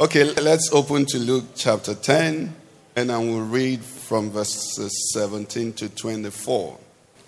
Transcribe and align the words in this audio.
Okay, 0.00 0.24
let's 0.24 0.72
open 0.72 1.04
to 1.04 1.18
Luke 1.18 1.44
chapter 1.54 1.94
10, 1.94 2.56
and 2.96 3.12
I 3.12 3.18
will 3.18 3.42
read 3.42 3.84
from 3.84 4.30
verses 4.30 5.12
17 5.12 5.74
to 5.74 5.90
24. 5.90 6.78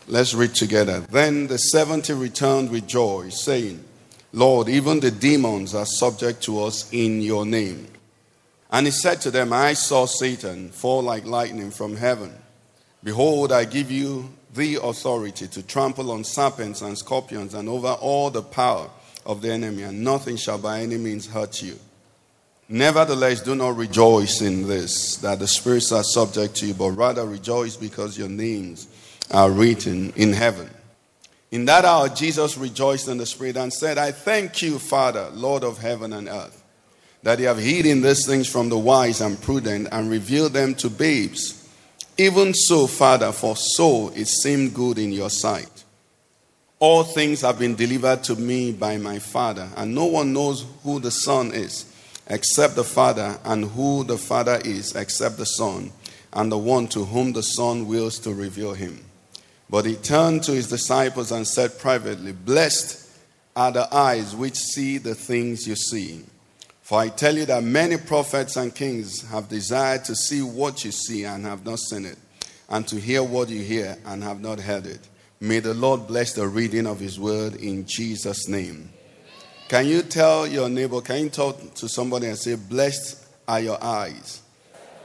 Let's 0.09 0.33
read 0.33 0.55
together. 0.55 1.01
Then 1.01 1.49
the 1.49 1.59
70 1.59 2.15
returned 2.15 2.71
with 2.71 2.87
joy, 2.87 3.29
saying, 3.29 3.85
Lord, 4.33 4.71
even 4.71 5.01
the 5.01 5.11
demons 5.11 5.75
are 5.75 5.85
subject 5.85 6.43
to 6.45 6.63
us 6.63 6.91
in 6.95 7.21
your 7.21 7.45
name. 7.45 7.89
And 8.71 8.87
he 8.87 8.91
said 8.91 9.21
to 9.21 9.31
them, 9.31 9.53
I 9.53 9.75
saw 9.75 10.07
Satan 10.07 10.71
fall 10.71 11.03
like 11.03 11.27
lightning 11.27 11.73
from 11.73 11.97
heaven. 11.97 12.33
Behold, 13.05 13.53
I 13.53 13.67
give 13.67 13.91
you 13.91 14.31
the 14.55 14.77
authority 14.77 15.47
to 15.47 15.63
trample 15.63 16.11
on 16.11 16.25
serpents 16.25 16.81
and 16.81 16.97
scorpions 16.97 17.53
and 17.53 17.69
over 17.69 17.93
all 18.01 18.31
the 18.31 18.41
power 18.41 18.89
of 19.27 19.43
the 19.43 19.53
enemy, 19.53 19.83
and 19.83 20.03
nothing 20.03 20.37
shall 20.37 20.57
by 20.57 20.81
any 20.81 20.97
means 20.97 21.27
hurt 21.27 21.61
you. 21.61 21.79
Nevertheless, 22.73 23.43
do 23.43 23.55
not 23.55 23.77
rejoice 23.77 24.41
in 24.41 24.67
this, 24.67 25.17
that 25.17 25.39
the 25.39 25.47
spirits 25.47 25.93
are 25.93 26.03
subject 26.03 26.55
to 26.57 26.67
you, 26.67 26.73
but 26.73 26.93
rather 26.93 27.27
rejoice 27.27 27.77
because 27.77 28.17
your 28.17 28.31
names 28.31 28.89
are 29.31 29.51
written 29.51 30.11
in 30.17 30.33
heaven. 30.33 30.71
In 31.51 31.67
that 31.67 31.85
hour, 31.85 32.09
Jesus 32.09 32.57
rejoiced 32.57 33.09
in 33.09 33.19
the 33.19 33.27
Spirit 33.27 33.59
and 33.59 33.71
said, 33.71 33.99
I 33.99 34.11
thank 34.11 34.63
you, 34.63 34.79
Father, 34.79 35.29
Lord 35.35 35.65
of 35.65 35.77
heaven 35.77 36.15
and 36.15 36.31
earth, 36.31 36.65
that 37.23 37.41
you 37.41 37.47
have 37.49 37.59
hidden 37.59 38.01
these 38.01 38.27
things 38.27 38.49
from 38.49 38.71
the 38.71 38.79
wise 38.79 39.21
and 39.21 39.39
prudent 39.39 39.89
and 39.93 40.09
revealed 40.09 40.55
them 40.55 40.75
to 40.77 40.89
babes. 40.89 41.69
Even 42.17 42.55
so, 42.55 42.87
Father, 42.87 43.33
for 43.33 43.55
so 43.55 44.09
it 44.15 44.29
seemed 44.29 44.73
good 44.73 44.97
in 44.97 45.13
your 45.13 45.29
sight. 45.29 45.85
All 46.79 47.05
things 47.05 47.43
have 47.43 47.59
been 47.59 47.75
delivered 47.75 48.25
to 48.25 48.37
me 48.37 48.73
by 48.73 48.97
my 48.97 49.19
Father, 49.19 49.69
and 49.77 49.95
no 49.95 50.07
one 50.07 50.33
knows 50.33 50.65
who 50.83 51.01
the 51.01 51.11
Son 51.11 51.53
is 51.53 51.92
except 52.33 52.77
the 52.77 52.85
Father, 52.85 53.39
and 53.45 53.67
who 53.67 54.05
the 54.05 54.17
Father 54.17 54.59
is 54.65 54.97
except 54.97 55.37
the 55.37 55.45
Son, 55.45 55.93
and 56.33 56.51
the 56.51 56.57
one 56.57 56.89
to 56.89 57.05
whom 57.05 57.35
the 57.35 57.43
Son 57.43 57.87
wills 57.87 58.19
to 58.21 58.33
reveal 58.33 58.73
him. 58.73 59.05
But 59.69 59.85
he 59.85 59.97
turned 59.97 60.43
to 60.45 60.53
his 60.53 60.69
disciples 60.69 61.31
and 61.31 61.47
said 61.47 61.79
privately, 61.79 62.33
Blessed 62.33 63.07
are 63.55 63.71
the 63.71 63.95
eyes 63.95 64.35
which 64.35 64.55
see 64.55 64.97
the 64.97 65.15
things 65.15 65.69
you 65.69 65.77
see. 65.77 66.25
For 66.81 67.01
I 67.01 67.11
tell 67.11 67.37
you 67.37 67.45
that 67.45 67.65
many 67.65 67.99
prophets 67.99 68.57
and 68.57 68.75
kings 68.75 69.29
have 69.29 69.51
desired 69.51 70.07
to 70.07 70.17
see 70.17 70.41
what 70.41 70.87
you 70.87 70.91
see 70.91 71.25
and 71.25 71.45
have 71.45 71.67
not 71.67 71.81
seen 71.81 72.07
it, 72.07 72.19
and 72.71 72.89
to 72.89 72.97
hear 72.99 73.23
what 73.23 73.51
you 73.51 73.61
hear 73.61 73.99
and 74.07 74.23
have 74.23 74.41
not 74.41 74.59
heard 74.59 74.87
it. 74.87 75.07
May 75.39 75.59
the 75.59 75.75
Lord 75.75 76.07
bless 76.07 76.33
the 76.33 76.49
reading 76.49 76.87
of 76.87 76.99
his 76.99 77.21
word 77.21 77.57
in 77.57 77.85
Jesus' 77.85 78.49
name. 78.49 78.89
Can 79.73 79.87
you 79.87 80.03
tell 80.03 80.47
your 80.47 80.69
neighbor, 80.69 81.01
can 81.01 81.21
you 81.23 81.29
talk 81.31 81.73
to 81.77 81.89
somebody 81.89 82.27
and 82.27 82.37
say, 82.37 82.57
Blessed 82.57 83.27
are 83.49 83.59
your 83.59 83.83
eyes, 83.83 84.43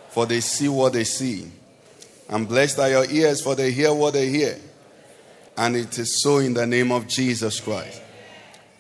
for 0.10 0.26
they 0.26 0.42
see 0.42 0.68
what 0.68 0.92
they 0.92 1.06
see. 1.06 1.50
And 2.28 2.50
blessed 2.50 2.80
are 2.80 2.90
your 2.90 3.10
ears, 3.10 3.42
for 3.42 3.56
they 3.56 3.72
hear 3.72 3.94
what 3.94 4.16
they 4.16 4.28
hear. 4.28 4.60
And 5.56 5.78
it 5.78 5.98
is 5.98 6.22
so 6.22 6.40
in 6.40 6.54
the 6.54 6.68
name 6.68 6.92
of 6.92 7.08
Jesus 7.08 7.62
Christ. 7.62 8.02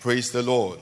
Praise 0.01 0.29
the 0.29 0.43
Lord. 0.43 0.79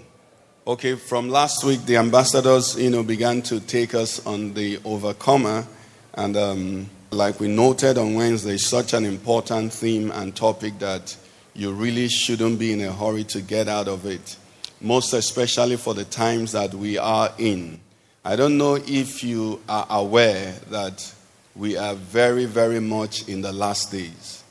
Okay, 0.66 0.96
from 0.96 1.30
last 1.30 1.64
week, 1.64 1.86
the 1.86 1.98
ambassadors, 1.98 2.76
you 2.76 2.90
know, 2.90 3.04
began 3.04 3.44
to 3.44 3.60
take 3.60 3.94
us 3.94 4.26
on 4.26 4.56
the 4.56 4.80
overcomer. 4.84 5.68
And 6.16 6.36
um, 6.36 6.90
like 7.12 7.40
we 7.40 7.48
noted 7.48 8.00
on 8.00 8.16
Wednesday, 8.16 8.58
such 8.58 8.94
an 8.94 9.06
important 9.06 9.72
theme 9.72 10.10
and 10.10 10.36
topic 10.36 10.80
that 10.80 11.16
you 11.54 11.74
really 11.74 12.08
shouldn't 12.08 12.58
be 12.58 12.74
in 12.74 12.82
a 12.82 12.92
hurry 12.92 13.24
to 13.26 13.42
get 13.42 13.68
out 13.68 13.88
of 13.88 14.08
it 14.08 14.38
most 14.82 15.14
especially 15.14 15.78
for 15.78 15.94
the 15.94 16.06
times 16.06 16.52
that 16.52 16.74
we 16.74 16.98
are 16.98 17.34
in. 17.38 17.80
I 18.24 18.36
don't 18.36 18.58
know 18.58 18.76
if 18.76 19.24
you 19.24 19.62
are 19.70 19.86
aware 19.90 20.54
that 20.70 21.14
we 21.56 21.78
are 21.78 21.96
very, 21.96 22.46
very 22.46 22.80
much 22.80 23.28
in 23.30 23.42
the 23.42 23.54
last 23.54 23.92
days. 23.92 24.44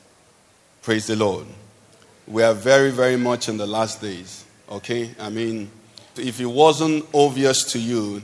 Praise 0.81 1.07
the 1.07 1.15
Lord. 1.15 1.45
We 2.27 2.41
are 2.41 2.53
very, 2.53 2.91
very 2.91 3.17
much 3.17 3.49
in 3.49 3.57
the 3.57 3.67
last 3.67 4.01
days. 4.01 4.45
Okay? 4.69 5.11
I 5.19 5.29
mean, 5.29 5.69
if 6.17 6.39
it 6.39 6.45
wasn't 6.45 7.05
obvious 7.13 7.63
to 7.73 7.79
you, 7.79 8.21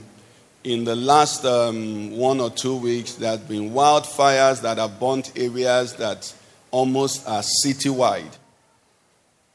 in 0.64 0.84
the 0.84 0.96
last 0.96 1.44
um, 1.44 2.16
one 2.16 2.40
or 2.40 2.50
two 2.50 2.76
weeks, 2.76 3.14
there 3.14 3.32
have 3.32 3.48
been 3.48 3.70
wildfires 3.70 4.62
that 4.62 4.78
have 4.78 4.98
burnt 4.98 5.32
areas 5.36 5.94
that 5.94 6.32
almost 6.70 7.26
are 7.28 7.42
citywide. 7.64 8.36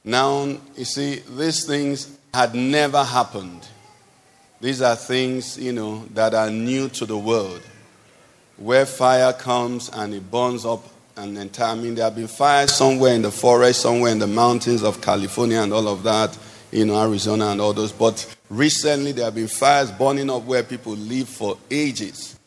Now, 0.04 0.58
you 0.76 0.86
see, 0.86 1.22
these 1.38 1.66
things 1.66 2.17
had 2.38 2.54
never 2.54 3.04
happened. 3.04 3.68
These 4.62 4.84
are 4.84 4.96
things, 4.96 5.58
you 5.58 5.74
know, 5.74 6.06
that 6.14 6.36
are 6.36 6.52
new 6.52 6.88
to 6.90 7.04
the 7.08 7.18
world. 7.18 7.64
Where 8.58 8.86
fire 8.86 9.34
comes 9.34 9.90
and 9.90 10.14
it 10.14 10.30
burns 10.30 10.64
up 10.64 10.84
an 11.16 11.36
entire, 11.36 11.72
I 11.72 11.76
mean, 11.76 11.96
there 11.96 12.06
have 12.06 12.16
been 12.16 12.28
fires 12.28 12.76
somewhere 12.76 13.16
in 13.16 13.24
the 13.24 13.32
forest, 13.32 13.82
somewhere 13.82 14.12
in 14.12 14.20
the 14.20 14.28
mountains 14.28 14.84
of 14.84 15.02
California 15.02 15.60
and 15.60 15.74
all 15.74 15.88
of 15.88 16.04
that, 16.04 16.38
you 16.72 16.86
know, 16.86 17.02
Arizona 17.02 17.48
and 17.48 17.60
all 17.60 17.74
those. 17.74 17.92
But 17.92 18.24
recently 18.52 19.14
there 19.14 19.26
have 19.26 19.34
been 19.34 19.48
fires 19.48 19.90
burning 19.90 20.30
up 20.30 20.44
where 20.44 20.62
people 20.62 20.94
live 20.94 21.28
for 21.28 21.58
ages. 21.72 22.38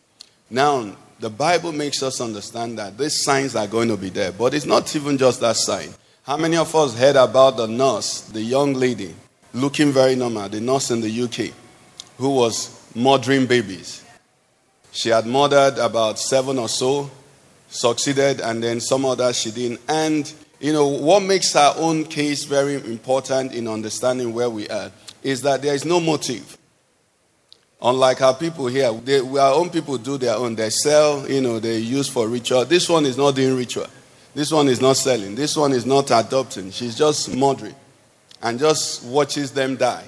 Now, 0.48 0.94
the 1.18 1.30
Bible 1.30 1.72
makes 1.72 2.00
us 2.04 2.20
understand 2.20 2.78
that 2.78 2.96
these 2.96 3.24
signs 3.24 3.56
are 3.56 3.66
going 3.66 3.88
to 3.88 3.96
be 3.96 4.10
there. 4.10 4.30
But 4.30 4.54
it's 4.54 4.66
not 4.66 4.94
even 4.94 5.18
just 5.18 5.40
that 5.40 5.56
sign. 5.56 5.88
How 6.22 6.36
many 6.36 6.58
of 6.58 6.72
us 6.76 6.96
heard 6.96 7.16
about 7.16 7.56
the 7.56 7.66
nurse, 7.66 8.20
the 8.20 8.40
young 8.40 8.74
lady, 8.74 9.16
looking 9.52 9.92
very 9.92 10.14
normal, 10.14 10.48
the 10.48 10.60
nurse 10.60 10.90
in 10.90 11.00
the 11.00 11.22
UK, 11.22 11.54
who 12.18 12.30
was 12.30 12.78
mothering 12.94 13.46
babies? 13.46 14.04
She 14.92 15.08
had 15.08 15.26
mothered 15.26 15.78
about 15.78 16.18
seven 16.18 16.58
or 16.58 16.68
so, 16.68 17.10
succeeded, 17.68 18.40
and 18.40 18.62
then 18.62 18.80
some 18.80 19.04
others 19.04 19.40
she 19.40 19.50
didn't. 19.50 19.80
And, 19.88 20.32
you 20.58 20.72
know, 20.72 20.88
what 20.88 21.20
makes 21.22 21.54
our 21.54 21.74
own 21.76 22.04
case 22.04 22.44
very 22.44 22.74
important 22.74 23.52
in 23.54 23.68
understanding 23.68 24.34
where 24.34 24.50
we 24.50 24.68
are 24.68 24.90
is 25.22 25.42
that 25.42 25.62
there 25.62 25.74
is 25.74 25.84
no 25.84 26.00
motive. 26.00 26.56
Unlike 27.82 28.20
our 28.20 28.34
people 28.34 28.66
here, 28.66 28.92
they, 28.92 29.20
our 29.20 29.54
own 29.54 29.70
people 29.70 29.96
do 29.96 30.18
their 30.18 30.34
own. 30.34 30.54
They 30.54 30.70
sell, 30.70 31.28
you 31.30 31.40
know, 31.40 31.58
they 31.58 31.78
use 31.78 32.08
for 32.08 32.28
ritual. 32.28 32.64
This 32.64 32.88
one 32.88 33.06
is 33.06 33.16
not 33.16 33.34
doing 33.36 33.56
ritual. 33.56 33.86
This 34.34 34.52
one 34.52 34.68
is 34.68 34.80
not 34.80 34.96
selling. 34.96 35.34
This 35.34 35.56
one 35.56 35.72
is 35.72 35.86
not 35.86 36.10
adopting. 36.10 36.70
She's 36.72 36.96
just 36.96 37.34
mothering 37.34 37.74
and 38.42 38.58
just 38.58 39.04
watches 39.04 39.52
them 39.52 39.76
die. 39.76 40.04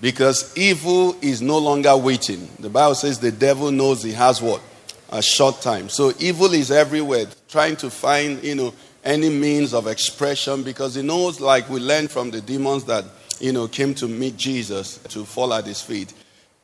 Because 0.00 0.56
evil 0.56 1.14
is 1.20 1.42
no 1.42 1.58
longer 1.58 1.96
waiting. 1.96 2.48
The 2.58 2.70
Bible 2.70 2.94
says 2.94 3.18
the 3.18 3.32
devil 3.32 3.70
knows 3.70 4.02
he 4.02 4.12
has 4.12 4.40
what? 4.40 4.62
A 5.10 5.22
short 5.22 5.60
time. 5.60 5.88
So 5.88 6.12
evil 6.18 6.52
is 6.54 6.70
everywhere, 6.70 7.26
trying 7.48 7.76
to 7.76 7.90
find, 7.90 8.42
you 8.42 8.54
know, 8.54 8.74
any 9.04 9.28
means 9.28 9.74
of 9.74 9.86
expression 9.86 10.62
because 10.62 10.94
he 10.94 11.02
knows, 11.02 11.40
like 11.40 11.68
we 11.68 11.80
learned 11.80 12.10
from 12.10 12.30
the 12.30 12.40
demons 12.40 12.84
that, 12.84 13.04
you 13.40 13.52
know, 13.52 13.68
came 13.68 13.94
to 13.94 14.08
meet 14.08 14.36
Jesus 14.36 14.98
to 15.08 15.24
fall 15.24 15.52
at 15.52 15.66
his 15.66 15.82
feet. 15.82 16.12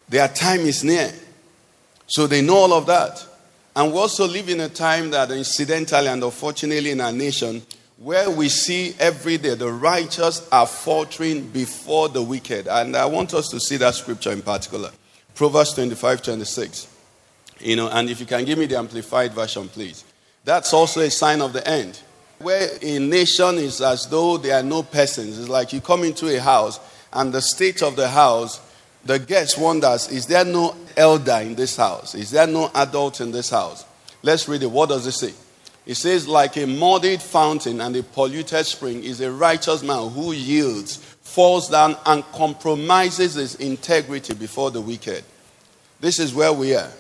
Their 0.09 0.29
time 0.29 0.61
is 0.61 0.85
near. 0.85 1.13
So 2.07 2.27
they 2.27 2.41
know 2.41 2.57
all 2.57 2.73
of 2.73 2.87
that. 2.87 3.25
And 3.75 3.93
we 3.93 3.99
also 3.99 4.27
live 4.27 4.49
in 4.49 4.61
a 4.61 4.69
time 4.69 5.11
that 5.11 5.31
incidentally 5.31 6.09
and 6.09 6.23
unfortunately 6.23 6.93
in 6.93 7.01
our 7.01 7.13
nation, 7.13 7.63
where 7.99 8.29
we 8.31 8.49
see 8.49 8.95
every 8.99 9.39
day 9.39 9.55
the 9.55 9.73
righteous 9.73 10.47
are 10.53 10.67
faltering 10.67 11.49
before 11.49 12.09
the 12.09 12.23
wicked. 12.23 12.69
And 12.69 12.95
I 12.95 13.07
want 13.07 13.33
us 13.35 13.49
to 13.49 13.61
see 13.61 13.77
that 13.79 13.95
scripture 13.95 14.33
in 14.33 14.43
particular. 14.43 14.91
Proverbs 15.35 15.73
25, 15.75 16.23
26. 16.23 16.89
You 17.61 17.77
know, 17.77 17.89
and 17.89 18.11
if 18.11 18.21
you 18.21 18.27
can 18.27 18.45
give 18.45 18.59
me 18.59 18.67
the 18.67 18.77
amplified 18.77 19.33
version, 19.33 19.69
please. 19.69 20.05
That's 20.45 20.75
also 20.75 21.01
a 21.01 21.11
sign 21.11 21.41
of 21.41 21.53
the 21.53 21.67
end. 21.67 22.01
Where 22.39 22.69
a 22.83 22.99
nation 22.99 23.57
is 23.57 23.81
as 23.81 24.07
though 24.07 24.37
there 24.37 24.61
are 24.61 24.63
no 24.63 24.83
persons. 24.83 25.39
It's 25.39 25.49
like 25.49 25.73
you 25.73 25.81
come 25.81 26.05
into 26.05 26.35
a 26.35 26.41
house 26.41 26.79
and 27.15 27.33
the 27.33 27.41
state 27.41 27.83
of 27.83 27.97
the 27.97 28.09
house, 28.09 28.61
the 29.07 29.19
guest 29.19 29.59
wonders, 29.59 30.09
is 30.11 30.27
there 30.27 30.45
no 30.45 30.77
elder 30.99 31.39
in 31.41 31.55
this 31.55 31.77
house? 31.77 32.15
Is 32.15 32.31
there 32.31 32.47
no 32.47 32.71
adult 32.75 33.23
in 33.23 33.33
this 33.33 33.49
house? 33.49 33.87
Let's 34.23 34.47
read 34.49 34.63
it. 34.63 34.71
What 34.71 34.91
does 34.91 35.07
it 35.07 35.13
say? 35.13 35.33
It 35.87 35.95
says, 35.95 36.27
like 36.27 36.57
a 36.57 36.67
muddied 36.67 37.23
fountain 37.23 37.81
and 37.81 37.95
a 37.95 38.03
polluted 38.03 38.67
spring 38.67 39.05
is 39.05 39.21
a 39.21 39.31
righteous 39.31 39.85
man 39.85 40.11
who 40.11 40.33
yields, 40.33 40.97
falls 41.23 41.71
down, 41.71 41.97
and 42.05 42.25
compromises 42.33 43.35
his 43.35 43.55
integrity 43.55 44.35
before 44.35 44.73
the 44.73 44.81
wicked. 44.81 45.23
This 46.01 46.19
is 46.19 46.35
where 46.35 46.53
we 46.53 46.75
are. 46.75 46.91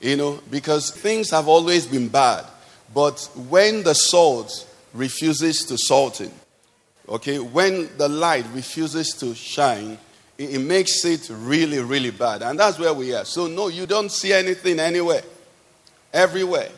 You 0.00 0.16
know, 0.16 0.40
because 0.48 0.92
things 0.92 1.30
have 1.30 1.48
always 1.48 1.86
been 1.86 2.08
bad. 2.08 2.46
But 2.94 3.28
when 3.48 3.82
the 3.82 3.94
salt 3.94 4.66
refuses 4.94 5.64
to 5.64 5.76
salting, 5.76 6.32
okay, 7.08 7.40
when 7.40 7.90
the 7.98 8.08
light 8.08 8.46
refuses 8.52 9.12
to 9.14 9.34
shine, 9.34 9.98
it, 10.38 10.54
it 10.54 10.58
makes 10.60 11.04
it 11.04 11.28
really, 11.30 11.80
really 11.80 12.10
bad. 12.10 12.42
And 12.42 12.58
that's 12.58 12.78
where 12.78 12.94
we 12.94 13.12
are. 13.12 13.24
So, 13.24 13.48
no, 13.48 13.68
you 13.68 13.86
don't 13.86 14.10
see 14.10 14.32
anything 14.32 14.78
anywhere, 14.78 15.22
everywhere. 16.14 16.70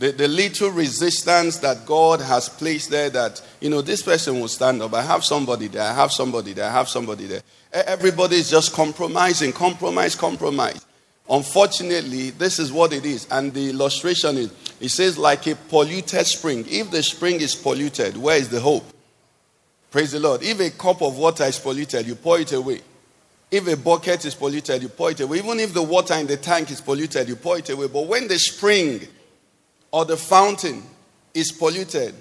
The, 0.00 0.12
the 0.12 0.28
little 0.28 0.70
resistance 0.70 1.58
that 1.58 1.84
God 1.84 2.22
has 2.22 2.48
placed 2.48 2.88
there 2.88 3.10
that, 3.10 3.42
you 3.60 3.68
know, 3.68 3.82
this 3.82 4.02
person 4.02 4.40
will 4.40 4.48
stand 4.48 4.80
up. 4.80 4.94
I 4.94 5.02
have 5.02 5.22
somebody 5.26 5.68
there, 5.68 5.82
I 5.82 5.92
have 5.92 6.10
somebody 6.10 6.54
there, 6.54 6.70
I 6.70 6.72
have 6.72 6.88
somebody 6.88 7.26
there. 7.26 7.42
Everybody 7.70 8.36
is 8.36 8.48
just 8.48 8.72
compromising, 8.72 9.52
compromise, 9.52 10.14
compromise. 10.14 10.86
Unfortunately, 11.28 12.30
this 12.30 12.58
is 12.58 12.72
what 12.72 12.94
it 12.94 13.04
is. 13.04 13.26
And 13.30 13.52
the 13.52 13.68
illustration 13.68 14.38
is 14.38 14.50
it 14.80 14.88
says, 14.88 15.18
like 15.18 15.46
a 15.46 15.54
polluted 15.54 16.26
spring. 16.26 16.64
If 16.66 16.90
the 16.90 17.02
spring 17.02 17.42
is 17.42 17.54
polluted, 17.54 18.16
where 18.16 18.38
is 18.38 18.48
the 18.48 18.58
hope? 18.60 18.86
Praise 19.90 20.12
the 20.12 20.20
Lord. 20.20 20.42
If 20.42 20.60
a 20.60 20.70
cup 20.70 21.02
of 21.02 21.18
water 21.18 21.44
is 21.44 21.58
polluted, 21.58 22.06
you 22.06 22.14
pour 22.14 22.40
it 22.40 22.54
away. 22.54 22.80
If 23.50 23.68
a 23.68 23.76
bucket 23.76 24.24
is 24.24 24.34
polluted, 24.34 24.80
you 24.80 24.88
pour 24.88 25.10
it 25.10 25.20
away. 25.20 25.40
Even 25.40 25.60
if 25.60 25.74
the 25.74 25.82
water 25.82 26.14
in 26.14 26.26
the 26.26 26.38
tank 26.38 26.70
is 26.70 26.80
polluted, 26.80 27.28
you 27.28 27.36
pour 27.36 27.58
it 27.58 27.68
away. 27.68 27.88
But 27.88 28.06
when 28.06 28.28
the 28.28 28.38
spring 28.38 29.06
or 29.90 30.04
the 30.04 30.16
fountain 30.16 30.82
is 31.34 31.52
polluted, 31.52 32.14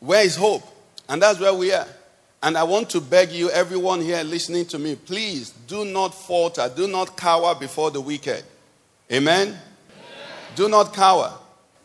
where 0.00 0.24
is 0.24 0.36
hope? 0.36 0.62
And 1.08 1.22
that's 1.22 1.40
where 1.40 1.54
we 1.54 1.72
are. 1.72 1.86
And 2.42 2.56
I 2.56 2.64
want 2.64 2.90
to 2.90 3.00
beg 3.00 3.32
you, 3.32 3.50
everyone 3.50 4.00
here 4.00 4.22
listening 4.22 4.66
to 4.66 4.78
me, 4.78 4.94
please 4.94 5.50
do 5.66 5.84
not 5.84 6.14
falter, 6.14 6.70
do 6.74 6.86
not 6.86 7.16
cower 7.16 7.54
before 7.54 7.90
the 7.90 8.00
wicked. 8.00 8.44
Amen? 9.10 9.56
Do 10.54 10.68
not 10.68 10.92
cower. 10.92 11.32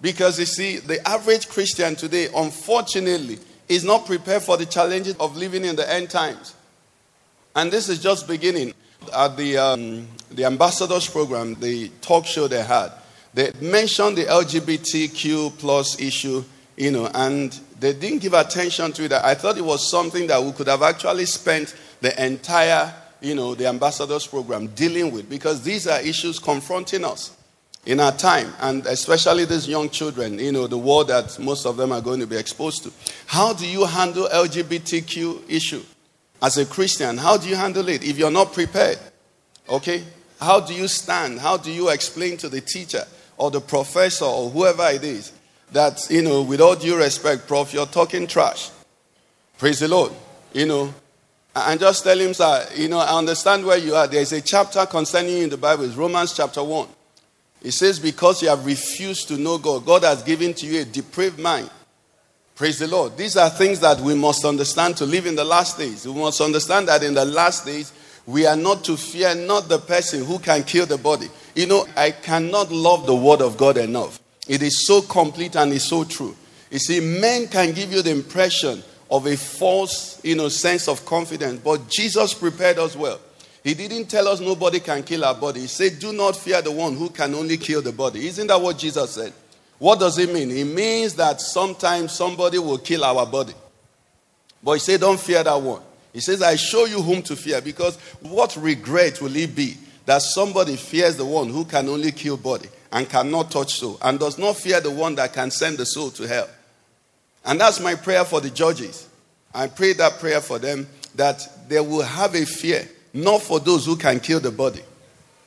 Because 0.01 0.39
you 0.39 0.45
see, 0.45 0.77
the 0.77 1.07
average 1.07 1.47
Christian 1.47 1.95
today, 1.95 2.27
unfortunately, 2.35 3.39
is 3.69 3.83
not 3.83 4.05
prepared 4.05 4.43
for 4.43 4.57
the 4.57 4.65
challenges 4.65 5.15
of 5.17 5.37
living 5.37 5.63
in 5.63 5.75
the 5.75 5.91
end 5.91 6.09
times. 6.09 6.55
And 7.55 7.71
this 7.71 7.89
is 7.89 8.01
just 8.01 8.27
beginning. 8.27 8.73
At 9.15 9.35
the, 9.35 9.57
um, 9.57 10.07
the 10.29 10.45
ambassadors 10.45 11.09
program, 11.09 11.55
the 11.55 11.89
talk 12.01 12.25
show 12.25 12.47
they 12.47 12.63
had, 12.63 12.91
they 13.33 13.51
mentioned 13.61 14.17
the 14.17 14.25
LGBTQ 14.25 15.57
plus 15.57 15.99
issue, 15.99 16.43
you 16.75 16.91
know, 16.91 17.09
and 17.13 17.57
they 17.79 17.93
didn't 17.93 18.19
give 18.19 18.33
attention 18.33 18.91
to 18.93 19.05
it. 19.05 19.13
I 19.13 19.35
thought 19.35 19.57
it 19.57 19.65
was 19.65 19.89
something 19.89 20.27
that 20.27 20.43
we 20.43 20.51
could 20.51 20.67
have 20.67 20.83
actually 20.83 21.25
spent 21.25 21.75
the 22.01 22.23
entire, 22.23 22.93
you 23.21 23.35
know, 23.35 23.55
the 23.55 23.67
ambassadors 23.67 24.27
program 24.27 24.67
dealing 24.67 25.11
with 25.11 25.29
because 25.29 25.61
these 25.63 25.87
are 25.87 26.01
issues 26.01 26.39
confronting 26.39 27.05
us 27.05 27.35
in 27.85 27.99
our 27.99 28.11
time, 28.11 28.53
and 28.59 28.85
especially 28.85 29.45
these 29.45 29.67
young 29.67 29.89
children, 29.89 30.37
you 30.37 30.51
know, 30.51 30.67
the 30.67 30.77
world 30.77 31.07
that 31.07 31.39
most 31.39 31.65
of 31.65 31.77
them 31.77 31.91
are 31.91 32.01
going 32.01 32.19
to 32.19 32.27
be 32.27 32.37
exposed 32.37 32.83
to. 32.83 32.91
How 33.25 33.53
do 33.53 33.67
you 33.67 33.85
handle 33.85 34.27
LGBTQ 34.27 35.49
issue 35.49 35.81
as 36.43 36.57
a 36.57 36.65
Christian? 36.65 37.17
How 37.17 37.37
do 37.37 37.49
you 37.49 37.55
handle 37.55 37.87
it 37.89 38.03
if 38.03 38.19
you're 38.19 38.29
not 38.29 38.53
prepared? 38.53 38.99
Okay? 39.67 40.03
How 40.39 40.59
do 40.59 40.75
you 40.75 40.87
stand? 40.87 41.39
How 41.39 41.57
do 41.57 41.71
you 41.71 41.89
explain 41.89 42.37
to 42.37 42.49
the 42.49 42.61
teacher 42.61 43.03
or 43.41 43.49
the 43.49 43.59
professor 43.59 44.25
or 44.25 44.51
whoever 44.51 44.87
it 44.91 45.03
is 45.03 45.33
that, 45.71 45.99
you 46.11 46.21
know, 46.21 46.43
with 46.43 46.61
all 46.61 46.75
due 46.75 46.95
respect, 46.95 47.47
prof, 47.47 47.73
you're 47.73 47.87
talking 47.87 48.27
trash? 48.27 48.69
Praise 49.57 49.79
the 49.79 49.87
Lord. 49.87 50.11
You 50.53 50.67
know, 50.67 50.93
and 51.55 51.79
just 51.79 52.03
tell 52.03 52.19
him, 52.19 52.35
sir, 52.35 52.67
you 52.75 52.87
know, 52.87 52.99
I 52.99 53.17
understand 53.17 53.65
where 53.65 53.79
you 53.79 53.95
are. 53.95 54.05
There's 54.05 54.31
a 54.31 54.41
chapter 54.41 54.85
concerning 54.85 55.37
you 55.37 55.43
in 55.45 55.49
the 55.49 55.57
Bible, 55.57 55.85
it's 55.85 55.95
Romans 55.95 56.33
chapter 56.33 56.63
1. 56.63 56.87
It 57.63 57.71
says, 57.71 57.99
Because 57.99 58.43
you 58.43 58.49
have 58.49 58.63
refused 58.63 59.27
to 59.29 59.37
know 59.37 59.57
God, 59.57 59.87
God 59.87 60.03
has 60.03 60.21
given 60.21 60.53
to 60.53 60.67
you 60.67 60.81
a 60.81 60.85
depraved 60.85 61.39
mind. 61.39 61.69
Praise 62.53 62.77
the 62.77 62.87
Lord. 62.87 63.17
These 63.17 63.37
are 63.37 63.49
things 63.49 63.79
that 63.79 63.99
we 63.99 64.13
must 64.13 64.45
understand 64.45 64.97
to 64.97 65.05
live 65.07 65.25
in 65.25 65.35
the 65.35 65.43
last 65.43 65.79
days. 65.79 66.05
We 66.05 66.13
must 66.13 66.41
understand 66.41 66.89
that 66.89 67.01
in 67.01 67.15
the 67.15 67.25
last 67.25 67.65
days, 67.65 67.91
we 68.27 68.45
are 68.45 68.55
not 68.55 68.83
to 68.83 68.95
fear 68.95 69.33
not 69.33 69.67
the 69.67 69.79
person 69.79 70.23
who 70.23 70.37
can 70.37 70.63
kill 70.63 70.85
the 70.85 70.97
body. 70.99 71.27
You 71.55 71.67
know, 71.67 71.85
I 71.95 72.11
cannot 72.11 72.71
love 72.71 73.05
the 73.05 73.15
word 73.15 73.41
of 73.41 73.57
God 73.57 73.77
enough. 73.77 74.19
It 74.47 74.61
is 74.61 74.85
so 74.85 75.01
complete 75.01 75.55
and 75.55 75.71
it's 75.73 75.85
so 75.85 76.03
true. 76.03 76.35
You 76.69 76.79
see, 76.79 76.99
men 76.99 77.47
can 77.47 77.73
give 77.73 77.91
you 77.91 78.01
the 78.01 78.11
impression 78.11 78.81
of 79.09 79.25
a 79.25 79.35
false, 79.35 80.23
you 80.23 80.35
know, 80.35 80.47
sense 80.47 80.87
of 80.87 81.05
confidence, 81.05 81.59
but 81.61 81.89
Jesus 81.89 82.33
prepared 82.33 82.79
us 82.79 82.95
well. 82.95 83.19
He 83.63 83.73
didn't 83.73 84.05
tell 84.05 84.27
us 84.27 84.39
nobody 84.39 84.79
can 84.79 85.03
kill 85.03 85.25
our 85.25 85.35
body. 85.35 85.61
He 85.61 85.67
said, 85.67 85.99
Do 85.99 86.13
not 86.13 86.35
fear 86.35 86.61
the 86.61 86.71
one 86.71 86.95
who 86.95 87.09
can 87.09 87.35
only 87.35 87.57
kill 87.57 87.81
the 87.81 87.91
body. 87.91 88.27
Isn't 88.27 88.47
that 88.47 88.59
what 88.59 88.77
Jesus 88.77 89.11
said? 89.11 89.33
What 89.77 89.99
does 89.99 90.17
it 90.17 90.33
mean? 90.33 90.49
It 90.49 90.65
means 90.65 91.13
that 91.15 91.41
sometimes 91.41 92.13
somebody 92.13 92.57
will 92.57 92.77
kill 92.77 93.03
our 93.03 93.25
body. 93.25 93.53
But 94.63 94.73
he 94.73 94.79
said, 94.79 95.01
Don't 95.01 95.19
fear 95.19 95.43
that 95.43 95.61
one. 95.61 95.81
He 96.13 96.21
says, 96.21 96.41
I 96.41 96.55
show 96.55 96.85
you 96.85 97.01
whom 97.01 97.21
to 97.23 97.35
fear 97.35 97.61
because 97.61 97.97
what 98.21 98.55
regret 98.57 99.21
will 99.21 99.35
it 99.35 99.55
be 99.55 99.77
that 100.11 100.21
somebody 100.21 100.75
fears 100.75 101.15
the 101.15 101.23
one 101.23 101.47
who 101.47 101.63
can 101.63 101.87
only 101.87 102.11
kill 102.11 102.35
body 102.35 102.67
and 102.91 103.07
cannot 103.07 103.49
touch 103.49 103.75
soul 103.75 103.97
and 104.01 104.19
does 104.19 104.37
not 104.37 104.57
fear 104.57 104.81
the 104.81 104.91
one 104.91 105.15
that 105.15 105.31
can 105.31 105.49
send 105.49 105.77
the 105.77 105.85
soul 105.85 106.09
to 106.11 106.27
hell? 106.27 106.49
And 107.45 107.61
that's 107.61 107.79
my 107.79 107.95
prayer 107.95 108.25
for 108.25 108.41
the 108.41 108.49
judges. 108.49 109.07
I 109.53 109.67
pray 109.67 109.93
that 109.93 110.19
prayer 110.19 110.41
for 110.41 110.59
them 110.59 110.85
that 111.15 111.69
they 111.69 111.79
will 111.79 112.01
have 112.01 112.35
a 112.35 112.45
fear, 112.45 112.85
not 113.13 113.41
for 113.41 113.61
those 113.61 113.85
who 113.85 113.95
can 113.95 114.19
kill 114.19 114.41
the 114.41 114.51
body 114.51 114.81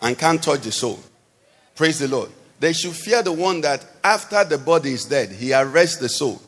and 0.01 0.19
can't 0.19 0.43
touch 0.43 0.63
the 0.63 0.73
soul. 0.73 0.99
Praise 1.77 1.99
the 1.99 2.09
Lord. 2.09 2.31
They 2.59 2.73
should 2.73 2.95
fear 2.95 3.23
the 3.23 3.33
one 3.33 3.61
that 3.61 3.85
after 4.03 4.45
the 4.45 4.57
body 4.57 4.93
is 4.95 5.05
dead, 5.05 5.31
he 5.31 5.53
arrests 5.53 5.99
the 5.99 6.09
soul. 6.09 6.41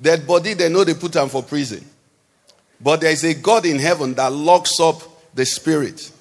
That 0.00 0.26
body, 0.26 0.54
they 0.54 0.70
know 0.70 0.84
they 0.84 0.94
put 0.94 1.16
him 1.16 1.28
for 1.28 1.42
prison. 1.42 1.84
But 2.80 3.02
there 3.02 3.12
is 3.12 3.24
a 3.24 3.34
God 3.34 3.66
in 3.66 3.78
heaven 3.78 4.14
that 4.14 4.32
locks 4.32 4.80
up 4.80 5.02
the 5.34 5.44
spirit. 5.44 6.12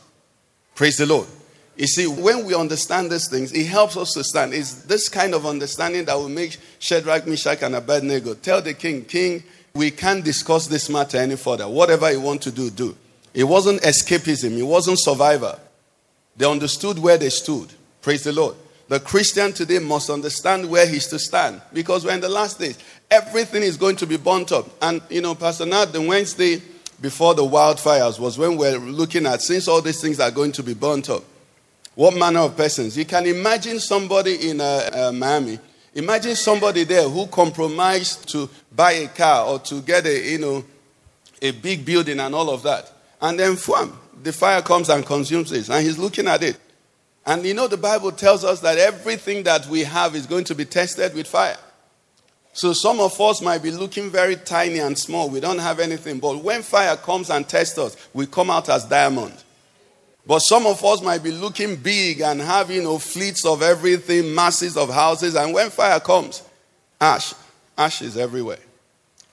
Praise 0.80 0.96
the 0.96 1.06
Lord. 1.06 1.28
You 1.76 1.88
see, 1.88 2.08
when 2.08 2.46
we 2.46 2.56
understand 2.56 3.12
these 3.12 3.28
things, 3.30 3.52
it 3.52 3.66
helps 3.66 3.98
us 3.98 4.14
to 4.14 4.24
stand. 4.24 4.54
It's 4.54 4.76
this 4.84 5.10
kind 5.10 5.34
of 5.34 5.46
understanding 5.46 6.06
that 6.06 6.16
will 6.16 6.30
make 6.30 6.56
Shadrach, 6.80 7.28
Meshach, 7.28 7.62
and 7.64 7.76
Abednego 7.76 8.34
tell 8.36 8.62
the 8.62 8.74
king, 8.74 9.04
King, 9.04 9.44
we 9.74 9.92
can't 9.92 10.24
discuss 10.24 10.68
this 10.68 10.90
matter 10.90 11.18
any 11.18 11.36
further. 11.36 11.68
Whatever 11.68 12.10
you 12.10 12.22
want 12.22 12.42
to 12.44 12.52
do, 12.52 12.70
do. 12.70 12.96
It 13.34 13.44
wasn't 13.44 13.82
escapism, 13.82 14.58
it 14.58 14.64
wasn't 14.64 15.02
survivor. 15.02 15.60
They 16.38 16.50
understood 16.50 16.98
where 16.98 17.18
they 17.18 17.30
stood. 17.30 17.74
Praise 18.02 18.24
the 18.24 18.32
Lord. 18.32 18.56
The 18.88 19.02
Christian 19.02 19.52
today 19.52 19.80
must 19.80 20.10
understand 20.10 20.70
where 20.70 20.88
he's 20.88 21.08
to 21.08 21.20
stand 21.20 21.62
because 21.74 22.06
we're 22.06 22.14
in 22.14 22.22
the 22.22 22.30
last 22.30 22.58
days. 22.58 22.80
Everything 23.12 23.64
is 23.64 23.76
going 23.76 23.98
to 23.98 24.08
be 24.08 24.16
burnt 24.16 24.54
up. 24.54 24.66
And, 24.82 25.02
you 25.10 25.20
know, 25.20 25.36
Pastor 25.36 25.66
Nat, 25.66 25.88
the 25.88 26.02
Wednesday 26.02 26.62
before 27.02 27.34
the 27.34 27.44
wildfires 27.44 28.20
was 28.20 28.38
when 28.38 28.58
we're 28.58 28.78
looking 28.78 29.26
at 29.26 29.42
since 29.42 29.68
all 29.68 29.82
these 29.82 30.02
things 30.02 30.20
are 30.20 30.32
going 30.32 30.52
to 30.54 30.64
be 30.64 30.74
burnt 30.74 31.10
up. 31.10 31.24
What 31.96 32.16
manner 32.16 32.40
of 32.42 32.56
persons? 32.56 32.98
You 32.98 33.06
can 33.06 33.26
imagine 33.26 33.80
somebody 33.80 34.50
in 34.50 34.62
uh, 34.62 34.90
uh, 34.94 35.12
Miami. 35.12 35.60
Imagine 35.96 36.36
somebody 36.36 36.84
there 36.84 37.08
who 37.10 37.28
compromised 37.28 38.30
to 38.30 38.50
buy 38.74 38.92
a 38.94 39.08
car 39.08 39.48
or 39.48 39.60
to 39.60 39.82
get 39.82 40.06
a, 40.06 40.32
you 40.32 40.38
know, 40.38 40.64
a 41.42 41.52
big 41.52 41.86
building 41.86 42.20
and 42.20 42.34
all 42.36 42.50
of 42.50 42.64
that. 42.64 42.92
And 43.22 43.40
then, 43.40 43.56
wham, 43.56 43.98
the 44.22 44.32
fire 44.32 44.62
comes 44.62 44.90
and 44.90 45.06
consumes 45.06 45.52
it. 45.52 45.70
And 45.70 45.86
he's 45.86 45.98
looking 45.98 46.28
at 46.28 46.44
it. 46.44 46.58
And 47.26 47.46
you 47.46 47.54
know, 47.54 47.68
the 47.68 47.78
Bible 47.78 48.12
tells 48.12 48.44
us 48.44 48.60
that 48.62 48.78
everything 48.78 49.44
that 49.44 49.68
we 49.68 49.84
have 49.84 50.16
is 50.16 50.26
going 50.26 50.46
to 50.46 50.56
be 50.56 50.66
tested 50.66 51.14
with 51.14 51.28
fire. 51.28 51.58
So 52.54 52.74
some 52.74 53.00
of 53.00 53.20
us 53.22 53.42
might 53.42 53.62
be 53.62 53.72
looking 53.72 54.10
very 54.10 54.36
tiny 54.36 54.80
and 54.80 54.98
small. 54.98 55.30
We 55.30 55.40
don't 55.40 55.60
have 55.60 55.80
anything. 55.80 56.20
But 56.20 56.44
when 56.44 56.62
fire 56.62 56.96
comes 56.98 57.30
and 57.30 57.48
tests 57.48 57.78
us, 57.78 57.96
we 58.14 58.26
come 58.26 58.50
out 58.50 58.70
as 58.70 58.86
diamond. 58.86 59.44
But 60.26 60.40
some 60.40 60.66
of 60.66 60.84
us 60.84 61.02
might 61.02 61.24
be 61.24 61.32
looking 61.32 61.76
big 61.76 62.22
and 62.22 62.42
have, 62.42 62.70
you 62.70 62.84
know, 62.84 63.00
fleets 63.00 63.46
of 63.46 63.62
everything, 63.62 64.36
masses 64.36 64.78
of 64.78 64.90
houses. 64.90 65.36
And 65.36 65.54
when 65.54 65.70
fire 65.70 66.00
comes, 66.00 66.44
ash, 67.00 67.34
ash 67.78 68.02
is 68.02 68.18
everywhere. 68.18 68.60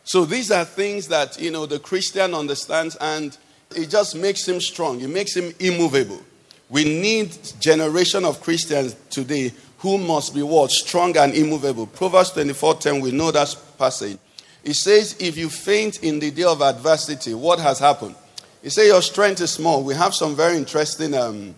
So 0.05 0.25
these 0.25 0.51
are 0.51 0.65
things 0.65 1.09
that, 1.09 1.41
you 1.41 1.51
know, 1.51 1.67
the 1.67 1.81
Christian 1.81 2.33
understands 2.33 2.97
and 3.01 3.37
it 3.75 3.91
just 3.91 4.15
makes 4.15 4.47
him 4.47 4.61
strong. 4.61 5.01
It 5.01 5.09
makes 5.09 5.35
him 5.37 5.53
immovable. 5.59 6.23
We 6.69 6.85
need 6.85 7.37
generation 7.61 8.25
of 8.25 8.41
Christians 8.41 8.97
today 9.11 9.53
who 9.79 9.99
must 9.99 10.35
be 10.35 10.43
what? 10.43 10.71
Strong 10.71 11.17
and 11.17 11.35
immovable. 11.35 11.87
Proverbs 11.87 12.31
24:10, 12.33 13.01
we 13.01 13.11
know 13.11 13.31
that 13.31 13.55
passage. 13.79 14.19
It 14.65 14.75
says, 14.75 15.17
if 15.21 15.37
you 15.37 15.49
faint 15.49 16.03
in 16.03 16.19
the 16.19 16.31
day 16.33 16.43
of 16.43 16.61
adversity, 16.61 17.35
what 17.35 17.61
has 17.61 17.79
happened? 17.79 18.17
It 18.65 18.71
says 18.71 18.89
your 18.89 19.03
strength 19.03 19.41
is 19.41 19.53
small. 19.53 19.85
We 19.85 19.95
have 19.95 20.13
some 20.13 20.35
very 20.35 20.57
interesting 20.57 21.15
um, 21.15 21.55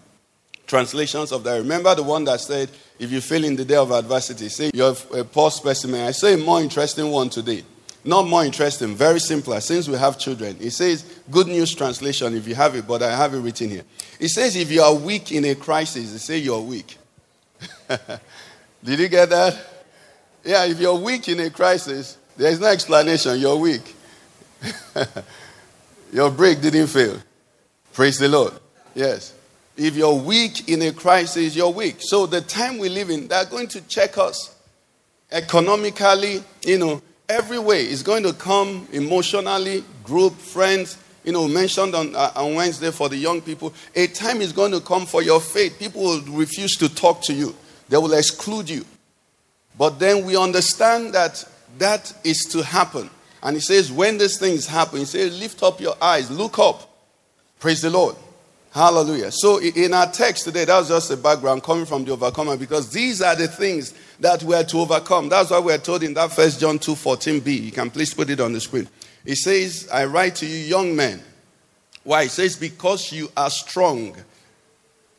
translations 0.66 1.32
of 1.32 1.42
that. 1.44 1.56
Remember 1.56 1.94
the 1.94 2.02
one 2.02 2.24
that 2.24 2.38
said, 2.40 2.68
if 2.98 3.10
you 3.10 3.22
fail 3.22 3.44
in 3.44 3.56
the 3.56 3.64
day 3.64 3.76
of 3.76 3.92
adversity, 3.92 4.50
say 4.50 4.70
you're 4.74 4.94
a 5.14 5.24
poor 5.24 5.50
specimen. 5.50 6.02
I 6.02 6.10
say 6.10 6.34
a 6.34 6.36
more 6.36 6.60
interesting 6.60 7.10
one 7.10 7.30
today. 7.30 7.64
Not 8.04 8.28
more 8.28 8.44
interesting, 8.44 8.94
very 8.94 9.20
simpler. 9.20 9.60
Since 9.60 9.88
we 9.88 9.96
have 9.96 10.18
children, 10.18 10.58
it 10.60 10.70
says, 10.70 11.20
Good 11.30 11.46
News 11.46 11.74
Translation, 11.74 12.36
if 12.36 12.46
you 12.46 12.54
have 12.54 12.76
it, 12.76 12.86
but 12.86 13.02
I 13.02 13.16
have 13.16 13.32
it 13.32 13.38
written 13.38 13.70
here. 13.70 13.84
It 14.20 14.28
says, 14.28 14.54
If 14.54 14.70
you 14.70 14.82
are 14.82 14.94
weak 14.94 15.32
in 15.32 15.46
a 15.46 15.54
crisis, 15.54 16.12
it 16.12 16.18
say 16.18 16.36
you're 16.36 16.60
weak. 16.60 16.97
Did 18.84 18.98
you 18.98 19.08
get 19.08 19.30
that? 19.30 19.58
Yeah, 20.44 20.64
if 20.66 20.80
you're 20.80 20.98
weak 20.98 21.28
in 21.28 21.40
a 21.40 21.50
crisis, 21.50 22.16
there 22.36 22.50
is 22.50 22.60
no 22.60 22.68
explanation. 22.68 23.38
You're 23.38 23.56
weak. 23.56 23.96
Your 26.12 26.30
brake 26.30 26.60
didn't 26.60 26.86
fail. 26.86 27.20
Praise 27.92 28.18
the 28.18 28.28
Lord. 28.28 28.54
Yes. 28.94 29.34
If 29.76 29.94
you're 29.94 30.14
weak 30.14 30.68
in 30.68 30.82
a 30.82 30.92
crisis, 30.92 31.54
you're 31.54 31.70
weak. 31.70 31.96
So 32.00 32.26
the 32.26 32.40
time 32.40 32.78
we 32.78 32.88
live 32.88 33.10
in, 33.10 33.28
they're 33.28 33.44
going 33.44 33.68
to 33.68 33.80
check 33.82 34.18
us 34.18 34.56
economically, 35.30 36.42
you 36.64 36.78
know, 36.78 37.02
every 37.28 37.58
way. 37.58 37.82
It's 37.84 38.02
going 38.02 38.22
to 38.22 38.32
come 38.32 38.88
emotionally, 38.92 39.84
group, 40.02 40.34
friends. 40.34 40.98
You 41.28 41.32
know, 41.32 41.46
mentioned 41.46 41.94
on, 41.94 42.16
uh, 42.16 42.32
on 42.36 42.54
Wednesday 42.54 42.90
for 42.90 43.10
the 43.10 43.16
young 43.18 43.42
people, 43.42 43.74
a 43.94 44.06
time 44.06 44.40
is 44.40 44.50
going 44.50 44.72
to 44.72 44.80
come 44.80 45.04
for 45.04 45.20
your 45.20 45.42
faith. 45.42 45.78
People 45.78 46.00
will 46.00 46.22
refuse 46.22 46.74
to 46.76 46.88
talk 46.88 47.20
to 47.24 47.34
you, 47.34 47.54
they 47.90 47.98
will 47.98 48.14
exclude 48.14 48.70
you. 48.70 48.86
But 49.76 49.98
then 49.98 50.24
we 50.24 50.38
understand 50.38 51.12
that 51.12 51.44
that 51.76 52.14
is 52.24 52.46
to 52.52 52.62
happen. 52.62 53.10
And 53.42 53.56
he 53.56 53.60
says, 53.60 53.92
when 53.92 54.16
these 54.16 54.38
things 54.38 54.66
happen, 54.66 55.00
he 55.00 55.04
says, 55.04 55.38
lift 55.38 55.62
up 55.62 55.82
your 55.82 55.96
eyes, 56.00 56.30
look 56.30 56.58
up. 56.58 56.90
Praise 57.60 57.82
the 57.82 57.90
Lord. 57.90 58.16
Hallelujah. 58.70 59.32
So 59.32 59.58
in 59.60 59.94
our 59.94 60.10
text 60.10 60.44
today, 60.44 60.64
that 60.66 60.78
was 60.78 60.88
just 60.88 61.10
a 61.10 61.16
background 61.16 61.62
coming 61.62 61.86
from 61.86 62.04
the 62.04 62.12
overcomer 62.12 62.56
because 62.56 62.90
these 62.92 63.22
are 63.22 63.34
the 63.34 63.48
things 63.48 63.94
that 64.20 64.42
we 64.42 64.54
are 64.54 64.64
to 64.64 64.80
overcome. 64.80 65.28
That's 65.28 65.50
why 65.50 65.58
we 65.58 65.72
are 65.72 65.78
told 65.78 66.02
in 66.02 66.14
that 66.14 66.32
first 66.32 66.60
John 66.60 66.78
2 66.78 66.92
14b. 66.92 67.62
You 67.62 67.72
can 67.72 67.90
please 67.90 68.12
put 68.12 68.28
it 68.30 68.40
on 68.40 68.52
the 68.52 68.60
screen. 68.60 68.88
It 69.24 69.36
says, 69.36 69.88
I 69.92 70.04
write 70.04 70.36
to 70.36 70.46
you, 70.46 70.56
young 70.56 70.94
men. 70.94 71.22
Why? 72.04 72.24
It 72.24 72.30
says, 72.30 72.56
because 72.56 73.10
you 73.12 73.30
are 73.36 73.50
strong. 73.50 74.16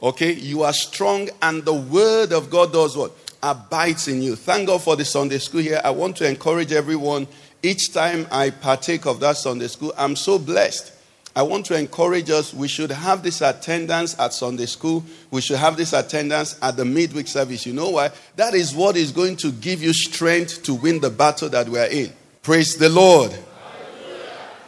Okay? 0.01 0.33
You 0.33 0.63
are 0.63 0.73
strong, 0.73 1.29
and 1.41 1.63
the 1.63 1.73
word 1.73 2.31
of 2.31 2.49
God 2.49 2.71
does 2.71 2.95
what? 2.95 3.11
Abides 3.41 4.07
in 4.07 4.21
you. 4.21 4.35
Thank 4.35 4.67
God 4.67 4.81
for 4.81 4.95
the 4.95 5.05
Sunday 5.05 5.37
school 5.39 5.61
here. 5.61 5.81
I 5.83 5.89
want 5.89 6.17
to 6.17 6.27
encourage 6.27 6.71
everyone. 6.71 7.27
Each 7.61 7.91
time 7.93 8.27
I 8.31 8.51
partake 8.51 9.05
of 9.05 9.19
that 9.19 9.37
Sunday 9.37 9.67
school, 9.67 9.93
I'm 9.97 10.15
so 10.15 10.39
blessed. 10.39 10.93
I 11.35 11.43
want 11.43 11.65
to 11.67 11.77
encourage 11.77 12.29
us. 12.29 12.53
We 12.53 12.67
should 12.67 12.91
have 12.91 13.23
this 13.23 13.41
attendance 13.41 14.19
at 14.19 14.33
Sunday 14.33 14.65
school. 14.65 15.03
We 15.31 15.41
should 15.41 15.57
have 15.57 15.77
this 15.77 15.93
attendance 15.93 16.57
at 16.61 16.75
the 16.75 16.85
midweek 16.85 17.27
service. 17.27 17.65
You 17.65 17.73
know 17.73 17.91
why? 17.91 18.11
That 18.35 18.55
is 18.55 18.73
what 18.73 18.97
is 18.97 19.11
going 19.11 19.35
to 19.37 19.51
give 19.51 19.81
you 19.81 19.93
strength 19.93 20.63
to 20.63 20.73
win 20.73 20.99
the 20.99 21.09
battle 21.09 21.49
that 21.49 21.69
we 21.69 21.79
are 21.79 21.87
in. 21.87 22.11
Praise 22.41 22.75
the 22.75 22.89
Lord. 22.89 23.31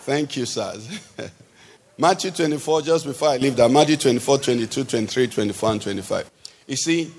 Thank 0.02 0.38
you, 0.38 0.46
sirs. 0.46 0.88
Matthew 1.98 2.32
24, 2.32 2.82
just 2.82 3.06
before 3.06 3.30
I 3.30 3.38
leave 3.38 3.56
that, 3.58 3.70
Matthew 3.70 3.98
24, 3.98 4.38
22, 4.40 4.84
23, 4.86 5.28
24, 5.28 5.72
and 5.72 5.82
25. 5.82 6.32
You 6.68 6.76
see, 6.76 7.12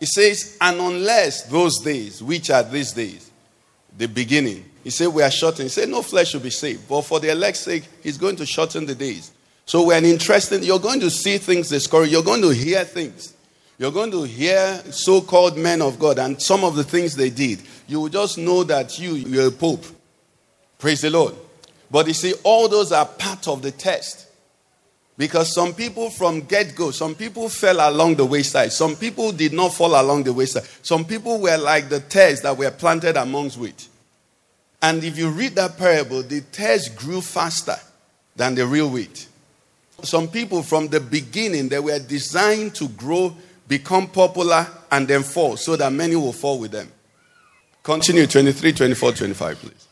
it 0.00 0.06
says, 0.06 0.56
and 0.60 0.78
unless 0.80 1.42
those 1.44 1.80
days, 1.80 2.22
which 2.22 2.50
are 2.50 2.62
these 2.62 2.92
days, 2.92 3.30
the 3.96 4.06
beginning, 4.06 4.64
he 4.88 4.90
said, 4.90 5.08
we 5.08 5.22
are 5.22 5.30
shortening. 5.30 5.66
He 5.66 5.68
said, 5.68 5.90
no 5.90 6.00
flesh 6.00 6.30
should 6.30 6.42
be 6.42 6.48
saved. 6.48 6.88
But 6.88 7.02
for 7.02 7.20
the 7.20 7.30
elect's 7.30 7.60
sake, 7.60 7.84
he's 8.02 8.16
going 8.16 8.36
to 8.36 8.46
shorten 8.46 8.86
the 8.86 8.94
days. 8.94 9.32
So 9.66 9.82
when 9.82 10.06
interesting, 10.06 10.62
you're 10.62 10.78
going 10.78 11.00
to 11.00 11.10
see 11.10 11.36
things 11.36 11.68
discouraged. 11.68 12.10
You're 12.10 12.22
going 12.22 12.40
to 12.40 12.48
hear 12.48 12.84
things. 12.84 13.34
You're 13.76 13.92
going 13.92 14.10
to 14.12 14.22
hear 14.22 14.82
so 14.90 15.20
called 15.20 15.58
men 15.58 15.82
of 15.82 15.98
God 15.98 16.18
and 16.18 16.40
some 16.40 16.64
of 16.64 16.74
the 16.74 16.84
things 16.84 17.14
they 17.14 17.28
did. 17.28 17.60
You 17.86 18.00
will 18.00 18.08
just 18.08 18.38
know 18.38 18.64
that 18.64 18.98
you, 18.98 19.12
you're 19.12 19.48
a 19.48 19.50
pope. 19.50 19.84
Praise 20.78 21.02
the 21.02 21.10
Lord. 21.10 21.34
But 21.90 22.06
you 22.06 22.14
see, 22.14 22.32
all 22.42 22.66
those 22.66 22.90
are 22.90 23.04
part 23.04 23.46
of 23.46 23.60
the 23.60 23.72
test. 23.72 24.26
Because 25.18 25.52
some 25.54 25.74
people 25.74 26.08
from 26.08 26.40
get 26.40 26.74
go, 26.74 26.92
some 26.92 27.14
people 27.14 27.50
fell 27.50 27.86
along 27.86 28.14
the 28.14 28.24
wayside. 28.24 28.72
Some 28.72 28.96
people 28.96 29.32
did 29.32 29.52
not 29.52 29.74
fall 29.74 30.00
along 30.00 30.22
the 30.22 30.32
wayside. 30.32 30.64
Some 30.80 31.04
people 31.04 31.40
were 31.40 31.58
like 31.58 31.90
the 31.90 32.00
tares 32.00 32.40
that 32.40 32.56
were 32.56 32.70
planted 32.70 33.18
amongst 33.18 33.58
wheat. 33.58 33.86
And 34.80 35.02
if 35.02 35.18
you 35.18 35.30
read 35.30 35.54
that 35.56 35.76
parable, 35.76 36.22
the 36.22 36.40
tares 36.40 36.88
grew 36.88 37.20
faster 37.20 37.76
than 38.36 38.54
the 38.54 38.66
real 38.66 38.88
wheat. 38.88 39.26
Some 40.02 40.28
people 40.28 40.62
from 40.62 40.88
the 40.88 41.00
beginning, 41.00 41.68
they 41.68 41.80
were 41.80 41.98
designed 41.98 42.74
to 42.76 42.88
grow, 42.88 43.36
become 43.66 44.06
popular, 44.06 44.66
and 44.90 45.08
then 45.08 45.24
fall 45.24 45.56
so 45.56 45.74
that 45.76 45.92
many 45.92 46.14
will 46.14 46.32
fall 46.32 46.60
with 46.60 46.70
them. 46.70 46.90
Continue 47.82 48.26
23, 48.26 48.72
24, 48.72 49.12
25, 49.12 49.58
please. 49.58 49.88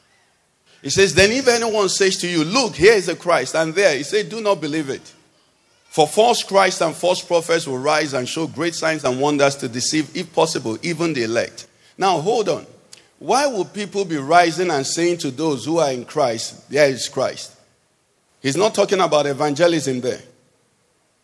He 0.83 0.91
says, 0.91 1.15
Then 1.15 1.33
if 1.33 1.49
anyone 1.49 1.89
says 1.89 2.19
to 2.19 2.29
you, 2.29 2.45
Look, 2.45 2.77
here 2.77 2.93
is 2.93 3.09
a 3.09 3.17
Christ, 3.17 3.57
and 3.57 3.75
there, 3.75 3.97
he 3.97 4.05
said, 4.05 4.29
Do 4.29 4.41
not 4.41 4.61
believe 4.61 4.91
it. 4.91 5.13
For 5.89 6.07
false 6.07 6.43
Christ 6.43 6.83
and 6.83 6.95
false 6.95 7.23
prophets 7.23 7.67
will 7.67 7.79
rise 7.79 8.13
and 8.13 8.29
show 8.29 8.47
great 8.47 8.75
signs 8.75 9.05
and 9.05 9.19
wonders 9.19 9.57
to 9.57 9.69
deceive, 9.69 10.15
if 10.15 10.33
possible, 10.33 10.79
even 10.83 11.15
the 11.15 11.23
elect. 11.23 11.67
Now, 11.97 12.21
hold 12.21 12.51
on. 12.51 12.67
Why 13.19 13.47
would 13.47 13.73
people 13.73 14.05
be 14.05 14.19
rising 14.19 14.71
and 14.71 14.87
saying 14.87 15.19
to 15.19 15.31
those 15.31 15.65
who 15.65 15.79
are 15.79 15.91
in 15.91 16.05
Christ, 16.05 16.69
There 16.71 16.89
is 16.89 17.09
Christ? 17.09 17.53
He's 18.41 18.57
not 18.57 18.75
talking 18.75 19.01
about 19.01 19.27
evangelism 19.27 20.01
there. 20.01 20.21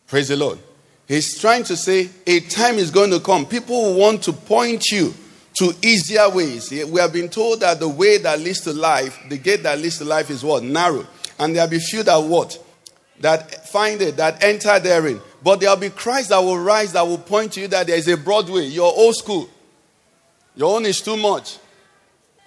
Praise 0.07 0.27
the 0.27 0.37
Lord. 0.37 0.59
He's 1.07 1.39
trying 1.39 1.63
to 1.65 1.75
say 1.75 2.09
a 2.25 2.39
time 2.41 2.75
is 2.75 2.89
going 2.89 3.11
to 3.11 3.19
come. 3.19 3.45
People 3.45 3.81
will 3.81 3.99
want 3.99 4.23
to 4.23 4.33
point 4.33 4.85
you 4.91 5.13
to 5.59 5.73
easier 5.81 6.29
ways. 6.29 6.71
We 6.71 6.99
have 6.99 7.13
been 7.13 7.29
told 7.29 7.59
that 7.59 7.79
the 7.79 7.87
way 7.87 8.17
that 8.17 8.39
leads 8.39 8.61
to 8.61 8.73
life, 8.73 9.19
the 9.29 9.37
gate 9.37 9.63
that 9.63 9.79
leads 9.79 9.99
to 9.99 10.05
life 10.05 10.29
is 10.29 10.43
what? 10.43 10.63
Narrow. 10.63 11.05
And 11.39 11.55
there'll 11.55 11.69
be 11.69 11.79
few 11.79 12.03
that 12.03 12.17
what? 12.17 12.57
That 13.19 13.67
find 13.69 14.01
it, 14.01 14.17
that 14.17 14.43
enter 14.43 14.79
therein. 14.79 15.21
But 15.43 15.59
there'll 15.59 15.75
be 15.75 15.89
Christ 15.89 16.29
that 16.29 16.39
will 16.39 16.57
rise, 16.57 16.93
that 16.93 17.05
will 17.05 17.17
point 17.17 17.53
to 17.53 17.61
you 17.61 17.67
that 17.67 17.87
there 17.87 17.97
is 17.97 18.07
a 18.07 18.17
broad 18.17 18.49
way. 18.49 18.65
You're 18.65 18.85
old 18.85 19.15
school. 19.15 19.49
Your 20.55 20.75
own 20.75 20.85
is 20.85 21.01
too 21.01 21.17
much. 21.17 21.57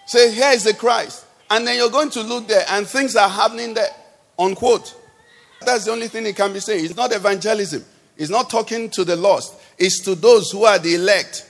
Say, 0.06 0.32
here 0.32 0.50
is 0.52 0.64
the 0.64 0.74
Christ. 0.74 1.26
And 1.50 1.66
then 1.66 1.76
you're 1.76 1.90
going 1.90 2.10
to 2.10 2.22
look 2.22 2.48
there 2.48 2.64
and 2.70 2.86
things 2.86 3.14
are 3.16 3.28
happening 3.28 3.74
there. 3.74 3.90
Unquote. 4.38 4.94
That's 5.60 5.84
the 5.84 5.92
only 5.92 6.08
thing 6.08 6.24
he 6.24 6.32
can 6.32 6.52
be 6.52 6.60
saying. 6.60 6.84
It's 6.84 6.96
not 6.96 7.12
evangelism. 7.14 7.84
It's 8.16 8.30
not 8.30 8.48
talking 8.50 8.90
to 8.90 9.04
the 9.04 9.16
lost. 9.16 9.54
It's 9.78 10.00
to 10.00 10.14
those 10.14 10.50
who 10.50 10.64
are 10.64 10.78
the 10.78 10.94
elect. 10.94 11.48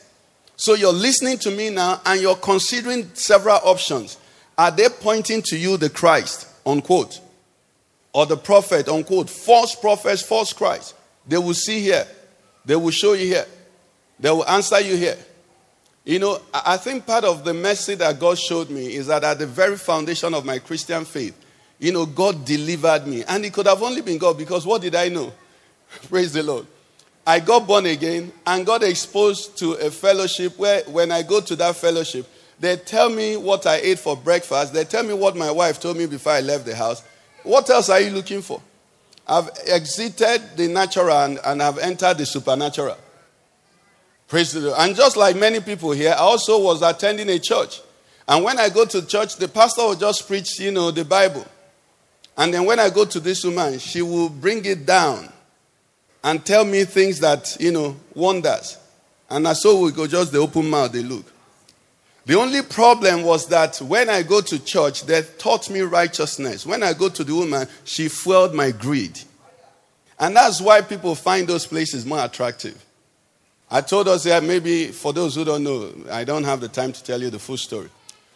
So 0.57 0.75
you're 0.75 0.93
listening 0.93 1.39
to 1.39 1.51
me 1.51 1.71
now 1.71 2.01
and 2.05 2.21
you're 2.21 2.37
considering 2.37 3.11
several 3.15 3.57
options. 3.63 4.19
Are 4.57 4.71
they 4.71 4.89
pointing 4.89 5.43
to 5.43 5.57
you 5.57 5.77
the 5.77 5.91
Christ? 5.91 6.49
Unquote. 6.65 7.21
Or 8.13 8.27
the 8.27 8.37
prophet? 8.37 8.89
Unquote. 8.89 9.29
False 9.29 9.75
prophets, 9.75 10.23
false 10.23 10.53
Christ. 10.53 10.95
They 11.27 11.39
will 11.39 11.55
see 11.55 11.81
here. 11.81 12.07
They 12.65 12.77
will 12.77 12.91
show 12.91 13.13
you 13.13 13.27
here. 13.27 13.47
They 14.19 14.31
will 14.31 14.49
answer 14.49 14.81
you 14.81 14.97
here. 14.97 15.19
You 16.07 16.21
know, 16.21 16.41
I 16.55 16.77
think 16.77 17.05
part 17.05 17.25
of 17.25 17.45
the 17.45 17.53
mercy 17.53 17.97
that 17.97 18.21
God 18.21 18.39
showed 18.39 18.71
me 18.71 18.95
is 18.95 19.09
that 19.09 19.25
at 19.25 19.41
the 19.41 19.47
very 19.47 19.77
foundation 19.77 20.35
of 20.35 20.45
my 20.45 20.61
Christian 20.61 21.05
faith, 21.05 21.37
you 21.81 21.93
know, 21.93 22.07
God 22.07 22.45
delivered 22.45 23.09
me. 23.09 23.25
And 23.25 23.45
it 23.45 23.53
could 23.53 23.67
have 23.67 23.83
only 23.83 24.03
been 24.03 24.17
God 24.17 24.39
because 24.39 24.65
what 24.65 24.83
did 24.83 24.95
I 24.95 25.09
know? 25.09 25.33
Praise 26.09 26.33
the 26.33 26.45
Lord. 26.45 26.65
I 27.27 27.41
got 27.41 27.67
born 27.67 27.87
again 27.87 28.33
and 28.47 28.65
got 28.65 28.85
exposed 28.85 29.59
to 29.59 29.73
a 29.73 29.91
fellowship 29.91 30.57
where, 30.57 30.85
when 30.85 31.11
I 31.11 31.23
go 31.23 31.41
to 31.41 31.57
that 31.57 31.75
fellowship, 31.75 32.25
they 32.61 32.77
tell 32.77 33.11
me 33.11 33.37
what 33.37 33.67
I 33.67 33.79
ate 33.79 33.99
for 33.99 34.17
breakfast. 34.17 34.73
They 34.73 34.85
tell 34.85 35.03
me 35.03 35.13
what 35.13 35.35
my 35.35 35.51
wife 35.51 35.81
told 35.81 35.97
me 35.97 36.07
before 36.07 36.33
I 36.35 36.41
left 36.41 36.67
the 36.67 36.77
house. 36.77 37.03
What 37.43 37.69
else 37.69 37.91
are 37.91 38.01
you 38.01 38.11
looking 38.11 38.43
for? 38.43 38.63
I've 39.27 39.51
exited 39.67 40.57
the 40.57 40.69
natural 40.69 41.11
and, 41.11 41.41
and 41.45 41.61
I've 41.61 41.79
entered 41.79 42.19
the 42.19 42.27
supernatural. 42.27 42.97
Praise 44.29 44.53
the 44.53 44.61
Lord. 44.61 44.77
And 44.79 44.97
just 44.97 45.17
like 45.17 45.37
many 45.37 45.61
people 45.61 45.93
here, 45.93 46.11
I 46.11 46.21
also 46.21 46.61
was 46.61 46.83
attending 46.83 47.29
a 47.29 47.39
church. 47.39 47.81
And 48.29 48.45
when 48.45 48.59
I 48.59 48.69
go 48.69 48.85
to 48.85 49.07
church, 49.07 49.37
the 49.37 49.47
pastor 49.47 49.83
will 49.83 49.95
just 49.95 50.27
preach, 50.27 50.59
you 50.59 50.73
know, 50.73 50.91
the 50.91 51.05
Bible. 51.05 51.47
And 52.37 52.53
then 52.53 52.65
when 52.65 52.81
I 52.81 52.91
go 52.91 53.05
to 53.05 53.21
this 53.21 53.45
woman, 53.45 53.79
she 53.79 54.03
will 54.03 54.29
bring 54.29 54.65
it 54.65 54.85
down 54.85 55.33
and 56.25 56.45
tell 56.45 56.65
me 56.65 56.85
things 56.85 57.21
that, 57.21 57.57
you 57.61 57.71
know, 57.71 57.97
wonders. 58.15 58.79
And 59.31 59.47
I 59.47 59.53
saw 59.53 59.81
we 59.81 59.93
go 59.93 60.07
just 60.07 60.33
the 60.33 60.39
open 60.39 60.69
mouth, 60.69 60.93
they 60.93 61.03
look. 61.03 61.25
The 62.27 62.37
only 62.37 62.63
problem 62.63 63.23
was 63.23 63.47
that 63.49 63.77
when 63.81 64.11
I 64.11 64.23
go 64.23 64.41
to 64.41 64.59
church, 64.59 65.05
they 65.05 65.23
taught 65.23 65.71
me 65.71 65.83
righteousness. 65.83 66.67
When 66.67 66.83
I 66.83 66.93
go 66.93 67.09
to 67.09 67.23
the 67.23 67.35
woman, 67.35 67.69
she 67.85 68.09
fueled 68.09 68.53
my 68.53 68.73
greed. 68.73 69.21
And 70.19 70.35
that's 70.35 70.61
why 70.61 70.81
people 70.81 71.15
find 71.15 71.47
those 71.47 71.67
places 71.67 72.05
more 72.05 72.25
attractive. 72.25 72.85
I 73.71 73.81
told 73.81 74.07
us 74.09 74.25
here, 74.25 74.41
maybe 74.41 74.87
for 74.89 75.13
those 75.13 75.35
who 75.35 75.45
don't 75.45 75.65
know, 75.65 75.93
I 76.11 76.25
don't 76.25 76.45
have 76.45 76.61
the 76.61 76.69
time 76.69 76.93
to 76.93 77.03
tell 77.03 77.21
you 77.21 77.31
the 77.31 77.39
full 77.39 77.57
story. 77.57 77.89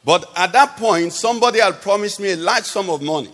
But 0.04 0.30
at 0.36 0.52
that 0.52 0.76
point, 0.76 1.12
somebody 1.12 1.60
had 1.60 1.80
promised 1.80 2.20
me 2.20 2.32
a 2.32 2.36
large 2.36 2.64
sum 2.64 2.90
of 2.90 3.02
money. 3.02 3.30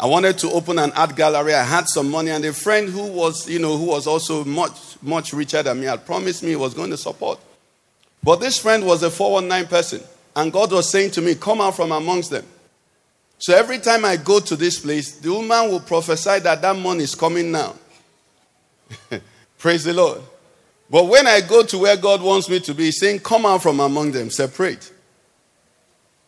I 0.00 0.06
wanted 0.06 0.38
to 0.38 0.50
open 0.52 0.78
an 0.78 0.92
art 0.92 1.16
gallery. 1.16 1.54
I 1.54 1.64
had 1.64 1.88
some 1.88 2.10
money, 2.10 2.30
and 2.30 2.44
a 2.44 2.52
friend 2.52 2.88
who 2.88 3.08
was, 3.08 3.48
you 3.48 3.58
know, 3.58 3.76
who 3.76 3.86
was 3.86 4.06
also 4.06 4.44
much, 4.44 4.96
much 5.02 5.32
richer 5.32 5.62
than 5.62 5.80
me 5.80 5.86
had 5.86 6.06
promised 6.06 6.42
me 6.42 6.50
he 6.50 6.56
was 6.56 6.72
going 6.72 6.90
to 6.90 6.96
support. 6.96 7.40
But 8.22 8.36
this 8.36 8.58
friend 8.58 8.86
was 8.86 9.02
a 9.02 9.10
419 9.10 9.68
person, 9.68 10.00
And 10.36 10.52
God 10.52 10.72
was 10.72 10.88
saying 10.88 11.10
to 11.12 11.20
me, 11.20 11.34
Come 11.34 11.60
out 11.60 11.74
from 11.76 11.90
amongst 11.92 12.30
them. 12.30 12.46
So 13.38 13.54
every 13.54 13.78
time 13.78 14.04
I 14.04 14.16
go 14.16 14.40
to 14.40 14.56
this 14.56 14.80
place, 14.80 15.12
the 15.18 15.32
woman 15.32 15.70
will 15.70 15.80
prophesy 15.80 16.40
that 16.40 16.62
that 16.62 16.76
money 16.76 17.04
is 17.04 17.14
coming 17.14 17.50
now. 17.52 17.74
Praise 19.58 19.84
the 19.84 19.94
Lord. 19.94 20.22
But 20.90 21.06
when 21.06 21.26
I 21.26 21.40
go 21.40 21.62
to 21.64 21.78
where 21.78 21.96
God 21.96 22.22
wants 22.22 22.48
me 22.48 22.60
to 22.60 22.74
be, 22.74 22.86
He's 22.86 23.00
saying, 23.00 23.20
Come 23.20 23.44
out 23.46 23.62
from 23.62 23.80
among 23.80 24.12
them, 24.12 24.30
separate. 24.30 24.92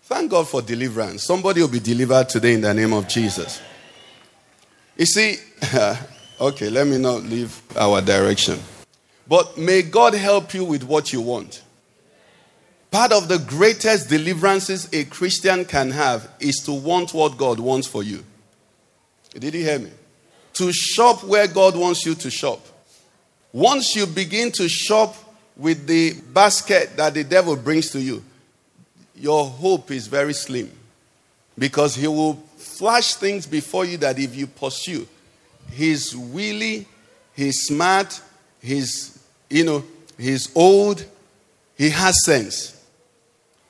Thank 0.03 0.31
God 0.31 0.49
for 0.49 0.61
deliverance. 0.61 1.25
Somebody 1.25 1.61
will 1.61 1.69
be 1.69 1.79
delivered 1.79 2.29
today 2.29 2.55
in 2.55 2.63
the 2.63 2.75
name 2.75 2.93
of 2.93 3.09
Jesus. 3.09 3.61
You 4.97 5.07
see, 5.07 5.37
okay, 6.41 6.69
let 6.69 6.87
me 6.87 6.99
not 6.99 7.23
leave 7.23 7.63
our 7.77 8.03
direction. 8.03 8.59
But 9.29 9.57
may 9.57 9.83
God 9.83 10.15
help 10.15 10.53
you 10.53 10.65
with 10.65 10.83
what 10.83 11.13
you 11.13 11.21
want. 11.21 11.63
Part 12.91 13.13
of 13.13 13.29
the 13.29 13.39
greatest 13.39 14.09
deliverances 14.09 14.89
a 14.93 15.05
Christian 15.05 15.65
can 15.65 15.93
have 15.93 16.29
is 16.41 16.57
to 16.65 16.73
want 16.73 17.15
what 17.15 17.39
God 17.39 17.61
wants 17.61 17.87
for 17.87 18.03
you. 18.03 18.25
Did 19.33 19.55
you 19.55 19.63
hear 19.63 19.79
me? 19.79 19.91
To 20.55 20.73
shop 20.73 21.23
where 21.23 21.47
God 21.47 21.77
wants 21.77 22.05
you 22.05 22.17
to 22.17 22.31
shop. 22.31 22.61
Once 23.53 23.97
you 23.97 24.07
begin 24.07 24.53
to 24.53 24.69
shop 24.69 25.17
with 25.57 25.87
the 25.87 26.15
basket 26.33 26.97
that 26.97 27.15
the 27.15 27.25
devil 27.25 27.57
brings 27.57 27.91
to 27.91 28.01
you, 28.01 28.23
your 29.15 29.45
hope 29.45 29.91
is 29.91 30.07
very 30.07 30.33
slim. 30.33 30.71
Because 31.59 31.95
he 31.95 32.07
will 32.07 32.35
flash 32.57 33.15
things 33.15 33.47
before 33.47 33.85
you 33.85 33.99
that 33.99 34.19
if 34.19 34.35
you 34.35 34.47
pursue, 34.47 35.07
he's 35.71 36.17
wily, 36.17 36.87
he's 37.35 37.63
smart, 37.65 38.21
he's, 38.63 39.23
you 39.51 39.65
know, 39.65 39.85
he's 40.17 40.55
old, 40.57 41.05
he 41.77 41.91
has 41.91 42.25
sense. 42.25 42.77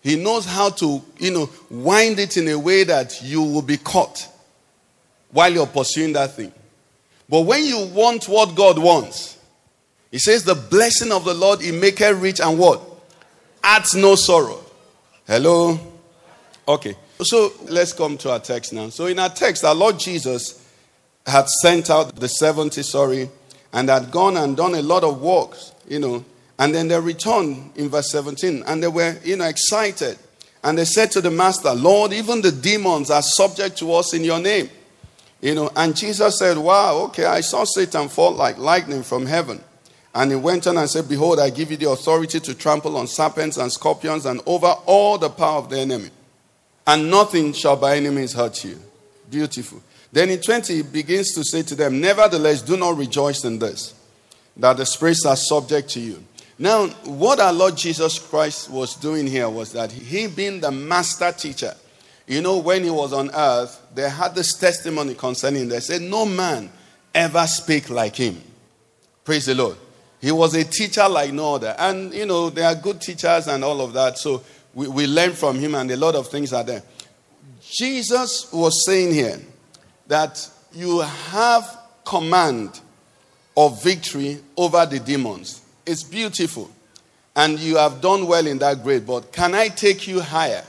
He 0.02 0.16
knows 0.16 0.46
how 0.46 0.70
to, 0.70 1.02
you 1.18 1.30
know, 1.30 1.50
wind 1.68 2.18
it 2.18 2.36
in 2.36 2.48
a 2.48 2.58
way 2.58 2.84
that 2.84 3.20
you 3.22 3.42
will 3.42 3.62
be 3.62 3.76
caught 3.76 4.28
while 5.30 5.52
you're 5.52 5.66
pursuing 5.66 6.12
that 6.14 6.36
thing. 6.36 6.52
But 7.28 7.42
when 7.42 7.64
you 7.64 7.86
want 7.86 8.28
what 8.28 8.54
God 8.54 8.78
wants, 8.78 9.38
He 10.10 10.18
says, 10.18 10.44
The 10.44 10.54
blessing 10.54 11.12
of 11.12 11.24
the 11.24 11.34
Lord, 11.34 11.60
He 11.60 11.72
maketh 11.72 12.20
rich 12.20 12.40
and 12.40 12.58
what? 12.58 12.80
Adds 13.62 13.94
no 13.94 14.14
sorrow. 14.14 14.60
Hello? 15.26 15.78
Okay. 16.66 16.96
So 17.22 17.52
let's 17.68 17.92
come 17.92 18.16
to 18.18 18.30
our 18.30 18.40
text 18.40 18.72
now. 18.72 18.88
So 18.88 19.06
in 19.06 19.18
our 19.18 19.28
text, 19.28 19.64
our 19.64 19.74
Lord 19.74 19.98
Jesus 19.98 20.66
had 21.26 21.48
sent 21.48 21.90
out 21.90 22.16
the 22.16 22.28
70, 22.28 22.82
sorry, 22.82 23.28
and 23.72 23.88
had 23.88 24.10
gone 24.10 24.36
and 24.36 24.56
done 24.56 24.74
a 24.74 24.82
lot 24.82 25.04
of 25.04 25.20
works, 25.20 25.72
you 25.86 25.98
know, 25.98 26.24
and 26.58 26.74
then 26.74 26.88
they 26.88 26.98
returned 26.98 27.72
in 27.76 27.88
verse 27.88 28.10
17 28.10 28.64
and 28.66 28.82
they 28.82 28.88
were, 28.88 29.16
you 29.24 29.36
know, 29.36 29.44
excited. 29.44 30.18
And 30.62 30.76
they 30.76 30.84
said 30.84 31.10
to 31.12 31.20
the 31.20 31.30
master, 31.30 31.72
Lord, 31.72 32.12
even 32.12 32.42
the 32.42 32.52
demons 32.52 33.10
are 33.10 33.22
subject 33.22 33.78
to 33.78 33.94
us 33.94 34.12
in 34.12 34.24
your 34.24 34.40
name. 34.40 34.68
You 35.40 35.54
know, 35.54 35.70
and 35.74 35.96
Jesus 35.96 36.38
said, 36.38 36.58
Wow, 36.58 36.98
okay, 37.04 37.24
I 37.24 37.40
saw 37.40 37.64
Satan 37.64 38.08
fall 38.08 38.32
like 38.32 38.58
lightning 38.58 39.02
from 39.02 39.24
heaven. 39.24 39.62
And 40.14 40.30
he 40.30 40.36
went 40.36 40.66
on 40.66 40.76
and 40.76 40.90
said, 40.90 41.08
Behold, 41.08 41.38
I 41.38 41.50
give 41.50 41.70
you 41.70 41.76
the 41.76 41.90
authority 41.90 42.40
to 42.40 42.54
trample 42.54 42.96
on 42.96 43.06
serpents 43.06 43.56
and 43.56 43.70
scorpions 43.70 44.26
and 44.26 44.40
over 44.44 44.74
all 44.86 45.18
the 45.18 45.30
power 45.30 45.58
of 45.58 45.70
the 45.70 45.78
enemy. 45.78 46.10
And 46.86 47.10
nothing 47.10 47.52
shall 47.52 47.76
by 47.76 47.96
any 47.96 48.10
means 48.10 48.32
hurt 48.32 48.64
you. 48.64 48.78
Beautiful. 49.30 49.80
Then 50.12 50.30
in 50.30 50.40
20, 50.40 50.74
he 50.74 50.82
begins 50.82 51.32
to 51.34 51.44
say 51.44 51.62
to 51.62 51.76
them, 51.76 52.00
Nevertheless, 52.00 52.62
do 52.62 52.76
not 52.76 52.96
rejoice 52.96 53.44
in 53.44 53.60
this, 53.60 53.94
that 54.56 54.76
the 54.76 54.86
spirits 54.86 55.24
are 55.24 55.36
subject 55.36 55.90
to 55.90 56.00
you. 56.00 56.24
Now, 56.58 56.88
what 57.04 57.38
our 57.38 57.52
Lord 57.52 57.76
Jesus 57.76 58.18
Christ 58.18 58.68
was 58.68 58.96
doing 58.96 59.26
here 59.26 59.48
was 59.48 59.72
that 59.72 59.92
he, 59.92 60.26
being 60.26 60.60
the 60.60 60.72
master 60.72 61.32
teacher, 61.32 61.74
you 62.26 62.42
know, 62.42 62.58
when 62.58 62.84
he 62.84 62.90
was 62.90 63.12
on 63.12 63.30
earth, 63.34 63.80
they 63.94 64.08
had 64.10 64.34
this 64.34 64.54
testimony 64.54 65.14
concerning 65.14 65.62
him. 65.62 65.68
They 65.68 65.80
said, 65.80 66.02
No 66.02 66.26
man 66.26 66.70
ever 67.14 67.46
spake 67.46 67.88
like 67.88 68.16
him. 68.16 68.42
Praise 69.24 69.46
the 69.46 69.54
Lord. 69.54 69.76
He 70.20 70.32
was 70.32 70.54
a 70.54 70.64
teacher 70.64 71.08
like 71.08 71.32
no 71.32 71.54
other. 71.54 71.74
And, 71.78 72.12
you 72.12 72.26
know, 72.26 72.50
they 72.50 72.62
are 72.62 72.74
good 72.74 73.00
teachers 73.00 73.46
and 73.46 73.64
all 73.64 73.80
of 73.80 73.92
that. 73.94 74.18
So 74.18 74.42
we, 74.74 74.86
we 74.88 75.06
learn 75.06 75.32
from 75.32 75.58
him, 75.58 75.74
and 75.74 75.90
a 75.90 75.96
lot 75.96 76.14
of 76.14 76.28
things 76.28 76.52
are 76.52 76.64
there. 76.64 76.82
Jesus 77.60 78.52
was 78.52 78.84
saying 78.84 79.14
here 79.14 79.38
that 80.06 80.48
you 80.72 81.00
have 81.00 81.78
command 82.04 82.80
of 83.56 83.82
victory 83.82 84.38
over 84.56 84.86
the 84.86 84.98
demons. 84.98 85.62
It's 85.86 86.02
beautiful. 86.02 86.70
And 87.36 87.58
you 87.58 87.76
have 87.76 88.00
done 88.00 88.26
well 88.26 88.46
in 88.46 88.58
that 88.58 88.82
grade, 88.82 89.06
but 89.06 89.32
can 89.32 89.54
I 89.54 89.68
take 89.68 90.08
you 90.08 90.20
higher? 90.20 90.64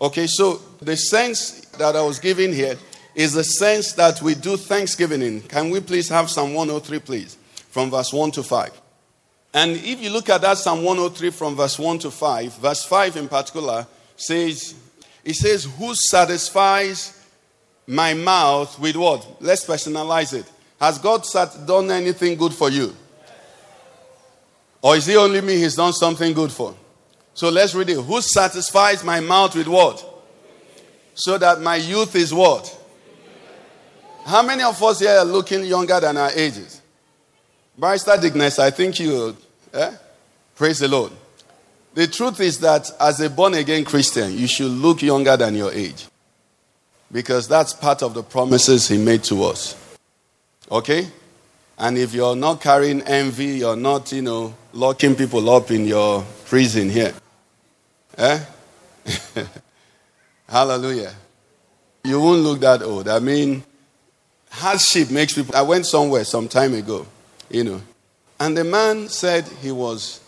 Okay, 0.00 0.26
so 0.26 0.60
the 0.80 0.96
sense 0.96 1.60
that 1.78 1.96
I 1.96 2.02
was 2.02 2.18
giving 2.20 2.52
here 2.52 2.76
is 3.14 3.32
the 3.32 3.42
sense 3.42 3.92
that 3.94 4.22
we 4.22 4.34
do 4.34 4.56
thanksgiving 4.56 5.22
in. 5.22 5.40
Can 5.42 5.70
we 5.70 5.80
please 5.80 6.08
have 6.08 6.30
Psalm 6.30 6.54
103, 6.54 6.98
please, 7.00 7.37
from 7.70 7.90
verse 7.90 8.12
1 8.12 8.30
to 8.32 8.42
5? 8.42 8.80
And 9.54 9.72
if 9.72 10.02
you 10.02 10.10
look 10.10 10.28
at 10.28 10.42
that 10.42 10.58
Psalm 10.58 10.84
103 10.84 11.30
from 11.30 11.56
verse 11.56 11.78
1 11.78 12.00
to 12.00 12.10
5, 12.10 12.58
verse 12.58 12.84
5 12.84 13.16
in 13.16 13.28
particular 13.28 13.86
says, 14.16 14.74
it 15.24 15.34
says, 15.34 15.64
Who 15.78 15.94
satisfies 15.94 17.26
my 17.86 18.14
mouth 18.14 18.78
with 18.78 18.96
what? 18.96 19.40
Let's 19.40 19.64
personalize 19.64 20.34
it. 20.34 20.50
Has 20.80 20.98
God 20.98 21.26
sat- 21.26 21.66
done 21.66 21.90
anything 21.90 22.36
good 22.36 22.52
for 22.52 22.70
you? 22.70 22.94
Or 24.80 24.96
is 24.96 25.08
it 25.08 25.16
only 25.16 25.40
me 25.40 25.56
he's 25.56 25.74
done 25.74 25.92
something 25.92 26.32
good 26.32 26.52
for? 26.52 26.74
So 27.34 27.48
let's 27.48 27.74
read 27.74 27.88
it. 27.88 28.00
Who 28.00 28.20
satisfies 28.20 29.02
my 29.02 29.20
mouth 29.20 29.56
with 29.56 29.68
what? 29.68 30.04
So 31.14 31.36
that 31.38 31.60
my 31.60 31.76
youth 31.76 32.14
is 32.14 32.32
what? 32.32 32.74
How 34.24 34.42
many 34.42 34.62
of 34.62 34.80
us 34.82 35.00
here 35.00 35.10
are 35.18 35.24
looking 35.24 35.64
younger 35.64 35.98
than 35.98 36.16
our 36.16 36.30
ages? 36.32 36.77
Barrister 37.78 38.16
Digness, 38.20 38.58
I 38.58 38.70
think 38.70 38.98
you, 38.98 39.36
eh? 39.72 39.92
praise 40.56 40.80
the 40.80 40.88
Lord. 40.88 41.12
The 41.94 42.08
truth 42.08 42.40
is 42.40 42.58
that 42.58 42.90
as 43.00 43.20
a 43.20 43.30
born 43.30 43.54
again 43.54 43.84
Christian, 43.84 44.36
you 44.36 44.48
should 44.48 44.70
look 44.70 45.00
younger 45.00 45.36
than 45.36 45.54
your 45.54 45.72
age. 45.72 46.06
Because 47.10 47.46
that's 47.46 47.72
part 47.72 48.02
of 48.02 48.14
the 48.14 48.22
promises 48.22 48.88
he 48.88 48.98
made 48.98 49.22
to 49.24 49.44
us. 49.44 49.76
Okay? 50.70 51.08
And 51.78 51.96
if 51.96 52.12
you're 52.12 52.36
not 52.36 52.60
carrying 52.60 53.02
envy, 53.02 53.58
you're 53.58 53.76
not, 53.76 54.10
you 54.10 54.22
know, 54.22 54.54
locking 54.72 55.14
people 55.14 55.48
up 55.48 55.70
in 55.70 55.86
your 55.86 56.24
prison 56.46 56.90
here. 56.90 57.14
Eh? 58.16 58.44
Hallelujah. 60.48 61.14
You 62.04 62.20
won't 62.20 62.40
look 62.40 62.60
that 62.60 62.82
old. 62.82 63.08
I 63.08 63.20
mean, 63.20 63.62
hardship 64.50 65.10
makes 65.10 65.34
people. 65.34 65.54
I 65.54 65.62
went 65.62 65.86
somewhere 65.86 66.24
some 66.24 66.48
time 66.48 66.74
ago, 66.74 67.06
you 67.50 67.64
know, 67.64 67.80
and 68.40 68.56
the 68.56 68.64
man 68.64 69.08
said 69.08 69.46
he 69.62 69.72
was, 69.72 70.20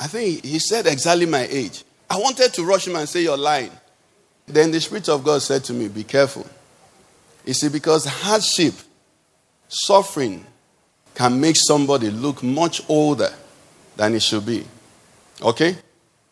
I 0.00 0.06
think 0.06 0.44
he 0.44 0.58
said 0.58 0.86
exactly 0.86 1.26
my 1.26 1.46
age. 1.48 1.84
I 2.10 2.18
wanted 2.18 2.52
to 2.54 2.64
rush 2.64 2.86
him 2.86 2.96
and 2.96 3.08
say, 3.08 3.22
You're 3.22 3.36
lying. 3.36 3.70
Then 4.46 4.70
the 4.70 4.80
Spirit 4.80 5.08
of 5.08 5.24
God 5.24 5.40
said 5.42 5.64
to 5.64 5.72
me, 5.72 5.88
Be 5.88 6.04
careful. 6.04 6.46
You 7.44 7.54
see, 7.54 7.68
because 7.68 8.04
hardship, 8.04 8.74
suffering, 9.68 10.44
can 11.14 11.40
make 11.40 11.56
somebody 11.56 12.10
look 12.10 12.42
much 12.42 12.82
older 12.88 13.32
than 13.96 14.14
he 14.14 14.20
should 14.20 14.46
be. 14.46 14.64
Okay? 15.40 15.76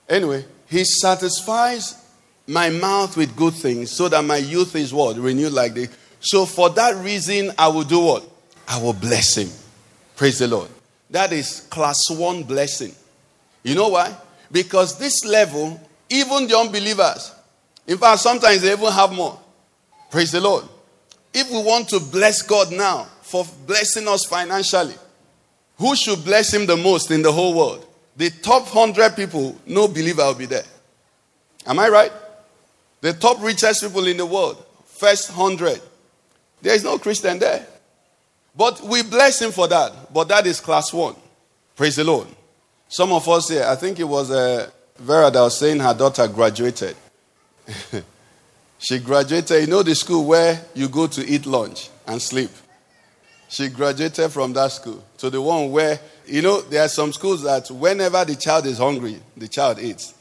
Anyway, 0.08 0.44
he 0.66 0.84
satisfies 0.84 1.96
my 2.46 2.70
mouth 2.70 3.16
with 3.16 3.36
good 3.36 3.54
things 3.54 3.90
so 3.90 4.08
that 4.08 4.24
my 4.24 4.36
youth 4.36 4.74
is 4.74 4.92
what? 4.92 5.16
Renewed 5.16 5.52
like 5.52 5.74
this. 5.74 5.88
So 6.20 6.46
for 6.46 6.70
that 6.70 6.96
reason, 7.04 7.52
I 7.58 7.68
will 7.68 7.84
do 7.84 8.00
what? 8.00 8.24
I 8.66 8.80
will 8.80 8.92
bless 8.92 9.36
him. 9.36 9.48
Praise 10.20 10.38
the 10.38 10.48
Lord. 10.48 10.68
That 11.08 11.32
is 11.32 11.60
class 11.70 12.10
one 12.10 12.42
blessing. 12.42 12.94
You 13.62 13.74
know 13.74 13.88
why? 13.88 14.14
Because 14.52 14.98
this 14.98 15.24
level, 15.24 15.80
even 16.10 16.46
the 16.46 16.58
unbelievers, 16.58 17.34
in 17.86 17.96
fact, 17.96 18.20
sometimes 18.20 18.60
they 18.60 18.70
even 18.70 18.92
have 18.92 19.14
more. 19.14 19.40
Praise 20.10 20.30
the 20.30 20.42
Lord. 20.42 20.66
If 21.32 21.50
we 21.50 21.62
want 21.62 21.88
to 21.88 22.00
bless 22.00 22.42
God 22.42 22.70
now 22.70 23.04
for 23.22 23.46
blessing 23.66 24.06
us 24.08 24.26
financially, 24.26 24.92
who 25.78 25.96
should 25.96 26.22
bless 26.22 26.52
him 26.52 26.66
the 26.66 26.76
most 26.76 27.10
in 27.10 27.22
the 27.22 27.32
whole 27.32 27.54
world? 27.54 27.86
The 28.18 28.28
top 28.28 28.74
100 28.74 29.16
people, 29.16 29.56
no 29.64 29.88
believer 29.88 30.24
will 30.24 30.34
be 30.34 30.44
there. 30.44 30.66
Am 31.64 31.78
I 31.78 31.88
right? 31.88 32.12
The 33.00 33.14
top 33.14 33.42
richest 33.42 33.82
people 33.82 34.06
in 34.06 34.18
the 34.18 34.26
world, 34.26 34.62
first 34.84 35.34
100. 35.34 35.80
There 36.60 36.74
is 36.74 36.84
no 36.84 36.98
Christian 36.98 37.38
there. 37.38 37.66
But 38.60 38.82
we 38.82 39.02
bless 39.02 39.40
him 39.40 39.52
for 39.52 39.66
that. 39.68 40.12
But 40.12 40.28
that 40.28 40.46
is 40.46 40.60
class 40.60 40.92
one. 40.92 41.16
Praise 41.74 41.96
the 41.96 42.04
Lord. 42.04 42.26
Some 42.88 43.10
of 43.10 43.26
us 43.26 43.48
here, 43.48 43.64
I 43.66 43.74
think 43.74 43.98
it 43.98 44.04
was 44.04 44.30
uh, 44.30 44.68
Vera 44.98 45.30
that 45.30 45.40
was 45.40 45.58
saying 45.58 45.80
her 45.80 45.94
daughter 45.94 46.28
graduated. 46.28 46.94
she 48.78 48.98
graduated, 48.98 49.62
you 49.62 49.66
know, 49.66 49.82
the 49.82 49.94
school 49.94 50.26
where 50.26 50.62
you 50.74 50.90
go 50.90 51.06
to 51.06 51.26
eat 51.26 51.46
lunch 51.46 51.88
and 52.06 52.20
sleep. 52.20 52.50
She 53.48 53.70
graduated 53.70 54.30
from 54.30 54.52
that 54.52 54.72
school 54.72 55.02
to 55.16 55.30
the 55.30 55.40
one 55.40 55.70
where, 55.70 55.98
you 56.26 56.42
know, 56.42 56.60
there 56.60 56.84
are 56.84 56.88
some 56.88 57.14
schools 57.14 57.42
that 57.44 57.70
whenever 57.70 58.26
the 58.26 58.36
child 58.36 58.66
is 58.66 58.76
hungry, 58.76 59.20
the 59.38 59.48
child 59.48 59.78
eats. 59.78 60.12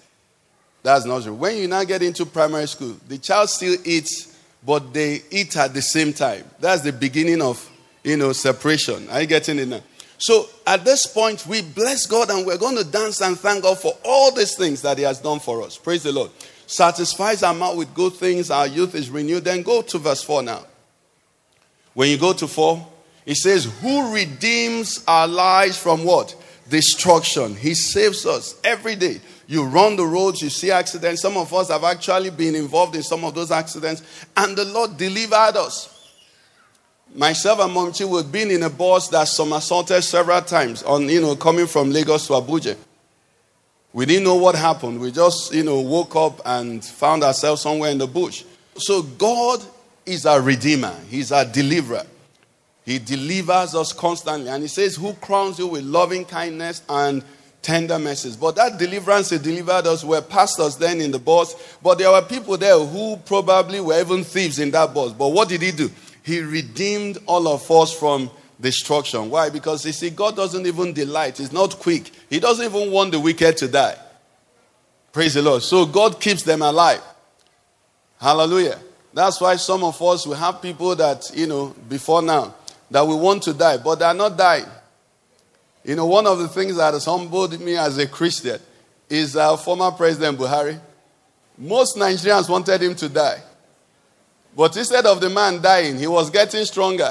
That's 0.82 1.04
nursery. 1.04 1.34
When 1.34 1.58
you 1.58 1.68
now 1.68 1.84
get 1.84 2.04
into 2.04 2.26
primary 2.26 2.70
school, 2.70 2.96
the 3.06 3.18
child 3.18 3.50
still 3.50 3.76
eats, 3.84 4.34
but 4.66 4.94
they 4.94 5.24
eat 5.30 5.58
at 5.58 5.74
the 5.74 5.82
same 5.82 6.14
time. 6.14 6.46
That's 6.62 6.84
the 6.84 6.94
beginning 6.94 7.42
of, 7.42 7.70
you 8.04 8.18
know, 8.18 8.32
separation. 8.34 9.10
Are 9.10 9.22
you 9.22 9.28
getting 9.28 9.60
it 9.60 9.68
now? 9.68 9.82
So 10.18 10.48
at 10.68 10.84
this 10.84 11.08
point, 11.08 11.48
we 11.48 11.62
bless 11.62 12.06
God 12.06 12.30
and 12.30 12.46
we're 12.46 12.58
going 12.58 12.76
to 12.78 12.84
dance 12.84 13.22
and 13.22 13.40
thank 13.40 13.64
God 13.64 13.80
for 13.80 13.94
all 14.04 14.32
these 14.32 14.56
things 14.56 14.82
that 14.82 14.98
He 14.98 15.04
has 15.04 15.20
done 15.20 15.40
for 15.40 15.62
us. 15.62 15.78
Praise 15.78 16.04
the 16.04 16.12
Lord. 16.12 16.32
Satisfies 16.68 17.42
our 17.42 17.54
mouth 17.54 17.78
with 17.78 17.94
good 17.94 18.14
things, 18.14 18.52
our 18.52 18.68
youth 18.68 18.96
is 18.96 19.10
renewed. 19.10 19.46
Then 19.46 19.64
go 19.64 19.82
to 19.82 19.98
verse 19.98 20.22
4 20.22 20.44
now. 20.44 20.66
When 21.94 22.10
you 22.10 22.18
go 22.18 22.34
to 22.34 22.48
4, 22.48 22.88
it 23.26 23.36
says, 23.36 23.66
Who 23.82 24.14
redeems 24.14 25.04
our 25.08 25.28
lives 25.28 25.78
from 25.78 26.04
what? 26.04 26.36
Destruction. 26.70 27.56
He 27.56 27.74
saves 27.74 28.26
us 28.26 28.60
every 28.64 28.96
day. 28.96 29.22
You 29.48 29.64
run 29.64 29.96
the 29.96 30.06
roads, 30.06 30.42
you 30.42 30.50
see 30.50 30.70
accidents. 30.70 31.24
Some 31.24 31.38
of 31.38 31.52
us 31.54 31.70
have 31.70 31.84
actually 31.84 32.30
been 32.30 32.54
involved 32.54 32.96
in 32.96 33.02
some 33.02 33.24
of 33.24 33.34
those 33.34 33.50
accidents, 33.50 34.04
and 34.38 34.56
the 34.56 34.66
Lord 34.66 34.96
delivered 34.98 35.58
us. 35.58 35.99
Myself 37.16 37.60
and 37.60 37.72
Momchi 37.72 38.08
would 38.08 38.32
been 38.32 38.52
in 38.52 38.64
a 38.64 38.70
bus 38.70 39.08
that 39.10 39.28
somersaulted 39.28 40.04
several 40.04 40.42
times 40.42 40.84
on, 40.84 41.10
you 41.10 41.22
know, 41.22 41.36
coming 41.36 41.66
from 41.66 41.92
Lagos 41.92 42.28
to 42.28 42.34
Abuja. 42.34 42.78
We 43.94 44.06
didn't 44.06 44.24
know 44.26 44.36
what 44.36 44.56
happened. 44.56 45.00
We 45.00 45.12
just, 45.12 45.54
you 45.54 45.64
know, 45.64 45.80
woke 45.82 46.16
up 46.16 46.40
and 46.46 46.86
found 46.86 47.24
ourselves 47.24 47.64
somewhere 47.64 47.90
in 47.90 47.98
the 47.98 48.06
bush. 48.06 48.44
So 48.78 49.02
God 49.02 49.64
is 50.06 50.28
our 50.28 50.42
redeemer. 50.42 50.96
He's 51.10 51.32
our 51.32 51.46
deliverer. 51.46 52.04
He 52.86 53.00
delivers 53.00 53.74
us 53.74 53.92
constantly. 53.92 54.50
And 54.50 54.62
he 54.62 54.68
says, 54.68 54.96
Who 54.96 55.14
crowns 55.14 55.58
you 55.58 55.68
with 55.68 55.84
loving 55.84 56.26
kindness 56.26 56.84
and 56.88 57.24
tender 57.64 57.98
mercies? 57.98 58.36
But 58.36 58.56
that 58.58 58.78
deliverance 58.78 59.32
he 59.32 59.40
delivered 59.40 59.88
us 59.88 60.04
were 60.04 60.22
pastors 60.22 60.78
then 60.78 61.02
in 61.02 61.10
the 61.10 61.20
bus. 61.20 61.56
But 61.82 61.98
there 61.98 62.12
were 62.12 62.22
people 62.22 62.58
there 62.58 62.78
who 62.78 63.18
probably 63.18 63.82
were 63.82 64.00
even 64.00 64.24
thieves 64.24 64.60
in 64.60 64.70
that 64.72 64.94
bus. 64.94 65.12
But 65.14 65.30
what 65.30 65.50
did 65.50 65.64
he 65.64 65.72
do? 65.72 65.90
He 66.30 66.42
redeemed 66.42 67.18
all 67.26 67.48
of 67.48 67.72
us 67.72 67.92
from 67.92 68.30
destruction. 68.62 69.32
Why? 69.32 69.50
Because 69.50 69.84
you 69.84 69.92
see, 69.92 70.12
God 70.12 70.36
doesn't 70.36 70.64
even 70.68 70.94
delight. 70.94 71.40
He's 71.40 71.52
not 71.52 71.80
quick. 71.80 72.12
He 72.30 72.40
doesn't 72.40 72.64
even 72.64 72.92
want 72.92 73.14
the 73.14 73.20
wicked 73.20 73.58
to 73.58 73.68
die. 73.68 73.98
Praise 75.12 75.34
the 75.34 75.42
Lord. 75.42 75.64
So 75.64 75.88
God 75.88 76.22
keeps 76.22 76.44
them 76.44 76.62
alive. 76.62 77.02
Hallelujah. 78.22 78.78
That's 79.12 79.42
why 79.42 79.56
some 79.56 79.84
of 79.84 80.00
us 80.04 80.28
we 80.28 80.36
have 80.36 80.62
people 80.62 80.96
that, 80.98 81.32
you 81.34 81.48
know, 81.48 81.76
before 81.90 82.22
now, 82.22 82.54
that 82.92 83.08
we 83.08 83.16
want 83.16 83.42
to 83.44 83.54
die, 83.56 83.78
but 83.78 83.96
they 83.96 84.06
are 84.06 84.14
not 84.14 84.38
dying. 84.38 84.68
You 85.84 85.96
know, 85.96 86.06
one 86.06 86.28
of 86.28 86.38
the 86.38 86.48
things 86.48 86.78
that 86.78 86.94
has 86.94 87.06
humbled 87.06 87.60
me 87.60 87.76
as 87.76 87.98
a 87.98 88.06
Christian 88.08 88.60
is 89.10 89.36
our 89.36 89.58
former 89.58 89.90
President 89.90 90.38
Buhari. 90.38 90.80
Most 91.58 91.98
Nigerians 91.98 92.48
wanted 92.48 92.84
him 92.84 92.94
to 92.94 93.10
die. 93.10 93.42
But 94.56 94.76
instead 94.78 95.06
of 95.06 95.22
the 95.22 95.30
man 95.30 95.62
dying, 95.62 95.98
he 95.98 96.08
was 96.08 96.30
getting 96.30 96.66
stronger. 96.66 97.10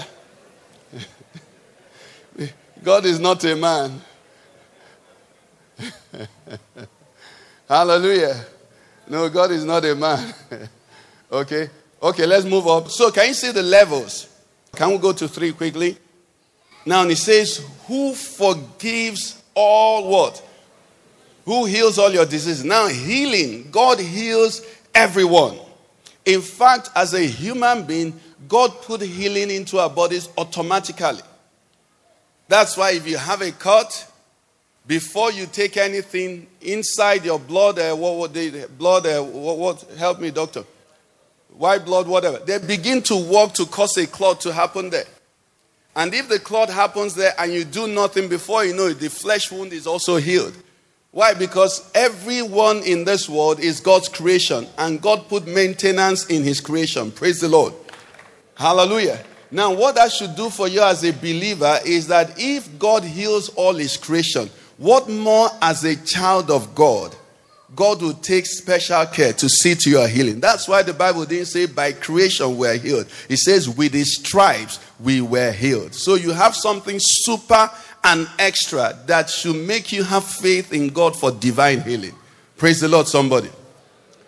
God 2.83 3.07
is 3.07 3.19
not 3.19 3.43
a 3.45 3.57
man. 3.57 4.01
Hallelujah. 7.69 8.45
No, 9.09 9.29
God 9.29 9.51
is 9.53 9.65
not 9.65 9.85
a 9.85 9.95
man. 9.95 10.35
okay? 11.33 11.71
Okay, 12.03 12.27
let's 12.27 12.45
move 12.45 12.67
up. 12.67 12.91
So, 12.91 13.11
can 13.11 13.29
you 13.29 13.35
see 13.35 13.53
the 13.53 13.63
levels? 13.63 14.29
Can 14.75 14.91
we 14.91 14.99
go 14.99 15.13
to 15.13 15.29
three 15.29 15.53
quickly? 15.53 15.97
Now, 16.87 17.07
he 17.07 17.15
says, 17.15 17.67
Who 17.87 18.15
forgives 18.15 19.43
all 19.55 20.09
what? 20.09 20.43
Who 21.45 21.65
heals 21.65 21.99
all 21.99 22.13
your 22.13 22.27
diseases? 22.27 22.65
Now, 22.65 22.89
healing. 22.89 23.71
God 23.71 23.99
heals 23.99 24.63
everyone. 24.95 25.59
In 26.29 26.43
fact, 26.43 26.91
as 26.95 27.15
a 27.15 27.27
human 27.27 27.85
being, 27.85 28.21
God 28.47 28.83
put 28.83 29.01
healing 29.01 29.51
into 29.51 29.79
our 29.79 29.89
bodies 29.89 30.29
automatically. 30.37 31.23
That's 32.49 32.77
why 32.77 32.93
if 32.93 33.09
you 33.09 33.17
have 33.17 33.41
a 33.41 33.51
cut, 33.51 34.13
before 34.87 35.33
you 35.33 35.47
take 35.47 35.79
anything 35.79 36.47
inside 36.61 37.25
your 37.25 37.39
blood, 37.39 37.79
uh, 37.79 37.97
what, 37.97 38.17
what 38.17 38.35
they, 38.35 38.67
blood, 38.67 39.07
uh, 39.07 39.23
what, 39.23 39.57
what, 39.57 39.83
help 39.97 40.21
me, 40.21 40.31
doctor, 40.31 40.65
white 41.57 41.87
blood, 41.87 42.07
whatever, 42.07 42.39
they 42.41 42.59
begin 42.59 43.01
to 43.05 43.17
work 43.17 43.55
to 43.55 43.65
cause 43.65 43.97
a 43.97 44.07
clot 44.07 44.39
to 44.43 44.53
happen 44.53 44.91
there. 44.91 45.07
And 45.97 46.13
if 46.13 46.29
the 46.29 46.39
clot 46.39 46.69
happens 46.69 47.15
there 47.15 47.33
and 47.39 47.51
you 47.55 47.65
do 47.65 47.89
nothing 47.89 48.29
before 48.29 48.67
you 48.67 48.75
know 48.75 48.89
it, 48.89 49.01
the 49.01 49.09
flesh 49.09 49.51
wound 49.51 49.73
is 49.73 49.87
also 49.87 50.17
healed. 50.17 50.55
Why? 51.11 51.35
Because 51.35 51.91
everyone 51.95 52.83
in 52.83 53.05
this 53.05 53.29
world 53.29 53.61
is 53.61 53.81
God's 53.81 54.09
creation, 54.09 54.67
and 54.77 55.01
God 55.01 55.29
put 55.29 55.47
maintenance 55.47 56.27
in 56.27 56.43
His 56.43 56.61
creation. 56.61 57.11
Praise 57.11 57.41
the 57.41 57.49
Lord. 57.49 57.73
Hallelujah. 58.55 59.25
Now, 59.51 59.73
what 59.73 59.95
that 59.95 60.13
should 60.13 60.37
do 60.37 60.51
for 60.51 60.69
you 60.69 60.83
as 60.83 61.05
a 61.05 61.13
believer 61.13 61.79
is 61.87 62.09
that 62.09 62.35
if 62.37 62.79
God 62.79 63.03
heals 63.05 63.49
all 63.51 63.75
His 63.75 63.97
creation, 63.97 64.51
what 64.77 65.09
more 65.09 65.49
as 65.63 65.85
a 65.85 65.97
child 65.97 66.51
of 66.51 66.75
God? 66.75 67.17
God 67.75 68.01
will 68.01 68.15
take 68.15 68.47
special 68.47 69.05
care 69.07 69.33
to 69.35 69.49
see 69.49 69.75
to 69.75 69.91
your 69.91 70.09
healing. 70.09 70.41
That's 70.41 70.67
why 70.67 70.83
the 70.83 70.95
Bible 70.95 71.25
didn't 71.27 71.47
say 71.47 71.67
by 71.67 71.93
creation 71.93 72.57
we're 72.57 72.79
healed. 72.79 73.07
It 73.29 73.39
says 73.39 73.69
with 73.69 73.93
his 73.93 74.17
stripes 74.17 74.81
we 75.01 75.21
were 75.21 75.53
healed. 75.53 75.95
So 75.95 76.15
you 76.15 76.31
have 76.31 76.57
something 76.57 76.97
super 76.99 77.71
and 78.09 78.27
extra 78.39 78.99
that 79.07 79.29
should 79.29 79.57
make 79.57 79.93
you 79.93 80.03
have 80.03 80.25
faith 80.25 80.73
in 80.73 80.89
God 80.89 81.15
for 81.15 81.31
divine 81.31 81.83
healing. 81.83 82.15
Praise 82.57 82.81
the 82.81 82.89
Lord, 82.89 83.07
somebody. 83.07 83.51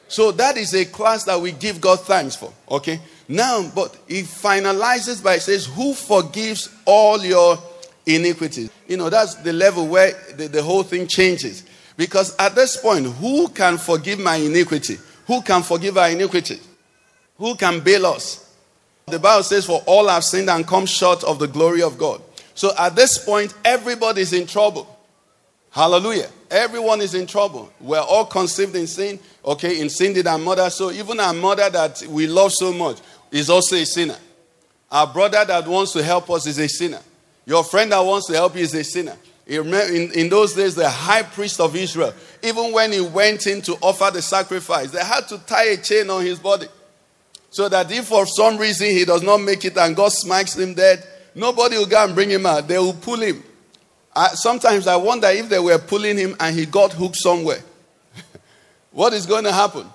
So 0.07 0.33
that 0.33 0.57
is 0.57 0.75
a 0.75 0.85
class 0.85 1.25
that 1.25 1.41
we 1.41 1.53
give 1.53 1.81
God 1.81 2.01
thanks 2.01 2.37
for. 2.37 2.53
Okay? 2.71 3.01
Now, 3.27 3.71
but 3.75 3.97
he 4.07 4.23
finalizes 4.23 5.23
by 5.23 5.39
says, 5.39 5.67
Who 5.67 5.95
forgives 5.95 6.69
all 6.85 7.25
your 7.25 7.59
iniquities? 8.05 8.71
You 8.87 8.99
know, 8.99 9.09
that's 9.09 9.37
the 9.37 9.53
level 9.53 9.87
where 9.87 10.13
the, 10.37 10.49
the 10.49 10.63
whole 10.63 10.83
thing 10.83 11.07
changes. 11.07 11.65
Because 11.97 12.37
at 12.37 12.55
this 12.55 12.77
point, 12.77 13.07
who 13.07 13.49
can 13.49 13.79
forgive 13.79 14.19
my 14.19 14.37
iniquity? 14.37 14.99
Who 15.27 15.43
can 15.43 15.63
forgive 15.63 15.97
our 15.97 16.11
iniquity? 16.11 16.59
Who 17.39 17.55
can 17.55 17.81
bail 17.81 18.07
us? 18.07 18.53
The 19.07 19.19
Bible 19.19 19.45
says, 19.45 19.65
For 19.65 19.83
all 19.87 20.09
have 20.09 20.25
sinned 20.25 20.51
and 20.51 20.67
come 20.67 20.87
short 20.87 21.25
of 21.25 21.39
the 21.39 21.49
glory 21.49 21.83
of 21.83 21.97
God. 21.97 22.21
So 22.61 22.73
at 22.77 22.95
this 22.95 23.17
point, 23.17 23.55
everybody's 23.65 24.35
in 24.35 24.47
trouble. 24.47 24.87
Hallelujah. 25.71 26.29
Everyone 26.51 27.01
is 27.01 27.15
in 27.15 27.27
trouble. 27.27 27.73
We're 27.81 28.03
all 28.03 28.27
conceived 28.27 28.77
in 28.77 28.87
sin. 28.87 29.19
Okay, 29.43 29.81
in 29.81 29.89
sin 29.89 30.13
did 30.13 30.27
our 30.27 30.37
mother. 30.37 30.69
So 30.69 30.91
even 30.91 31.21
our 31.21 31.33
mother 31.33 31.71
that 31.71 32.03
we 32.07 32.27
love 32.27 32.53
so 32.53 32.71
much 32.71 32.99
is 33.31 33.49
also 33.49 33.77
a 33.77 33.87
sinner. 33.87 34.19
Our 34.91 35.07
brother 35.07 35.43
that 35.43 35.67
wants 35.67 35.95
to 35.95 36.03
help 36.03 36.29
us 36.29 36.47
is 36.47 36.59
a 36.59 36.69
sinner. 36.69 37.01
Your 37.47 37.65
friend 37.65 37.93
that 37.93 38.01
wants 38.01 38.27
to 38.27 38.35
help 38.35 38.55
you 38.55 38.61
is 38.61 38.75
a 38.75 38.85
sinner. 38.85 39.17
In, 39.47 40.13
in 40.13 40.29
those 40.29 40.53
days, 40.53 40.75
the 40.75 40.91
high 40.91 41.23
priest 41.23 41.61
of 41.61 41.75
Israel, 41.75 42.13
even 42.43 42.75
when 42.75 42.93
he 42.93 43.01
went 43.01 43.47
in 43.47 43.63
to 43.63 43.73
offer 43.81 44.11
the 44.13 44.21
sacrifice, 44.21 44.91
they 44.91 45.03
had 45.03 45.27
to 45.29 45.39
tie 45.47 45.65
a 45.65 45.77
chain 45.79 46.11
on 46.11 46.27
his 46.27 46.39
body. 46.39 46.67
So 47.49 47.71
that 47.71 47.91
if 47.91 48.09
for 48.09 48.27
some 48.27 48.59
reason 48.59 48.89
he 48.89 49.07
does 49.07 49.23
not 49.23 49.39
make 49.39 49.65
it 49.65 49.79
and 49.79 49.97
God 49.97 50.13
smacks 50.13 50.59
him 50.59 50.75
dead, 50.75 51.07
nobody 51.35 51.77
will 51.77 51.87
go 51.87 52.05
and 52.05 52.15
bring 52.15 52.31
him 52.31 52.47
out. 52.47 52.69
They 52.69 52.79
will 52.79 52.93
pull 52.93 53.21
him. 53.21 53.43
I, 54.15 54.29
sometimes 54.29 54.87
I 54.87 54.97
wonder 54.97 55.29
if 55.29 55.49
they 55.49 55.59
were 55.59 55.79
pulling 55.79 56.19
him 56.19 56.37
and 56.41 56.57
he 56.57 56.67
got 56.67 56.93
hooked 56.93 57.17
somewhere. 57.17 57.61
what 58.93 59.13
is 59.13 59.27
going 59.27 59.45
to 59.45 59.53
happen? 59.53 59.87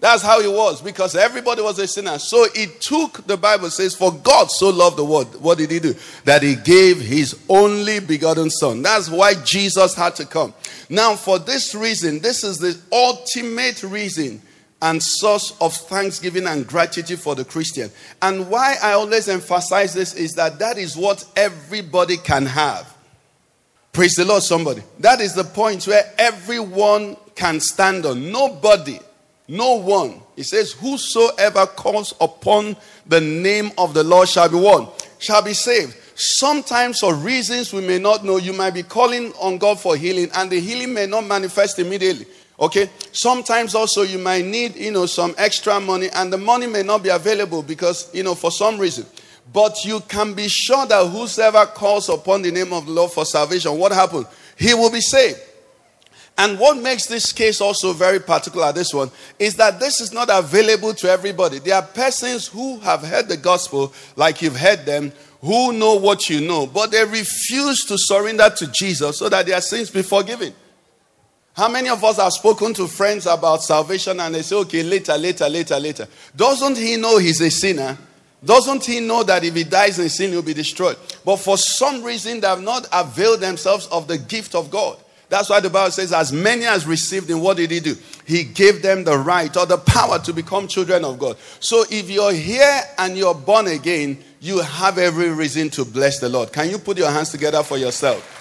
That's 0.00 0.22
how 0.22 0.40
it 0.40 0.52
was 0.52 0.82
because 0.82 1.16
everybody 1.16 1.62
was 1.62 1.78
a 1.78 1.86
sinner. 1.86 2.18
So 2.18 2.44
it 2.54 2.80
took, 2.80 3.26
the 3.26 3.38
Bible 3.38 3.70
says, 3.70 3.94
for 3.94 4.12
God 4.12 4.50
so 4.50 4.68
loved 4.68 4.98
the 4.98 5.04
world. 5.04 5.40
What 5.40 5.56
did 5.56 5.70
he 5.70 5.80
do? 5.80 5.94
That 6.24 6.42
he 6.42 6.56
gave 6.56 7.00
his 7.00 7.40
only 7.48 8.00
begotten 8.00 8.50
son. 8.50 8.82
That's 8.82 9.08
why 9.08 9.32
Jesus 9.34 9.94
had 9.94 10.14
to 10.16 10.26
come. 10.26 10.52
Now, 10.90 11.16
for 11.16 11.38
this 11.38 11.74
reason, 11.74 12.18
this 12.18 12.44
is 12.44 12.58
the 12.58 12.78
ultimate 12.92 13.82
reason 13.82 14.42
and 14.84 15.02
source 15.02 15.56
of 15.62 15.72
thanksgiving 15.74 16.46
and 16.46 16.66
gratitude 16.66 17.18
for 17.18 17.34
the 17.34 17.44
Christian. 17.44 17.90
And 18.20 18.50
why 18.50 18.76
I 18.82 18.92
always 18.92 19.28
emphasize 19.28 19.94
this 19.94 20.12
is 20.12 20.34
that 20.34 20.58
that 20.58 20.76
is 20.76 20.94
what 20.94 21.24
everybody 21.36 22.18
can 22.18 22.44
have. 22.44 22.94
Praise 23.94 24.12
the 24.14 24.26
Lord, 24.26 24.42
somebody. 24.42 24.82
That 25.00 25.22
is 25.22 25.34
the 25.34 25.42
point 25.42 25.86
where 25.86 26.12
everyone 26.18 27.16
can 27.34 27.60
stand 27.60 28.04
on. 28.04 28.30
Nobody, 28.30 29.00
no 29.48 29.76
one. 29.76 30.20
He 30.36 30.42
says, 30.42 30.72
Whosoever 30.72 31.64
calls 31.64 32.12
upon 32.20 32.76
the 33.06 33.22
name 33.22 33.70
of 33.78 33.94
the 33.94 34.04
Lord 34.04 34.28
shall 34.28 34.50
be 34.50 34.56
one, 34.56 34.88
shall 35.18 35.42
be 35.42 35.54
saved. 35.54 35.96
Sometimes, 36.14 36.98
for 37.00 37.14
reasons 37.14 37.72
we 37.72 37.80
may 37.80 37.98
not 37.98 38.22
know, 38.22 38.36
you 38.36 38.52
might 38.52 38.74
be 38.74 38.82
calling 38.82 39.32
on 39.40 39.56
God 39.56 39.80
for 39.80 39.96
healing, 39.96 40.28
and 40.34 40.50
the 40.50 40.60
healing 40.60 40.92
may 40.92 41.06
not 41.06 41.24
manifest 41.24 41.78
immediately. 41.78 42.26
Okay? 42.58 42.88
Sometimes 43.12 43.74
also 43.74 44.02
you 44.02 44.18
might 44.18 44.44
need, 44.44 44.76
you 44.76 44.92
know, 44.92 45.06
some 45.06 45.34
extra 45.38 45.80
money, 45.80 46.08
and 46.14 46.32
the 46.32 46.38
money 46.38 46.66
may 46.66 46.82
not 46.82 47.02
be 47.02 47.08
available 47.08 47.62
because, 47.62 48.12
you 48.14 48.22
know, 48.22 48.34
for 48.34 48.50
some 48.50 48.78
reason. 48.78 49.06
But 49.52 49.84
you 49.84 50.00
can 50.00 50.34
be 50.34 50.48
sure 50.48 50.86
that 50.86 51.06
whosoever 51.06 51.66
calls 51.66 52.08
upon 52.08 52.42
the 52.42 52.50
name 52.50 52.72
of 52.72 52.86
the 52.86 52.92
Lord 52.92 53.12
for 53.12 53.24
salvation, 53.24 53.76
what 53.78 53.92
happens? 53.92 54.26
He 54.56 54.72
will 54.74 54.90
be 54.90 55.00
saved. 55.00 55.40
And 56.36 56.58
what 56.58 56.78
makes 56.78 57.06
this 57.06 57.32
case 57.32 57.60
also 57.60 57.92
very 57.92 58.18
particular, 58.18 58.72
this 58.72 58.92
one, 58.92 59.10
is 59.38 59.54
that 59.56 59.78
this 59.78 60.00
is 60.00 60.12
not 60.12 60.28
available 60.32 60.92
to 60.94 61.08
everybody. 61.08 61.60
There 61.60 61.76
are 61.76 61.82
persons 61.82 62.48
who 62.48 62.80
have 62.80 63.02
heard 63.02 63.28
the 63.28 63.36
gospel, 63.36 63.92
like 64.16 64.42
you've 64.42 64.56
heard 64.56 64.84
them, 64.84 65.12
who 65.40 65.72
know 65.72 65.94
what 65.94 66.28
you 66.28 66.40
know, 66.40 66.66
but 66.66 66.90
they 66.90 67.04
refuse 67.04 67.84
to 67.84 67.96
surrender 67.96 68.50
to 68.56 68.66
Jesus 68.72 69.18
so 69.18 69.28
that 69.28 69.46
their 69.46 69.60
sins 69.60 69.90
be 69.90 70.02
forgiven. 70.02 70.54
How 71.54 71.68
many 71.68 71.88
of 71.88 72.02
us 72.02 72.16
have 72.16 72.32
spoken 72.32 72.74
to 72.74 72.88
friends 72.88 73.26
about 73.26 73.62
salvation 73.62 74.18
and 74.18 74.34
they 74.34 74.42
say, 74.42 74.56
okay, 74.56 74.82
later, 74.82 75.16
later, 75.16 75.48
later, 75.48 75.78
later? 75.78 76.08
Doesn't 76.34 76.76
he 76.76 76.96
know 76.96 77.18
he's 77.18 77.40
a 77.40 77.50
sinner? 77.50 77.96
Doesn't 78.44 78.84
he 78.84 79.00
know 79.00 79.22
that 79.22 79.44
if 79.44 79.54
he 79.54 79.62
dies 79.64 79.98
in 79.98 80.08
sin, 80.08 80.30
he'll 80.30 80.42
be 80.42 80.52
destroyed? 80.52 80.96
But 81.24 81.36
for 81.36 81.56
some 81.56 82.02
reason, 82.02 82.40
they 82.40 82.48
have 82.48 82.60
not 82.60 82.88
availed 82.92 83.40
themselves 83.40 83.86
of 83.86 84.08
the 84.08 84.18
gift 84.18 84.54
of 84.54 84.70
God. 84.70 84.98
That's 85.28 85.48
why 85.48 85.60
the 85.60 85.70
Bible 85.70 85.92
says, 85.92 86.12
as 86.12 86.32
many 86.32 86.64
as 86.64 86.86
received 86.86 87.30
him, 87.30 87.40
what 87.40 87.56
did 87.56 87.70
he 87.70 87.80
do? 87.80 87.96
He 88.26 88.44
gave 88.44 88.82
them 88.82 89.04
the 89.04 89.16
right 89.16 89.56
or 89.56 89.64
the 89.64 89.78
power 89.78 90.18
to 90.18 90.32
become 90.32 90.68
children 90.68 91.04
of 91.04 91.18
God. 91.18 91.36
So 91.60 91.84
if 91.90 92.10
you're 92.10 92.32
here 92.32 92.80
and 92.98 93.16
you're 93.16 93.34
born 93.34 93.68
again, 93.68 94.22
you 94.40 94.58
have 94.60 94.98
every 94.98 95.30
reason 95.30 95.70
to 95.70 95.84
bless 95.84 96.18
the 96.18 96.28
Lord. 96.28 96.52
Can 96.52 96.68
you 96.68 96.78
put 96.78 96.98
your 96.98 97.10
hands 97.10 97.30
together 97.30 97.62
for 97.62 97.78
yourself? 97.78 98.33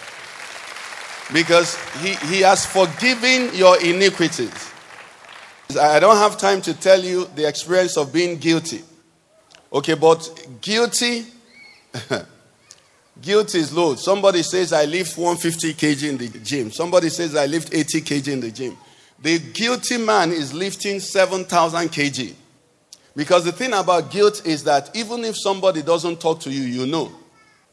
Because 1.34 1.76
he, 2.02 2.14
he 2.28 2.42
has 2.42 2.66
forgiven 2.66 3.50
your 3.56 3.84
iniquities. 3.84 4.72
I 5.80 6.00
don't 6.00 6.18
have 6.18 6.38
time 6.38 6.62
to 6.62 6.74
tell 6.74 7.04
you 7.04 7.26
the 7.36 7.48
experience 7.48 7.98
of 7.98 8.14
being 8.14 8.38
guilty. 8.38 8.84
Okay, 9.72 9.96
but 9.96 10.30
guilty, 10.62 11.26
guilty 13.22 13.58
is 13.58 13.74
low. 13.74 13.96
Somebody 13.96 14.44
says, 14.44 14.72
I 14.72 14.86
lift 14.86 15.18
150 15.18 15.74
kg 15.74 16.10
in 16.10 16.18
the 16.18 16.40
gym. 16.40 16.72
Somebody 16.72 17.10
says, 17.10 17.36
I 17.36 17.48
lift 17.48 17.74
80 17.74 18.02
kg 18.02 18.28
in 18.34 18.40
the 18.40 18.52
gym. 18.52 18.78
The 19.20 19.40
guilty 19.40 19.98
man 19.98 20.32
is 20.32 20.54
lifting 20.54 21.00
7,000 21.00 21.90
kg. 21.90 22.34
Because 23.16 23.46
the 23.46 23.52
thing 23.52 23.74
about 23.74 24.12
guilt 24.12 24.46
is 24.46 24.64
that 24.66 24.96
even 24.96 25.24
if 25.24 25.36
somebody 25.40 25.82
doesn't 25.82 26.20
talk 26.20 26.40
to 26.42 26.52
you, 26.52 26.62
you 26.62 26.86
know. 26.86 27.12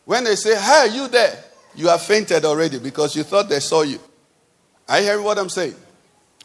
When 0.04 0.24
they 0.24 0.36
say, 0.36 0.58
Hey, 0.58 0.94
you 0.94 1.08
there? 1.08 1.44
You 1.80 1.88
have 1.88 2.02
fainted 2.02 2.44
already 2.44 2.78
because 2.78 3.16
you 3.16 3.22
thought 3.22 3.48
they 3.48 3.60
saw 3.60 3.80
you. 3.80 3.98
I 4.86 5.00
hear 5.00 5.22
what 5.22 5.38
I'm 5.38 5.48
saying. 5.48 5.74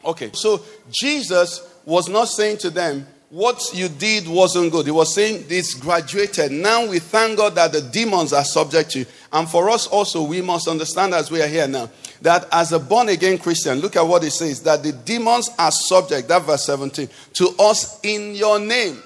Okay, 0.05 0.29
so 0.33 0.61
Jesus 0.89 1.67
was 1.83 2.07
not 2.07 2.29
saying 2.29 2.59
to 2.59 2.69
them, 2.69 3.05
what 3.29 3.61
you 3.73 3.89
did 3.89 4.29
wasn't 4.29 4.71
good. 4.71 4.85
He 4.85 4.93
was 4.93 5.13
saying 5.13 5.45
this 5.49 5.73
graduated. 5.73 6.53
Now 6.53 6.87
we 6.87 6.99
thank 6.99 7.37
God 7.37 7.55
that 7.55 7.73
the 7.73 7.81
demons 7.81 8.31
are 8.31 8.45
subject 8.45 8.91
to 8.91 8.99
you. 8.99 9.05
And 9.33 9.49
for 9.49 9.69
us 9.69 9.87
also, 9.87 10.23
we 10.23 10.41
must 10.41 10.69
understand 10.69 11.13
as 11.13 11.29
we 11.29 11.41
are 11.41 11.47
here 11.47 11.67
now 11.67 11.89
that 12.21 12.47
as 12.49 12.71
a 12.71 12.79
born 12.79 13.09
again 13.09 13.37
Christian, 13.37 13.79
look 13.79 13.97
at 13.97 14.07
what 14.07 14.23
it 14.23 14.31
says 14.31 14.61
that 14.61 14.83
the 14.83 14.93
demons 14.93 15.49
are 15.59 15.71
subject, 15.71 16.29
that 16.29 16.43
verse 16.43 16.63
17, 16.63 17.09
to 17.33 17.49
us 17.59 17.99
in 18.03 18.35
your 18.35 18.57
name. 18.57 19.03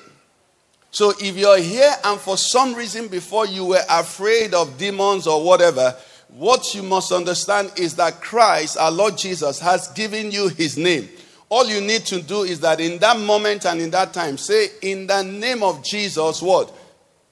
So 0.92 1.12
if 1.20 1.36
you're 1.36 1.58
here 1.58 1.92
and 2.04 2.20
for 2.20 2.38
some 2.38 2.76
reason 2.76 3.08
before 3.08 3.48
you 3.48 3.66
were 3.66 3.84
afraid 3.90 4.54
of 4.54 4.78
demons 4.78 5.26
or 5.26 5.44
whatever, 5.44 5.96
what 6.36 6.74
you 6.76 6.84
must 6.84 7.12
understand 7.12 7.72
is 7.76 7.96
that 7.96 8.22
Christ, 8.22 8.78
our 8.78 8.92
Lord 8.92 9.18
Jesus, 9.18 9.60
has 9.60 9.88
given 9.90 10.32
you 10.32 10.50
his 10.50 10.78
name. 10.78 11.10
All 11.50 11.68
you 11.68 11.82
need 11.82 12.06
to 12.06 12.22
do 12.22 12.44
is 12.44 12.60
that 12.60 12.80
in 12.80 13.00
that 13.00 13.20
moment 13.20 13.66
and 13.66 13.82
in 13.82 13.90
that 13.92 14.14
time, 14.14 14.38
say, 14.38 14.68
in 14.82 15.08
the 15.08 15.24
name 15.24 15.64
of 15.64 15.84
Jesus, 15.84 16.42
what? 16.42 16.72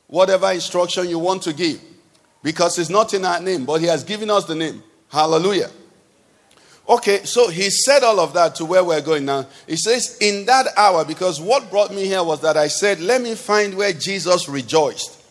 Whatever 0.08 0.52
instruction 0.52 1.08
you 1.08 1.20
want 1.20 1.44
to 1.44 1.54
give. 1.54 1.80
Because 2.42 2.80
it's 2.80 2.90
not 2.90 3.14
in 3.14 3.24
our 3.26 3.40
name, 3.40 3.66
but 3.66 3.80
he 3.80 3.88
has 3.88 4.04
given 4.04 4.32
us 4.32 4.46
the 4.46 4.56
name. 4.56 4.82
Hallelujah. 5.10 5.70
Okay, 6.90 7.24
so 7.26 7.50
he 7.50 7.70
said 7.70 8.02
all 8.02 8.20
of 8.20 8.34
that 8.34 8.56
to 8.56 8.66
where 8.66 8.84
we're 8.84 9.02
going 9.02 9.26
now. 9.26 9.46
He 9.68 9.76
says, 9.76 10.18
in 10.20 10.46
that 10.48 10.68
hour, 10.76 11.06
because 11.06 11.40
what 11.40 11.70
brought 11.70 11.94
me 11.94 12.06
here 12.06 12.24
was 12.24 12.42
that 12.42 12.58
I 12.58 12.70
said, 12.70 13.00
let 13.00 13.22
me 13.22 13.36
find 13.36 13.76
where 13.76 13.94
Jesus 13.94 14.50
rejoiced. 14.50 15.22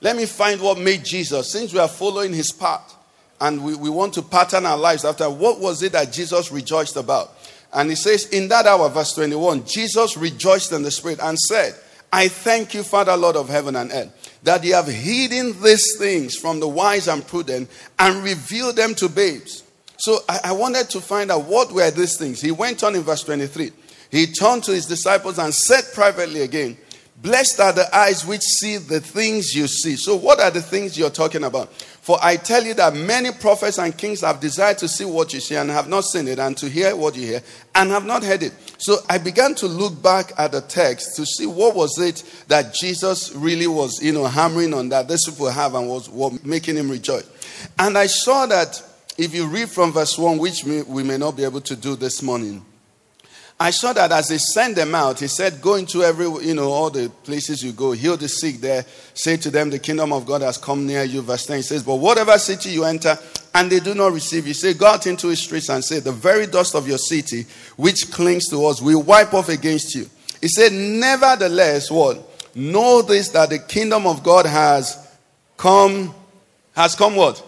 Let 0.00 0.16
me 0.16 0.26
find 0.26 0.60
what 0.60 0.78
made 0.78 1.04
Jesus, 1.04 1.52
since 1.52 1.72
we 1.72 1.78
are 1.78 1.88
following 1.88 2.32
his 2.32 2.50
path 2.50 2.95
and 3.40 3.62
we, 3.64 3.74
we 3.74 3.90
want 3.90 4.14
to 4.14 4.22
pattern 4.22 4.66
our 4.66 4.78
lives 4.78 5.04
after 5.04 5.28
what 5.28 5.60
was 5.60 5.82
it 5.82 5.92
that 5.92 6.12
Jesus 6.12 6.50
rejoiced 6.50 6.96
about? 6.96 7.32
And 7.72 7.90
he 7.90 7.96
says, 7.96 8.26
In 8.30 8.48
that 8.48 8.66
hour, 8.66 8.88
verse 8.88 9.14
21, 9.14 9.66
Jesus 9.66 10.16
rejoiced 10.16 10.72
in 10.72 10.82
the 10.82 10.90
Spirit 10.90 11.20
and 11.22 11.38
said, 11.38 11.74
I 12.12 12.28
thank 12.28 12.72
you, 12.72 12.82
Father, 12.82 13.16
Lord 13.16 13.36
of 13.36 13.48
heaven 13.48 13.76
and 13.76 13.90
earth, 13.92 14.38
that 14.42 14.64
you 14.64 14.74
have 14.74 14.86
hidden 14.86 15.60
these 15.62 15.98
things 15.98 16.36
from 16.36 16.60
the 16.60 16.68
wise 16.68 17.08
and 17.08 17.26
prudent 17.26 17.68
and 17.98 18.24
revealed 18.24 18.76
them 18.76 18.94
to 18.96 19.08
babes. 19.08 19.64
So 19.98 20.18
I, 20.28 20.40
I 20.44 20.52
wanted 20.52 20.88
to 20.90 21.00
find 21.00 21.30
out 21.30 21.44
what 21.44 21.72
were 21.72 21.90
these 21.90 22.16
things. 22.16 22.40
He 22.40 22.52
went 22.52 22.84
on 22.84 22.94
in 22.94 23.02
verse 23.02 23.24
23. 23.24 23.72
He 24.10 24.26
turned 24.26 24.64
to 24.64 24.72
his 24.72 24.86
disciples 24.86 25.38
and 25.38 25.54
said 25.54 25.84
privately 25.92 26.42
again, 26.42 26.76
Blessed 27.22 27.60
are 27.60 27.72
the 27.72 27.96
eyes 27.96 28.26
which 28.26 28.42
see 28.42 28.76
the 28.76 29.00
things 29.00 29.54
you 29.54 29.66
see. 29.66 29.96
So, 29.96 30.16
what 30.16 30.38
are 30.38 30.50
the 30.50 30.60
things 30.60 30.98
you're 30.98 31.08
talking 31.08 31.44
about? 31.44 31.72
For 31.72 32.18
I 32.22 32.36
tell 32.36 32.62
you 32.62 32.74
that 32.74 32.94
many 32.94 33.32
prophets 33.32 33.78
and 33.78 33.96
kings 33.96 34.20
have 34.20 34.38
desired 34.38 34.78
to 34.78 34.88
see 34.88 35.06
what 35.06 35.32
you 35.32 35.40
see 35.40 35.56
and 35.56 35.70
have 35.70 35.88
not 35.88 36.04
seen 36.04 36.28
it, 36.28 36.38
and 36.38 36.56
to 36.58 36.68
hear 36.68 36.94
what 36.94 37.16
you 37.16 37.26
hear 37.26 37.42
and 37.74 37.90
have 37.90 38.04
not 38.04 38.22
heard 38.22 38.42
it. 38.42 38.52
So 38.78 38.98
I 39.08 39.18
began 39.18 39.54
to 39.56 39.66
look 39.66 40.00
back 40.02 40.32
at 40.38 40.52
the 40.52 40.60
text 40.60 41.16
to 41.16 41.24
see 41.24 41.46
what 41.46 41.74
was 41.74 41.98
it 41.98 42.22
that 42.48 42.74
Jesus 42.74 43.34
really 43.34 43.66
was, 43.66 44.00
you 44.02 44.12
know, 44.12 44.26
hammering 44.26 44.74
on 44.74 44.90
that 44.90 45.08
these 45.08 45.24
people 45.24 45.50
have 45.50 45.74
and 45.74 45.88
was, 45.88 46.10
was 46.10 46.44
making 46.44 46.76
him 46.76 46.90
rejoice. 46.90 47.28
And 47.78 47.96
I 47.96 48.06
saw 48.06 48.46
that 48.46 48.82
if 49.18 49.34
you 49.34 49.46
read 49.48 49.70
from 49.70 49.92
verse 49.92 50.18
1, 50.18 50.38
which 50.38 50.64
we 50.64 51.02
may 51.02 51.16
not 51.16 51.36
be 51.36 51.44
able 51.44 51.62
to 51.62 51.74
do 51.74 51.96
this 51.96 52.22
morning, 52.22 52.64
I 53.58 53.70
saw 53.70 53.94
that 53.94 54.12
as 54.12 54.28
he 54.28 54.36
sent 54.36 54.76
them 54.76 54.94
out, 54.94 55.20
he 55.20 55.28
said, 55.28 55.62
Go 55.62 55.76
into 55.76 56.02
every, 56.02 56.26
you 56.46 56.54
know, 56.54 56.70
all 56.70 56.90
the 56.90 57.08
places 57.24 57.62
you 57.62 57.72
go, 57.72 57.92
heal 57.92 58.18
the 58.18 58.28
sick 58.28 58.56
there, 58.56 58.84
say 59.14 59.38
to 59.38 59.50
them, 59.50 59.70
The 59.70 59.78
kingdom 59.78 60.12
of 60.12 60.26
God 60.26 60.42
has 60.42 60.58
come 60.58 60.86
near 60.86 61.04
you. 61.04 61.22
Verse 61.22 61.46
10 61.46 61.56
he 61.56 61.62
says, 61.62 61.82
But 61.82 61.96
whatever 61.96 62.36
city 62.36 62.70
you 62.70 62.84
enter 62.84 63.18
and 63.54 63.72
they 63.72 63.80
do 63.80 63.94
not 63.94 64.12
receive 64.12 64.46
you, 64.46 64.52
say, 64.52 64.74
Go 64.74 64.86
out 64.86 65.06
into 65.06 65.30
its 65.30 65.40
streets 65.40 65.70
and 65.70 65.82
say, 65.82 66.00
The 66.00 66.12
very 66.12 66.46
dust 66.46 66.74
of 66.74 66.86
your 66.86 66.98
city, 66.98 67.46
which 67.76 68.10
clings 68.12 68.46
to 68.50 68.66
us, 68.66 68.82
we 68.82 68.94
wipe 68.94 69.32
off 69.32 69.48
against 69.48 69.94
you. 69.94 70.06
He 70.42 70.48
said, 70.48 70.72
Nevertheless, 70.72 71.90
what? 71.90 72.54
Know 72.54 73.00
this 73.00 73.30
that 73.30 73.48
the 73.48 73.58
kingdom 73.58 74.06
of 74.06 74.22
God 74.22 74.44
has 74.44 74.98
come, 75.56 76.14
has 76.74 76.94
come 76.94 77.16
what? 77.16 77.42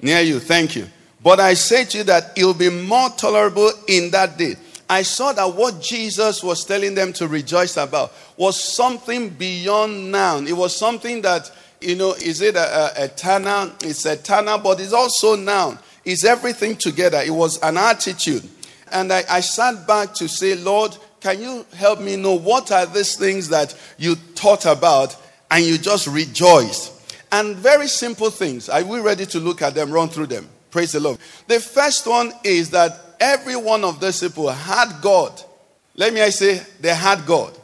Near 0.00 0.20
you. 0.20 0.38
Thank 0.38 0.76
you. 0.76 0.86
But 1.20 1.40
I 1.40 1.54
say 1.54 1.84
to 1.84 1.98
you 1.98 2.04
that 2.04 2.38
it 2.38 2.44
will 2.44 2.54
be 2.54 2.70
more 2.70 3.10
tolerable 3.10 3.72
in 3.88 4.12
that 4.12 4.38
day. 4.38 4.54
I 4.88 5.02
saw 5.02 5.32
that 5.32 5.54
what 5.54 5.82
Jesus 5.82 6.42
was 6.42 6.64
telling 6.64 6.94
them 6.94 7.12
to 7.14 7.28
rejoice 7.28 7.76
about 7.76 8.12
was 8.36 8.58
something 8.58 9.28
beyond 9.28 10.10
now. 10.10 10.38
It 10.38 10.56
was 10.56 10.74
something 10.74 11.20
that, 11.22 11.50
you 11.80 11.94
know, 11.96 12.12
is 12.12 12.40
it 12.40 12.56
a, 12.56 13.00
a 13.00 13.04
eternal? 13.04 13.72
It's 13.82 14.06
eternal, 14.06 14.58
but 14.58 14.80
it's 14.80 14.94
also 14.94 15.36
now. 15.36 15.78
It's 16.04 16.24
everything 16.24 16.76
together. 16.76 17.20
It 17.24 17.34
was 17.34 17.58
an 17.62 17.76
attitude. 17.76 18.48
And 18.90 19.12
I, 19.12 19.24
I 19.28 19.40
sat 19.40 19.86
back 19.86 20.14
to 20.14 20.28
say, 20.28 20.54
Lord, 20.54 20.96
can 21.20 21.40
you 21.40 21.66
help 21.74 22.00
me 22.00 22.16
know 22.16 22.34
what 22.34 22.72
are 22.72 22.86
these 22.86 23.16
things 23.16 23.48
that 23.50 23.78
you 23.98 24.14
thought 24.14 24.64
about 24.64 25.16
and 25.50 25.64
you 25.64 25.76
just 25.76 26.06
rejoiced? 26.06 26.94
And 27.30 27.56
very 27.56 27.88
simple 27.88 28.30
things. 28.30 28.70
Are 28.70 28.82
we 28.82 29.00
ready 29.00 29.26
to 29.26 29.38
look 29.38 29.60
at 29.60 29.74
them, 29.74 29.90
run 29.90 30.08
through 30.08 30.28
them? 30.28 30.48
Praise 30.70 30.92
the 30.92 31.00
Lord. 31.00 31.18
The 31.46 31.60
first 31.60 32.06
one 32.06 32.32
is 32.42 32.70
that 32.70 33.07
every 33.20 33.56
one 33.56 33.84
of 33.84 34.00
those 34.00 34.20
people 34.20 34.48
had 34.48 35.00
God. 35.00 35.40
Let 35.96 36.12
me 36.12 36.30
say 36.30 36.62
they 36.80 36.94
had 36.94 37.26
God. 37.26 37.56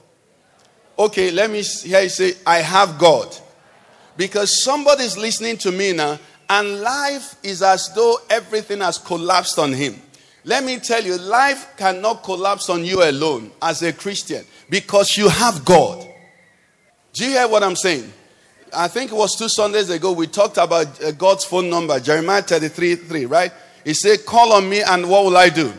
Okay, 0.98 1.30
let 1.30 1.50
me 1.50 1.62
hear 1.62 2.02
you 2.02 2.08
say, 2.08 2.34
I 2.46 2.58
have 2.58 2.98
God. 2.98 3.36
Because 4.16 4.62
somebody's 4.62 5.16
listening 5.16 5.56
to 5.58 5.72
me 5.72 5.92
now, 5.92 6.18
and 6.48 6.80
life 6.80 7.36
is 7.42 7.62
as 7.62 7.92
though 7.94 8.18
everything 8.30 8.80
has 8.80 8.98
collapsed 8.98 9.58
on 9.58 9.72
him. 9.72 10.00
Let 10.44 10.62
me 10.62 10.78
tell 10.78 11.02
you, 11.02 11.16
life 11.16 11.76
cannot 11.76 12.22
collapse 12.22 12.68
on 12.68 12.84
you 12.84 13.02
alone 13.02 13.50
as 13.62 13.82
a 13.82 13.92
Christian 13.92 14.44
because 14.68 15.16
you 15.16 15.28
have 15.28 15.64
God. 15.64 16.06
Do 17.14 17.24
you 17.24 17.30
hear 17.30 17.48
what 17.48 17.62
I'm 17.62 17.76
saying? 17.76 18.12
I 18.72 18.88
think 18.88 19.10
it 19.10 19.14
was 19.14 19.36
two 19.36 19.48
Sundays 19.48 19.88
ago 19.88 20.12
we 20.12 20.26
talked 20.26 20.58
about 20.58 21.02
uh, 21.02 21.12
God's 21.12 21.44
phone 21.44 21.70
number, 21.70 21.98
Jeremiah 22.00 22.42
33 22.42 22.96
3, 22.96 23.26
right? 23.26 23.52
He 23.85 23.94
said, 23.94 24.25
Call 24.27 24.53
on 24.53 24.68
me, 24.68 24.83
and 24.83 25.09
what 25.09 25.25
will 25.25 25.37
I 25.37 25.49
do? 25.49 25.73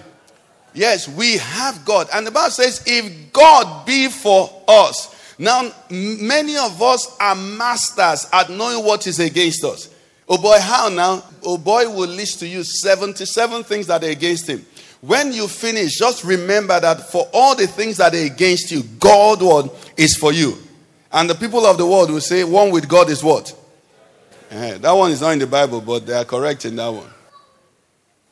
Yes, 0.74 1.08
we 1.08 1.38
have 1.38 1.84
God. 1.86 2.08
And 2.14 2.28
the 2.28 2.32
Bible 2.32 2.52
says, 2.52 2.84
If 2.86 3.34
God 3.34 3.86
be 3.86 4.10
for 4.10 4.64
us. 4.68 5.14
Now, 5.38 5.70
many 5.90 6.56
of 6.58 6.82
us 6.82 7.16
are 7.20 7.36
masters 7.36 8.28
at 8.32 8.50
knowing 8.50 8.86
what 8.86 9.06
is 9.06 9.20
against 9.20 9.64
us. 9.64 9.90
Oh 10.28 10.38
boy, 10.38 10.58
how 10.60 10.90
now? 10.90 11.24
Oh 11.44 11.58
boy 11.58 11.90
will 11.90 12.10
list 12.10 12.40
to 12.40 12.48
you 12.48 12.64
77 12.64 13.64
things 13.64 13.88
that 13.88 14.04
are 14.04 14.10
against 14.10 14.48
him. 14.48 14.66
When 15.02 15.34
you 15.34 15.48
finish, 15.48 16.00
just 16.00 16.24
remember 16.24 16.80
that 16.80 17.12
for 17.12 17.28
all 17.34 17.56
the 17.56 17.68
things 17.68 17.98
that 17.98 18.16
are 18.16 18.26
against 18.26 18.72
you, 18.72 18.82
God 19.00 19.42
one 19.42 19.70
is 19.98 20.16
for 20.18 20.32
you. 20.32 20.58
And 21.12 21.30
the 21.30 21.36
people 21.36 21.66
of 21.66 21.78
the 21.78 21.86
world 21.86 22.10
will 22.10 22.22
say, 22.22 22.44
one 22.44 22.72
with 22.72 22.88
God 22.88 23.10
is 23.10 23.24
what? 23.24 23.54
Eh, 24.50 24.78
that 24.78 24.92
one 24.92 25.12
is 25.12 25.22
not 25.22 25.32
in 25.32 25.40
the 25.40 25.48
Bible, 25.48 25.82
but 25.82 26.06
they 26.06 26.14
are 26.14 26.26
correct 26.26 26.66
in 26.66 26.76
that 26.78 26.90
one. 26.90 27.10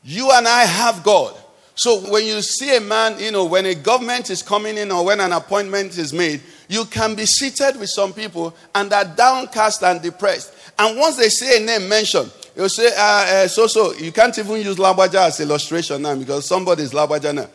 You 0.03 0.31
and 0.31 0.47
I 0.47 0.65
have 0.65 1.03
God. 1.03 1.35
So 1.75 2.11
when 2.11 2.25
you 2.25 2.41
see 2.41 2.75
a 2.75 2.81
man, 2.81 3.19
you 3.19 3.31
know, 3.31 3.45
when 3.45 3.65
a 3.65 3.73
government 3.73 4.29
is 4.29 4.43
coming 4.43 4.77
in 4.77 4.91
or 4.91 5.05
when 5.05 5.19
an 5.19 5.31
appointment 5.31 5.97
is 5.97 6.13
made, 6.13 6.41
you 6.67 6.85
can 6.85 7.15
be 7.15 7.25
seated 7.25 7.79
with 7.79 7.89
some 7.89 8.13
people 8.13 8.55
and 8.75 8.91
are 8.93 9.05
downcast 9.05 9.83
and 9.83 10.01
depressed. 10.01 10.53
And 10.77 10.97
once 10.97 11.17
they 11.17 11.29
see 11.29 11.57
a 11.57 11.65
name 11.65 11.89
mentioned, 11.89 12.31
you'll 12.55 12.69
say, 12.69 12.87
uh, 12.87 13.01
uh, 13.01 13.47
so, 13.47 13.67
so, 13.67 13.93
you 13.93 14.11
can't 14.11 14.37
even 14.37 14.57
use 14.57 14.77
Lagbaja 14.77 15.27
as 15.27 15.39
illustration 15.39 16.01
now 16.01 16.15
because 16.15 16.45
somebody 16.45 16.83
is 16.83 16.93
Lagbaja 16.93 17.33
now. 17.33 17.49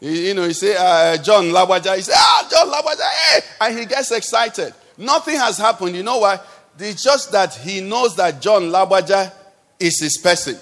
You, 0.00 0.10
you 0.10 0.34
know, 0.34 0.44
you 0.44 0.52
say, 0.52 0.74
uh, 0.76 1.16
John 1.22 1.44
Lagbaja, 1.44 1.96
he 1.96 2.02
say, 2.02 2.12
ah, 2.16 2.48
John 2.50 2.68
Lagbaja, 2.68 3.08
hey! 3.08 3.40
And 3.60 3.78
he 3.78 3.84
gets 3.86 4.10
excited. 4.10 4.74
Nothing 4.96 5.36
has 5.36 5.58
happened. 5.58 5.94
You 5.94 6.02
know 6.02 6.18
why? 6.18 6.40
It's 6.78 7.02
just 7.02 7.30
that 7.32 7.54
he 7.54 7.80
knows 7.80 8.16
that 8.16 8.40
John 8.40 8.64
Lagbaja 8.64 9.32
is 9.78 10.00
his 10.00 10.18
person. 10.18 10.56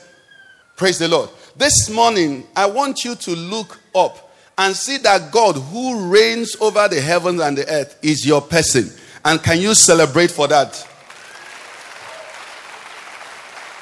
Praise 0.78 1.00
the 1.00 1.08
Lord. 1.08 1.28
This 1.56 1.90
morning, 1.90 2.46
I 2.54 2.66
want 2.66 3.04
you 3.04 3.16
to 3.16 3.32
look 3.32 3.80
up 3.96 4.32
and 4.56 4.76
see 4.76 4.96
that 4.98 5.32
God 5.32 5.56
who 5.56 6.08
reigns 6.08 6.54
over 6.60 6.86
the 6.86 7.00
heavens 7.00 7.40
and 7.40 7.58
the 7.58 7.68
earth 7.68 7.98
is 8.00 8.24
your 8.24 8.40
person. 8.40 8.88
And 9.24 9.42
can 9.42 9.60
you 9.60 9.74
celebrate 9.74 10.30
for 10.30 10.46
that? 10.46 10.86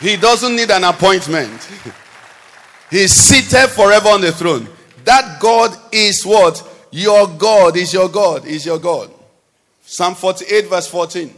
He 0.01 0.17
doesn't 0.17 0.57
need 0.57 0.71
an 0.71 0.85
appointment. 0.85 1.69
He's 2.91 3.13
seated 3.13 3.69
forever 3.69 4.09
on 4.09 4.23
the 4.23 4.33
throne. 4.33 4.67
That 5.05 5.39
God 5.39 5.77
is 5.93 6.25
what? 6.25 6.67
Your 6.91 7.29
God 7.29 7.77
is 7.77 7.93
your 7.93 8.09
God, 8.09 8.47
is 8.47 8.65
your 8.65 8.79
God. 8.79 9.11
Psalm 9.85 10.15
48, 10.15 10.69
verse 10.71 10.87
14. 10.87 11.35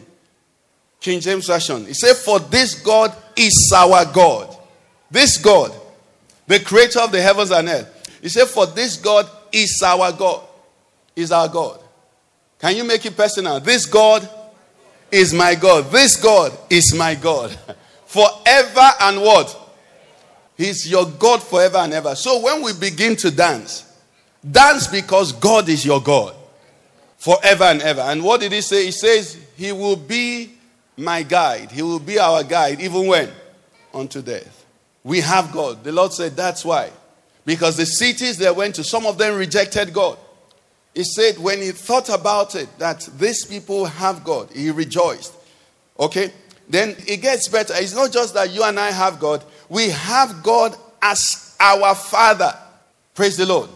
King 1.01 1.19
James 1.19 1.49
Version. 1.49 1.85
He 1.85 1.95
said, 1.95 2.15
For 2.15 2.39
this 2.39 2.81
God 2.81 3.13
is 3.37 3.73
our 3.77 4.05
God. 4.05 4.55
This 5.11 5.39
God, 5.39 5.73
the 6.47 6.61
creator 6.61 7.01
of 7.01 7.13
the 7.13 7.21
heavens 7.21 7.51
and 7.51 7.69
earth. 7.69 8.19
He 8.21 8.29
said, 8.29 8.47
For 8.47 8.67
this 8.67 8.97
God 8.97 9.29
is 9.53 9.81
our 9.85 10.13
God. 10.13 10.43
Is 11.17 11.33
our 11.33 11.49
God. 11.49 11.81
Can 12.59 12.77
you 12.77 12.85
make 12.85 13.05
it 13.07 13.17
personal? 13.17 13.61
This 13.61 13.87
God 13.87 14.29
is 15.11 15.33
my 15.33 15.55
God. 15.55 15.91
This 15.91 16.17
God 16.17 16.57
is 16.71 16.95
my 16.97 17.15
God. 17.15 17.51
Forever 18.07 18.89
and 19.01 19.21
what? 19.21 19.69
He's 20.57 20.91
your 20.91 21.07
God 21.07 21.41
forever 21.41 21.77
and 21.79 21.93
ever. 21.93 22.17
So 22.17 22.43
when 22.43 22.63
we 22.63 22.73
begin 22.73 23.15
to 23.17 23.31
dance, 23.31 23.97
dance 24.51 24.89
because 24.89 25.31
God 25.31 25.69
is 25.69 25.85
your 25.85 26.03
God 26.03 26.35
forever 27.17 27.65
and 27.65 27.81
ever. 27.81 28.01
And 28.01 28.25
what 28.25 28.41
did 28.41 28.51
he 28.51 28.61
say? 28.61 28.87
He 28.87 28.91
says, 28.91 29.39
He 29.57 29.71
will 29.71 29.95
be 29.95 30.51
my 30.97 31.23
guide. 31.23 31.71
He 31.71 31.83
will 31.83 32.01
be 32.01 32.19
our 32.19 32.43
guide, 32.43 32.81
even 32.81 33.07
when? 33.07 33.31
Unto 33.95 34.21
death. 34.21 34.58
We 35.09 35.21
have 35.23 35.53
God. 35.53 35.85
The 35.85 35.93
Lord 35.93 36.13
said, 36.13 36.37
That's 36.37 36.67
why. 36.67 36.91
Because 37.47 37.79
the 37.79 37.87
cities 37.87 38.37
they 38.37 38.51
went 38.51 38.75
to, 38.75 38.85
some 38.85 39.07
of 39.07 39.17
them 39.17 39.39
rejected 39.39 39.95
God. 39.95 40.19
He 40.95 41.03
said, 41.03 41.39
when 41.39 41.63
he 41.63 41.71
thought 41.71 42.11
about 42.11 42.55
it, 42.55 42.69
that 42.79 43.09
these 43.17 43.47
people 43.47 43.87
have 43.87 44.23
God, 44.23 44.51
he 44.51 44.71
rejoiced. 44.71 45.33
Okay? 45.99 46.31
Then 46.69 46.95
it 47.07 47.23
gets 47.23 47.49
better. 47.49 47.73
It's 47.77 47.95
not 47.95 48.13
just 48.13 48.35
that 48.35 48.51
you 48.51 48.63
and 48.65 48.79
I 48.79 48.91
have 48.91 49.19
God, 49.19 49.43
we 49.71 49.89
have 49.89 50.43
God 50.43 50.77
as 51.01 51.57
our 51.59 51.95
Father. 51.95 52.53
Praise 53.15 53.39
the 53.39 53.47
Lord. 53.47 53.71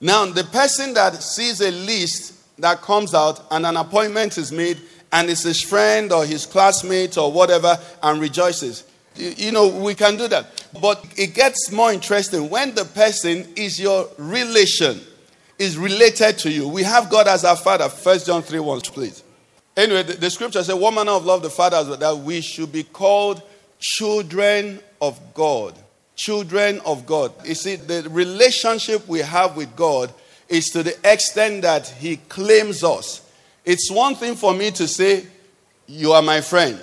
Now, 0.00 0.26
the 0.26 0.42
person 0.44 0.92
that 0.94 1.22
sees 1.22 1.60
a 1.60 1.70
list 1.70 2.58
that 2.58 2.82
comes 2.82 3.14
out 3.14 3.46
and 3.52 3.64
an 3.64 3.76
appointment 3.76 4.36
is 4.36 4.50
made, 4.50 4.80
and 5.12 5.30
it's 5.30 5.44
his 5.44 5.62
friend 5.62 6.10
or 6.10 6.26
his 6.26 6.44
classmate 6.44 7.16
or 7.16 7.30
whatever, 7.30 7.78
and 8.02 8.20
rejoices. 8.20 8.82
You, 9.14 9.52
know, 9.52 9.68
we 9.68 9.94
can 9.94 10.16
do 10.16 10.28
that. 10.28 10.64
But 10.80 11.04
it 11.16 11.34
gets 11.34 11.70
more 11.70 11.92
interesting 11.92 12.48
when 12.48 12.74
the 12.74 12.84
person 12.84 13.46
is 13.56 13.78
your 13.78 14.08
relation, 14.16 15.00
is 15.58 15.76
related 15.76 16.38
to 16.38 16.50
you. 16.50 16.66
We 16.66 16.82
have 16.82 17.10
God 17.10 17.28
as 17.28 17.44
our 17.44 17.56
Father. 17.56 17.88
First 17.88 18.26
John 18.26 18.42
3 18.42 18.60
1, 18.60 18.80
please. 18.82 19.22
Anyway, 19.76 20.02
the, 20.02 20.14
the 20.14 20.30
scripture 20.30 20.62
says, 20.62 20.74
One 20.74 20.94
manner 20.94 21.12
of 21.12 21.24
love 21.24 21.42
the 21.42 21.50
Father 21.50 21.96
that 21.96 22.16
we 22.18 22.40
should 22.40 22.72
be 22.72 22.84
called 22.84 23.42
children 23.78 24.80
of 25.00 25.20
God. 25.34 25.74
Children 26.14 26.80
of 26.84 27.06
God. 27.06 27.32
You 27.44 27.54
see, 27.54 27.76
the 27.76 28.06
relationship 28.10 29.06
we 29.08 29.20
have 29.20 29.56
with 29.56 29.74
God 29.76 30.12
is 30.48 30.66
to 30.70 30.82
the 30.82 30.96
extent 31.10 31.62
that 31.62 31.88
He 31.88 32.16
claims 32.16 32.84
us. 32.84 33.28
It's 33.64 33.90
one 33.90 34.14
thing 34.14 34.34
for 34.34 34.54
me 34.54 34.70
to 34.72 34.86
say, 34.86 35.26
You 35.86 36.12
are 36.12 36.22
my 36.22 36.40
friend. 36.40 36.82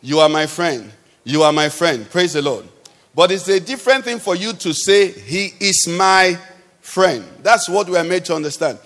You 0.00 0.20
are 0.20 0.28
my 0.28 0.46
friend. 0.46 0.90
You 1.30 1.44
are 1.44 1.52
my 1.52 1.68
friend. 1.68 2.10
Praise 2.10 2.32
the 2.32 2.42
Lord. 2.42 2.66
But 3.14 3.30
it's 3.30 3.48
a 3.48 3.60
different 3.60 4.04
thing 4.04 4.18
for 4.18 4.34
you 4.34 4.52
to 4.52 4.72
say, 4.72 5.12
He 5.12 5.52
is 5.60 5.86
my 5.88 6.36
friend. 6.80 7.24
That's 7.42 7.68
what 7.68 7.88
we 7.88 7.96
are 7.96 8.04
made 8.04 8.24
to 8.26 8.34
understand. 8.34 8.78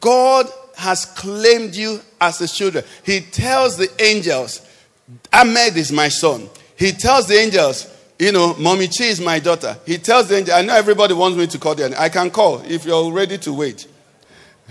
God 0.00 0.46
has 0.76 1.04
claimed 1.04 1.74
you 1.74 2.00
as 2.18 2.38
his 2.38 2.52
children. 2.52 2.84
He 3.04 3.20
tells 3.20 3.76
the 3.76 3.90
angels, 4.02 4.66
Ahmed 5.30 5.76
is 5.76 5.92
my 5.92 6.08
son. 6.08 6.48
He 6.76 6.92
tells 6.92 7.26
the 7.26 7.34
angels, 7.34 7.86
you 8.18 8.32
know, 8.32 8.54
Mommy 8.54 8.86
Chi 8.86 9.04
is 9.04 9.20
my 9.20 9.38
daughter. 9.38 9.76
He 9.84 9.98
tells 9.98 10.28
the 10.28 10.38
angel, 10.38 10.54
I 10.54 10.62
know 10.62 10.74
everybody 10.74 11.12
wants 11.12 11.36
me 11.36 11.46
to 11.48 11.58
call 11.58 11.74
them. 11.74 11.92
I 11.98 12.08
can 12.08 12.30
call 12.30 12.62
if 12.62 12.86
you're 12.86 13.12
ready 13.12 13.36
to 13.38 13.52
wait. 13.52 13.86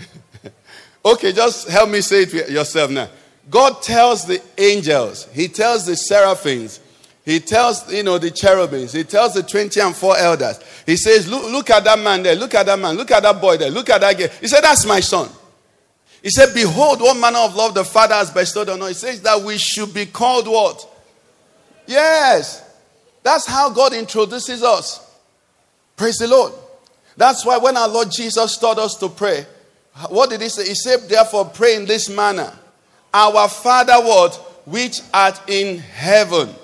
okay, 1.04 1.32
just 1.32 1.68
help 1.68 1.90
me 1.90 2.00
say 2.00 2.22
it 2.22 2.50
yourself 2.50 2.90
now. 2.90 3.08
God 3.48 3.82
tells 3.82 4.26
the 4.26 4.42
angels, 4.58 5.28
He 5.32 5.46
tells 5.46 5.86
the 5.86 5.94
seraphims, 5.94 6.80
He 7.24 7.38
tells, 7.38 7.92
you 7.92 8.02
know, 8.02 8.18
the 8.18 8.30
cherubims, 8.30 8.92
He 8.92 9.04
tells 9.04 9.34
the 9.34 9.42
20 9.42 9.78
and 9.80 9.94
4 9.94 10.18
elders. 10.18 10.58
He 10.86 10.96
says, 10.96 11.28
look, 11.28 11.50
look 11.50 11.70
at 11.70 11.84
that 11.84 11.98
man 11.98 12.22
there, 12.22 12.34
look 12.34 12.54
at 12.54 12.66
that 12.66 12.78
man, 12.78 12.96
look 12.96 13.10
at 13.10 13.22
that 13.22 13.40
boy 13.40 13.56
there, 13.56 13.70
look 13.70 13.90
at 13.90 14.00
that 14.00 14.16
girl. 14.16 14.28
He 14.40 14.48
said, 14.48 14.62
That's 14.62 14.86
my 14.86 15.00
son. 15.00 15.28
He 16.22 16.30
said, 16.30 16.52
Behold, 16.54 17.00
what 17.00 17.16
manner 17.16 17.38
of 17.38 17.54
love 17.54 17.74
the 17.74 17.84
Father 17.84 18.14
has 18.14 18.30
bestowed 18.30 18.68
on 18.68 18.82
us. 18.82 18.88
He 18.88 18.94
says 18.94 19.22
that 19.22 19.40
we 19.40 19.58
should 19.58 19.94
be 19.94 20.06
called 20.06 20.46
what? 20.46 20.86
Yes. 21.86 22.64
That's 23.22 23.46
how 23.46 23.70
God 23.70 23.92
introduces 23.92 24.62
us. 24.62 25.06
Praise 25.96 26.16
the 26.16 26.28
Lord. 26.28 26.52
That's 27.16 27.44
why 27.44 27.58
when 27.58 27.76
our 27.76 27.88
Lord 27.88 28.10
Jesus 28.10 28.56
taught 28.56 28.78
us 28.78 28.96
to 28.96 29.08
pray, 29.08 29.46
what 30.08 30.30
did 30.30 30.40
he 30.40 30.48
say? 30.48 30.68
He 30.68 30.74
said, 30.74 31.08
Therefore, 31.08 31.46
pray 31.46 31.76
in 31.76 31.84
this 31.84 32.08
manner. 32.08 32.52
Our 33.12 33.48
Father, 33.48 33.94
what? 33.94 34.34
Which 34.66 35.00
art 35.12 35.40
in 35.48 35.78
heaven. 35.78 36.54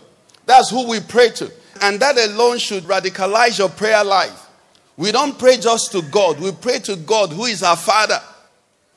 That's 0.47 0.71
who 0.71 0.89
we 0.89 1.01
pray 1.01 1.29
to. 1.31 1.53
And 1.83 2.01
that 2.01 2.17
alone 2.17 2.59
should 2.59 2.85
radicalize 2.85 3.59
your 3.59 3.69
prayer 3.69 4.03
life. 4.03 4.49
We 4.97 5.13
don't 5.13 5.39
pray 5.39 5.59
just 5.59 5.93
to 5.93 6.01
God, 6.03 6.41
we 6.41 6.53
pray 6.53 6.79
to 6.81 6.97
God 6.97 7.31
who 7.31 7.45
is 7.45 7.63
our 7.63 7.77
Father. 7.77 8.21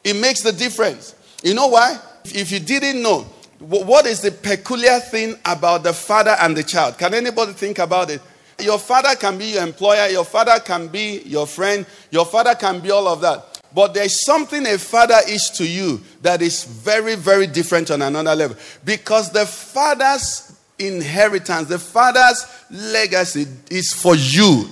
It 0.04 0.16
makes 0.16 0.42
the 0.42 0.54
difference. 0.54 1.14
You 1.44 1.54
know 1.54 1.68
why? 1.68 2.00
If 2.24 2.52
you 2.52 2.60
didn't 2.60 3.02
know, 3.02 3.26
what 3.60 4.06
is 4.06 4.22
the 4.22 4.32
peculiar 4.32 5.00
thing 5.00 5.36
about 5.44 5.84
the 5.84 5.92
father 5.92 6.36
and 6.40 6.56
the 6.56 6.64
child? 6.64 6.98
Can 6.98 7.14
anybody 7.14 7.52
think 7.52 7.80
about 7.80 8.10
it? 8.10 8.22
Your 8.60 8.80
father 8.80 9.16
can 9.16 9.38
be 9.38 9.54
your 9.54 9.64
employer, 9.64 10.08
your 10.08 10.24
father 10.24 10.60
can 10.60 10.88
be 10.88 11.22
your 11.26 11.46
friend, 11.48 11.86
your 12.12 12.26
father 12.26 12.56
can 12.56 12.80
be 12.80 12.92
all 12.92 13.08
of 13.08 13.22
that. 13.22 13.62
But 13.74 13.94
there's 13.94 14.26
something 14.26 14.66
a 14.66 14.78
father 14.78 15.20
is 15.28 15.50
to 15.56 15.68
you 15.68 16.02
that 16.22 16.42
is 16.42 16.64
very, 16.64 17.16
very 17.16 17.48
different 17.48 17.92
on 17.92 18.02
another 18.02 18.36
level. 18.36 18.58
Because 18.84 19.32
the 19.32 19.46
father's 19.46 20.49
inheritance, 20.80 21.68
the 21.68 21.80
father's 21.80 22.46
legacy 22.70 23.46
is 23.70 23.94
for 23.94 24.16
you. 24.16 24.70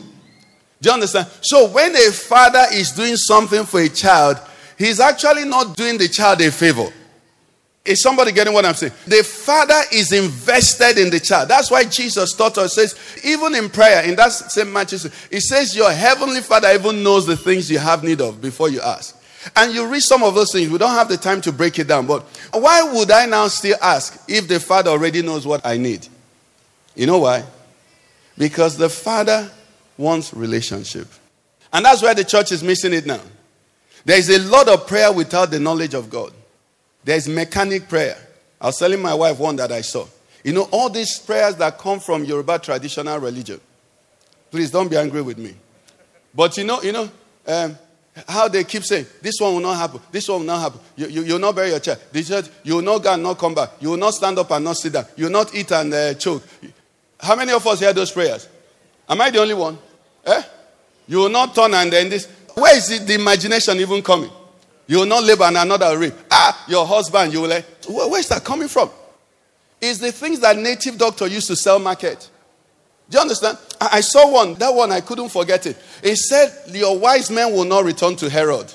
Do 0.82 0.90
you 0.90 0.94
understand? 0.94 1.28
So 1.42 1.70
when 1.70 1.96
a 1.96 2.12
father 2.12 2.66
is 2.72 2.92
doing 2.92 3.16
something 3.16 3.66
for 3.66 3.80
a 3.80 3.90
child, 3.90 4.38
he's 4.78 5.00
actually 5.00 5.46
not 5.46 5.76
doing 5.76 5.98
the 5.98 6.08
child 6.08 6.42
a 6.42 6.52
favor. 6.52 6.92
Is 7.88 8.02
somebody 8.02 8.34
getting 8.34 8.54
what 8.54 8.66
I'm 8.66 8.74
saying? 8.74 8.92
The 9.08 9.24
father 9.24 9.80
is 9.94 10.12
invested 10.12 10.98
in 10.98 11.10
the 11.10 11.22
child. 11.22 11.48
That's 11.48 11.72
why 11.72 11.86
Jesus 11.86 12.34
taught 12.34 12.58
us, 12.58 12.76
says, 12.76 12.96
even 13.24 13.56
in 13.56 13.70
prayer, 13.70 14.04
in 14.04 14.16
that 14.18 14.34
same 14.34 14.74
Matthew, 14.74 15.10
it 15.32 15.42
says, 15.42 15.74
Your 15.74 15.92
heavenly 15.92 16.42
father 16.42 16.70
even 16.74 17.02
knows 17.02 17.26
the 17.26 17.38
things 17.38 17.72
you 17.72 17.80
have 17.80 18.04
need 18.04 18.20
of 18.20 18.42
before 18.42 18.70
you 18.70 18.82
ask. 18.82 19.17
And 19.56 19.74
you 19.74 19.88
read 19.88 20.02
some 20.02 20.24
of 20.24 20.36
those 20.36 20.52
things. 20.52 20.70
We 20.70 20.78
don't 20.78 20.92
have 20.92 21.10
the 21.10 21.18
time 21.18 21.42
to 21.42 21.52
break 21.52 21.80
it 21.80 21.88
down. 21.88 22.08
But 22.08 22.24
why 22.52 22.84
would 22.94 23.12
I 23.12 23.26
now 23.26 23.48
still 23.48 23.78
ask 23.82 24.24
if 24.28 24.48
the 24.48 24.60
father 24.60 24.92
already 24.92 25.22
knows 25.22 25.46
what 25.46 25.66
I 25.66 25.78
need? 25.78 26.08
You 26.96 27.06
know 27.06 27.20
why? 27.20 27.44
Because 28.38 28.78
the 28.78 28.90
father 28.90 29.50
wants 29.98 30.34
relationship. 30.34 31.08
And 31.72 31.86
that's 31.86 32.02
why 32.02 32.14
the 32.14 32.24
church 32.24 32.52
is 32.52 32.64
missing 32.64 32.94
it 32.94 33.06
now. 33.06 33.22
There 34.06 34.18
is 34.18 34.30
a 34.30 34.40
lot 34.40 34.70
of 34.70 34.88
prayer 34.88 35.12
without 35.12 35.52
the 35.52 35.60
knowledge 35.60 35.94
of 35.94 36.10
God. 36.10 36.32
There's 37.04 37.28
mechanic 37.28 37.88
prayer. 37.90 38.18
I 38.60 38.68
was 38.68 38.78
telling 38.78 39.02
my 39.02 39.14
wife 39.14 39.40
one 39.40 39.56
that 39.58 39.72
I 39.72 39.82
saw. 39.82 40.06
You 40.44 40.54
know, 40.54 40.64
all 40.72 40.90
these 40.90 41.20
prayers 41.20 41.56
that 41.58 41.78
come 41.78 42.00
from 42.00 42.24
Yoruba 42.24 42.60
traditional 42.60 43.20
religion. 43.20 43.60
Please 44.50 44.72
don't 44.72 44.90
be 44.90 44.96
angry 44.98 45.22
with 45.22 45.38
me. 45.38 45.56
But 46.34 46.56
you 46.58 46.64
know, 46.64 46.82
you 46.82 46.92
know, 46.92 47.10
um, 47.48 47.78
how 48.28 48.48
they 48.48 48.64
keep 48.64 48.84
saying, 48.84 49.06
this 49.22 49.36
one 49.40 49.54
will 49.54 49.62
not 49.62 49.78
happen, 49.78 50.00
this 50.12 50.28
one 50.28 50.40
will 50.40 50.48
not 50.48 50.62
happen. 50.62 50.80
You, 50.96 51.08
you, 51.08 51.24
you 51.24 51.34
will 51.34 51.40
not 51.40 51.56
bury 51.56 51.70
your 51.70 51.80
child. 51.80 52.00
They 52.12 52.24
said, 52.24 52.50
you 52.64 52.76
will 52.76 52.82
not 52.82 53.04
go 53.04 53.14
and 53.14 53.24
not 53.24 53.38
come 53.38 53.54
back. 53.54 53.72
You 53.80 53.90
will 53.90 53.98
not 53.98 54.14
stand 54.14 54.40
up 54.40 54.50
and 54.52 54.64
not 54.66 54.78
sit 54.78 54.94
down. 54.94 55.06
You 55.16 55.26
will 55.26 55.32
not 55.32 55.54
eat 55.54 55.72
and 55.72 55.94
uh, 55.94 56.14
choke. 56.16 56.44
How 57.20 57.36
many 57.36 57.52
of 57.52 57.66
us 57.66 57.80
hear 57.80 57.94
those 57.94 58.12
prayers? 58.12 58.48
Am 59.10 59.20
I 59.22 59.30
the 59.30 59.40
only 59.40 59.54
one? 59.54 59.78
Eh? 60.26 60.44
You 61.08 61.18
will 61.18 61.30
not 61.30 61.56
turn 61.56 61.74
and 61.74 61.92
then 61.92 62.10
this. 62.10 62.28
Where 62.54 62.76
is 62.76 62.90
it, 62.92 63.08
the 63.08 63.16
imagination 63.16 63.78
even 63.78 64.02
coming? 64.02 64.32
You 64.88 65.00
will 65.00 65.06
not 65.06 65.24
labor 65.24 65.44
and 65.44 65.58
another 65.58 65.98
rape. 65.98 66.14
Ah, 66.32 66.66
your 66.68 66.86
husband, 66.86 67.34
you 67.34 67.42
will 67.42 67.50
like, 67.50 67.66
where, 67.88 68.08
where 68.10 68.20
is 68.20 68.30
that 68.30 68.44
coming 68.44 68.68
from? 68.68 68.90
It's 69.82 70.00
the 70.00 70.12
things 70.12 70.40
that 70.40 70.58
native 70.58 70.98
doctor 70.98 71.28
used 71.28 71.48
to 71.48 71.56
sell 71.56 71.78
market. 71.78 72.30
Do 73.10 73.18
you 73.18 73.22
understand? 73.22 73.58
I, 73.80 74.02
saw 74.02 74.32
one, 74.32 74.56
that 74.56 74.74
one 74.74 74.92
I 74.92 75.02
couldn't 75.02 75.30
forget 75.30 75.66
it. 75.66 75.78
It 76.04 76.16
said, 76.18 76.52
Your 76.76 76.98
wise 76.98 77.30
men 77.30 77.54
will 77.54 77.66
not 77.66 77.84
return 77.84 78.16
to 78.18 78.30
Herod. 78.30 78.74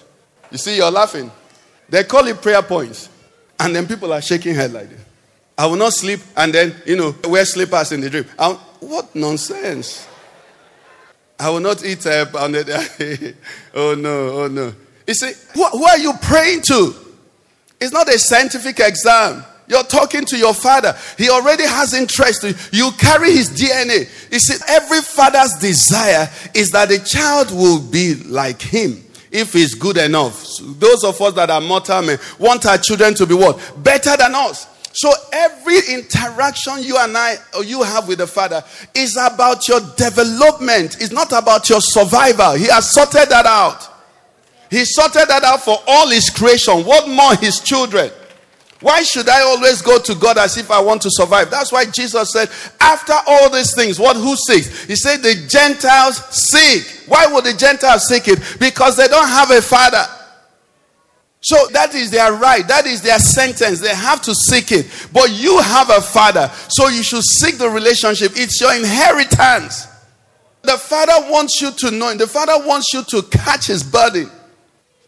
You 0.50 0.58
see, 0.58 0.76
you're 0.76 0.90
laughing. 0.90 1.30
They 1.88 2.04
call 2.04 2.26
it 2.26 2.40
prayer 2.40 2.62
points. 2.62 3.08
And 3.58 3.74
then 3.74 3.86
people 3.86 4.12
are 4.12 4.22
shaking 4.22 4.54
head 4.54 4.72
like 4.72 4.88
this. 4.88 5.00
I 5.56 5.66
will 5.66 5.76
not 5.76 5.92
sleep 5.92 6.20
and 6.36 6.52
then, 6.52 6.74
you 6.86 6.96
know, 6.96 7.14
wear 7.24 7.44
slippers 7.44 7.92
in 7.92 8.00
the 8.00 8.10
dream. 8.10 8.24
I'll, 8.38 8.56
what 8.80 9.14
nonsense. 9.14 10.08
I 11.38 11.50
will 11.50 11.60
not 11.60 11.84
eat 11.84 12.06
uh, 12.06 12.24
the, 12.24 13.34
Oh 13.74 13.94
no, 13.94 14.42
oh 14.42 14.48
no. 14.48 14.72
You 15.06 15.14
see, 15.14 15.32
who 15.54 15.84
are 15.84 15.98
you 15.98 16.12
praying 16.22 16.62
to? 16.68 16.94
It's 17.80 17.92
not 17.92 18.08
a 18.08 18.18
scientific 18.18 18.78
exam. 18.80 19.44
You're 19.68 19.84
talking 19.84 20.24
to 20.26 20.36
your 20.36 20.54
father. 20.54 20.96
He 21.16 21.30
already 21.30 21.64
has 21.64 21.94
interest. 21.94 22.44
You 22.72 22.90
carry 22.98 23.32
his 23.32 23.50
DNA. 23.50 24.08
You 24.30 24.38
see, 24.38 24.62
every 24.68 25.00
father's 25.00 25.54
desire 25.54 26.28
is 26.54 26.70
that 26.70 26.88
the 26.88 26.98
child 26.98 27.50
will 27.50 27.80
be 27.80 28.14
like 28.24 28.60
him 28.60 29.02
if 29.30 29.52
he's 29.52 29.74
good 29.74 29.96
enough. 29.96 30.44
So 30.44 30.64
those 30.64 31.04
of 31.04 31.20
us 31.20 31.34
that 31.34 31.50
are 31.50 31.60
mortal 31.60 32.02
men 32.02 32.18
want 32.38 32.66
our 32.66 32.78
children 32.78 33.14
to 33.14 33.26
be 33.26 33.34
what? 33.34 33.58
Better 33.82 34.16
than 34.16 34.34
us. 34.34 34.66
So 34.94 35.10
every 35.32 35.78
interaction 35.88 36.82
you 36.82 36.98
and 36.98 37.16
I 37.16 37.36
or 37.56 37.64
you 37.64 37.82
have 37.82 38.08
with 38.08 38.18
the 38.18 38.26
Father 38.26 38.62
is 38.94 39.16
about 39.16 39.66
your 39.66 39.80
development. 39.96 40.98
It's 41.00 41.12
not 41.12 41.32
about 41.32 41.70
your 41.70 41.80
survival. 41.80 42.52
He 42.52 42.66
has 42.66 42.92
sorted 42.92 43.30
that 43.30 43.46
out. 43.46 43.88
He 44.70 44.84
sorted 44.84 45.28
that 45.28 45.44
out 45.44 45.62
for 45.62 45.78
all 45.86 46.08
his 46.08 46.28
creation. 46.30 46.84
What 46.84 47.08
more 47.08 47.34
his 47.36 47.60
children? 47.60 48.10
Why 48.82 49.02
should 49.02 49.28
I 49.28 49.42
always 49.42 49.80
go 49.80 49.98
to 49.98 50.14
God 50.14 50.38
as 50.38 50.58
if 50.58 50.70
I 50.70 50.80
want 50.80 51.02
to 51.02 51.08
survive? 51.10 51.50
That's 51.50 51.72
why 51.72 51.86
Jesus 51.86 52.32
said, 52.32 52.50
after 52.80 53.14
all 53.26 53.48
these 53.48 53.74
things, 53.74 53.98
what 53.98 54.16
who 54.16 54.36
seeks? 54.36 54.84
He 54.84 54.96
said 54.96 55.18
the 55.18 55.46
Gentiles 55.48 56.18
seek. 56.30 57.08
Why 57.08 57.26
would 57.26 57.44
the 57.44 57.54
Gentiles 57.54 58.08
seek 58.08 58.28
it? 58.28 58.40
Because 58.58 58.96
they 58.96 59.06
don't 59.06 59.28
have 59.28 59.50
a 59.52 59.62
father. 59.62 60.04
So 61.40 61.56
that 61.72 61.94
is 61.94 62.10
their 62.10 62.32
right. 62.34 62.66
That 62.68 62.86
is 62.86 63.02
their 63.02 63.18
sentence. 63.18 63.80
They 63.80 63.94
have 63.94 64.22
to 64.22 64.34
seek 64.34 64.72
it. 64.72 65.08
But 65.12 65.30
you 65.30 65.58
have 65.60 65.90
a 65.90 66.00
father. 66.00 66.50
So 66.68 66.88
you 66.88 67.02
should 67.02 67.22
seek 67.22 67.58
the 67.58 67.68
relationship. 67.68 68.32
It's 68.34 68.60
your 68.60 68.74
inheritance. 68.74 69.86
The 70.62 70.78
father 70.78 71.30
wants 71.30 71.60
you 71.60 71.72
to 71.72 71.90
know. 71.90 72.14
The 72.14 72.28
father 72.28 72.66
wants 72.66 72.92
you 72.94 73.02
to 73.04 73.22
catch 73.22 73.66
his 73.66 73.82
burden, 73.82 74.30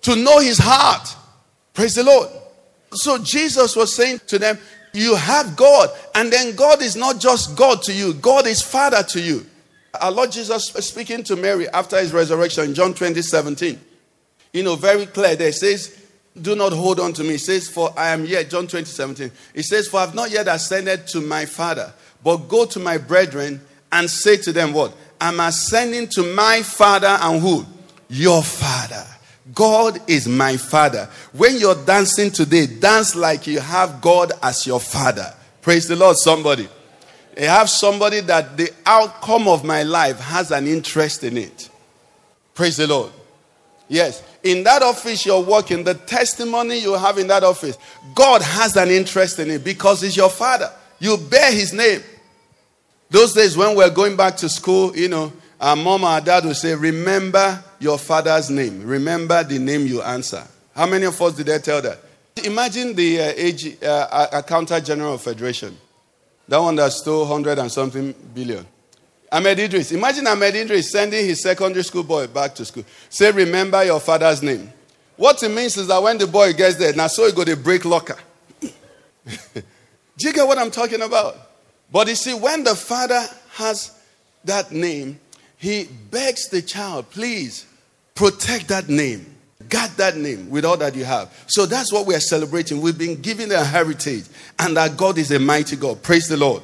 to 0.03 0.17
know 0.17 0.41
his 0.41 0.59
heart. 0.59 1.09
Praise 1.73 1.95
the 1.95 2.03
Lord. 2.03 2.29
So 2.95 3.19
Jesus 3.19 3.77
was 3.77 3.95
saying 3.95 4.21
to 4.29 4.39
them, 4.39 4.59
You 4.93 5.15
have 5.15 5.57
God. 5.57 5.91
And 6.15 6.33
then 6.33 6.55
God 6.55 6.83
is 6.83 6.97
not 6.97 7.21
just 7.21 7.57
God 7.57 7.83
to 7.83 7.93
you, 7.93 8.15
God 8.15 8.47
is 8.47 8.63
Father 8.63 9.03
to 9.11 9.21
you. 9.21 9.47
Our 10.01 10.11
Lord 10.11 10.33
Jesus 10.33 10.65
speaking 10.65 11.23
to 11.25 11.37
Mary 11.37 11.69
after 11.69 11.99
his 11.99 12.13
resurrection, 12.13 12.65
in 12.65 12.75
John 12.75 12.95
20, 12.95 13.23
17. 13.23 13.81
You 14.53 14.63
know, 14.63 14.77
very 14.77 15.07
clear 15.07 15.37
there. 15.37 15.53
Says, 15.53 16.05
do 16.41 16.57
not 16.57 16.73
hold 16.73 16.99
on 16.99 17.13
to 17.15 17.25
me. 17.25 17.37
Says, 17.37 17.69
For 17.69 17.93
I 17.97 18.09
am 18.09 18.25
yet, 18.25 18.51
John 18.51 18.67
20, 18.67 18.85
17. 18.85 19.31
He 19.55 19.63
says, 19.63 19.87
For 19.89 19.99
I 19.99 20.01
have 20.07 20.15
not 20.15 20.31
yet 20.31 20.49
ascended 20.49 21.07
to 21.09 21.21
my 21.21 21.47
Father, 21.47 21.93
but 22.23 22.49
go 22.49 22.67
to 22.67 22.81
my 22.81 22.99
brethren 22.99 23.61
and 23.93 24.11
say 24.11 24.37
to 24.39 24.53
them, 24.53 24.73
What? 24.73 24.95
I'm 25.21 25.39
ascending 25.39 26.09
to 26.09 26.35
my 26.35 26.63
Father 26.63 27.19
and 27.21 27.41
who? 27.41 27.65
Your 28.09 28.43
Father. 28.43 29.07
God 29.53 30.01
is 30.09 30.27
my 30.27 30.57
Father. 30.57 31.09
When 31.33 31.59
you're 31.59 31.85
dancing 31.85 32.31
today, 32.31 32.67
dance 32.67 33.15
like 33.15 33.47
you 33.47 33.61
have 33.61 34.01
God 34.01 34.33
as 34.43 34.67
your 34.67 34.81
Father. 34.81 35.35
Praise 35.61 35.87
the 35.87 35.97
Lord, 35.97 36.17
somebody. 36.17 36.69
I 37.37 37.43
have 37.43 37.69
somebody 37.69 38.21
that 38.21 38.57
the 38.57 38.71
outcome 38.87 39.49
of 39.49 39.65
my 39.65 39.83
life 39.83 40.19
has 40.21 40.51
an 40.51 40.67
interest 40.67 41.25
in 41.25 41.37
it. 41.37 41.69
Praise 42.55 42.77
the 42.77 42.87
Lord. 42.87 43.13
Yes. 43.89 44.23
In 44.43 44.63
that 44.65 44.83
office 44.83 45.27
you're 45.27 45.43
working, 45.43 45.85
the 45.85 45.95
testimony 45.95 46.79
you 46.79 46.95
have 46.95 47.19
in 47.19 47.27
that 47.27 47.45
office, 47.45 47.77
God 48.15 48.41
has 48.41 48.77
an 48.77 48.89
interest 48.89 49.39
in 49.41 49.51
it 49.51 49.65
because 49.65 50.01
He's 50.01 50.17
your 50.17 50.31
Father. 50.31 50.71
You 51.01 51.17
bear 51.17 51.53
His 51.53 51.73
name. 51.73 52.03
Those 53.11 53.33
days 53.35 53.57
when 53.57 53.77
we're 53.77 53.91
going 53.91 54.17
back 54.17 54.37
to 54.39 54.49
school, 54.49 54.97
you 54.97 55.09
know, 55.09 55.33
our 55.61 55.77
mom 55.77 56.05
or 56.05 56.21
dad 56.21 56.45
will 56.45 56.55
say, 56.55 56.75
Remember 56.75 57.63
your 57.85 57.99
father's 57.99 58.49
name. 58.49 58.83
Remember 58.83 59.45
the 59.45 59.59
name 59.59 59.87
you 59.87 60.03
answer. 60.03 60.43
How 60.75 60.87
many 60.87 61.05
of 61.05 61.21
us 61.21 61.35
did 61.35 61.47
they 61.47 61.59
tell 61.59 61.83
that? 61.83 61.99
Imagine 62.43 62.95
the 62.95 63.21
uh, 63.21 63.33
AG, 63.37 63.77
uh, 63.85 64.27
Accountant 64.33 64.85
General 64.85 65.15
of 65.15 65.23
Federation. 65.23 65.77
That 66.49 66.59
one 66.59 66.77
that 66.77 66.93
stole 66.93 67.21
100 67.21 67.59
and 67.59 67.71
something 67.71 68.13
billion. 68.35 68.67
Ahmed 69.31 69.59
Idris. 69.59 69.93
Imagine 69.93 70.27
Ahmed 70.27 70.57
Idris 70.57 70.91
sending 70.91 71.27
his 71.27 71.43
secondary 71.43 71.85
school 71.85 72.03
boy 72.03 72.27
back 72.27 72.55
to 72.57 72.65
school. 72.65 72.85
Say, 73.11 73.31
remember 73.31 73.85
your 73.85 74.01
father's 74.01 74.43
name. 74.43 74.73
What 75.17 75.43
it 75.43 75.51
means 75.51 75.77
is 75.77 75.87
that 75.89 76.03
when 76.03 76.19
the 76.19 76.27
boy 76.27 76.55
gets 76.55 76.77
there, 76.77 76.93
now 76.95 77.07
so 77.07 77.27
he 77.27 77.33
got 77.33 77.49
a 77.49 77.57
break 77.57 77.85
locker. 77.85 78.17
Do 78.61 78.69
you 80.19 80.33
get 80.33 80.47
what 80.47 80.59
I'm 80.59 80.71
talking 80.71 81.03
about? 81.03 81.37
But 81.93 82.09
you 82.09 82.15
see, 82.15 82.35
when 82.35 82.65
the 82.65 82.75
father 82.75 83.23
has 83.53 83.97
that 84.45 84.73
name, 84.73 85.21
he 85.59 85.85
begs 86.11 86.49
the 86.49 86.63
child, 86.63 87.11
please 87.11 87.67
protect 88.15 88.69
that 88.69 88.89
name. 88.89 89.27
Guard 89.69 89.91
that 89.93 90.17
name 90.17 90.51
with 90.51 90.65
all 90.65 90.77
that 90.77 90.95
you 90.95 91.05
have. 91.05 91.33
So 91.47 91.65
that's 91.67 91.93
what 91.93 92.07
we 92.07 92.15
are 92.15 92.21
celebrating. 92.21 92.81
We've 92.81 92.99
been 92.99 93.21
given 93.21 93.51
a 93.51 93.65
heritage, 93.65 94.25
and 94.59 94.77
that 94.77 94.97
God 94.97 95.17
is 95.19 95.31
a 95.31 95.39
mighty 95.39 95.77
God. 95.77 96.03
Praise 96.03 96.29
the 96.29 96.37
Lord. 96.37 96.63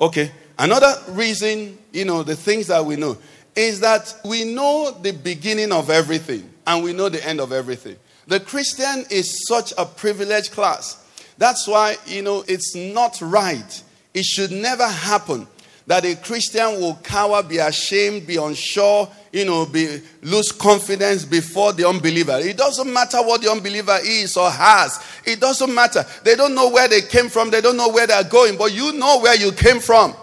Okay, 0.00 0.32
Another 0.58 0.92
reason, 1.10 1.78
you 1.92 2.04
know, 2.04 2.24
the 2.24 2.34
things 2.34 2.66
that 2.66 2.84
we 2.84 2.96
know 2.96 3.16
is 3.54 3.80
that 3.80 4.12
we 4.24 4.44
know 4.44 4.90
the 5.02 5.12
beginning 5.12 5.70
of 5.70 5.88
everything 5.88 6.50
and 6.66 6.82
we 6.82 6.92
know 6.92 7.08
the 7.08 7.24
end 7.24 7.40
of 7.40 7.52
everything. 7.52 7.96
The 8.26 8.40
Christian 8.40 9.04
is 9.10 9.46
such 9.46 9.72
a 9.78 9.86
privileged 9.86 10.50
class. 10.50 11.04
That's 11.38 11.68
why, 11.68 11.96
you 12.06 12.22
know, 12.22 12.44
it's 12.48 12.74
not 12.74 13.20
right. 13.20 13.82
It 14.14 14.24
should 14.24 14.50
never 14.50 14.86
happen 14.86 15.46
that 15.86 16.04
a 16.04 16.16
Christian 16.16 16.80
will 16.80 16.96
cower, 17.04 17.42
be 17.42 17.58
ashamed, 17.58 18.26
be 18.26 18.36
unsure, 18.36 19.08
you 19.32 19.44
know, 19.44 19.66
be, 19.66 20.00
lose 20.22 20.52
confidence 20.52 21.24
before 21.24 21.72
the 21.72 21.86
unbeliever. 21.86 22.38
It 22.38 22.56
doesn't 22.56 22.90
matter 22.90 23.18
what 23.18 23.42
the 23.42 23.50
unbeliever 23.50 23.98
is 24.02 24.36
or 24.36 24.50
has. 24.50 25.04
It 25.24 25.40
doesn't 25.40 25.74
matter. 25.74 26.04
They 26.24 26.34
don't 26.34 26.54
know 26.54 26.70
where 26.70 26.88
they 26.88 27.02
came 27.02 27.28
from. 27.28 27.50
They 27.50 27.60
don't 27.60 27.76
know 27.76 27.90
where 27.90 28.06
they're 28.06 28.24
going, 28.24 28.56
but 28.56 28.72
you 28.72 28.92
know 28.92 29.20
where 29.20 29.36
you 29.36 29.52
came 29.52 29.80
from. 29.80 30.14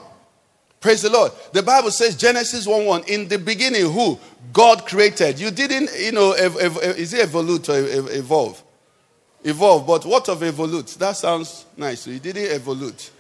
Praise 0.80 1.02
the 1.02 1.10
Lord. 1.10 1.32
The 1.52 1.64
Bible 1.64 1.92
says 1.92 2.16
Genesis 2.16 2.68
1 2.68 2.86
1. 2.86 3.04
In 3.08 3.28
the 3.28 3.38
beginning, 3.38 3.92
who? 3.92 4.20
God 4.54 4.86
created. 4.86 5.40
You 5.40 5.52
didn't, 5.52 5.90
you 6.00 6.12
know, 6.12 6.34
ev- 6.34 6.58
ev- 6.58 6.78
is 6.98 7.14
it 7.14 7.22
evolve 7.22 7.68
or 7.70 7.76
ev- 7.76 8.10
evolve? 8.12 8.64
Evolve. 9.44 9.86
But 9.86 10.06
what 10.06 10.30
of 10.30 10.42
evolve? 10.44 10.98
That 10.98 11.18
sounds 11.18 11.66
nice. 11.76 12.08
You 12.08 12.20
didn't 12.20 12.52
evolve. 12.52 13.12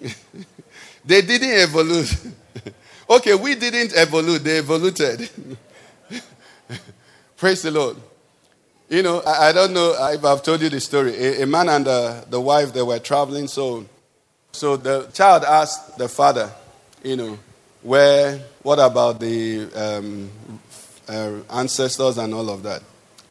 they 1.04 1.22
didn't 1.22 1.50
evolve. 1.50 2.34
Okay, 3.10 3.34
we 3.34 3.54
didn't 3.56 3.92
evolve. 3.94 4.42
They 4.42 4.58
evolved. 4.58 4.98
Praise 7.36 7.62
the 7.62 7.70
Lord. 7.70 7.96
You 8.88 9.02
know, 9.02 9.20
I, 9.20 9.48
I, 9.48 9.52
don't 9.52 9.72
know 9.72 9.94
if 10.10 10.24
I've 10.24 10.42
told 10.42 10.60
you 10.60 10.68
the 10.68 10.80
story. 10.80 11.14
A, 11.14 11.42
a 11.42 11.46
man 11.46 11.68
and 11.68 11.86
the, 11.86 12.24
the 12.28 12.40
wife, 12.40 12.72
they 12.72 12.82
were 12.82 12.98
traveling. 12.98 13.46
So, 13.46 13.86
so 14.52 14.76
the 14.76 15.08
child 15.12 15.44
asked 15.44 15.96
the 15.96 16.08
father, 16.08 16.50
you 17.04 17.16
know, 17.16 17.38
where, 17.82 18.38
what 18.62 18.80
about 18.80 19.20
the 19.20 19.70
um, 19.74 20.28
uh, 21.08 21.38
ancestors 21.50 22.18
and 22.18 22.34
all 22.34 22.50
of 22.50 22.64
that? 22.64 22.82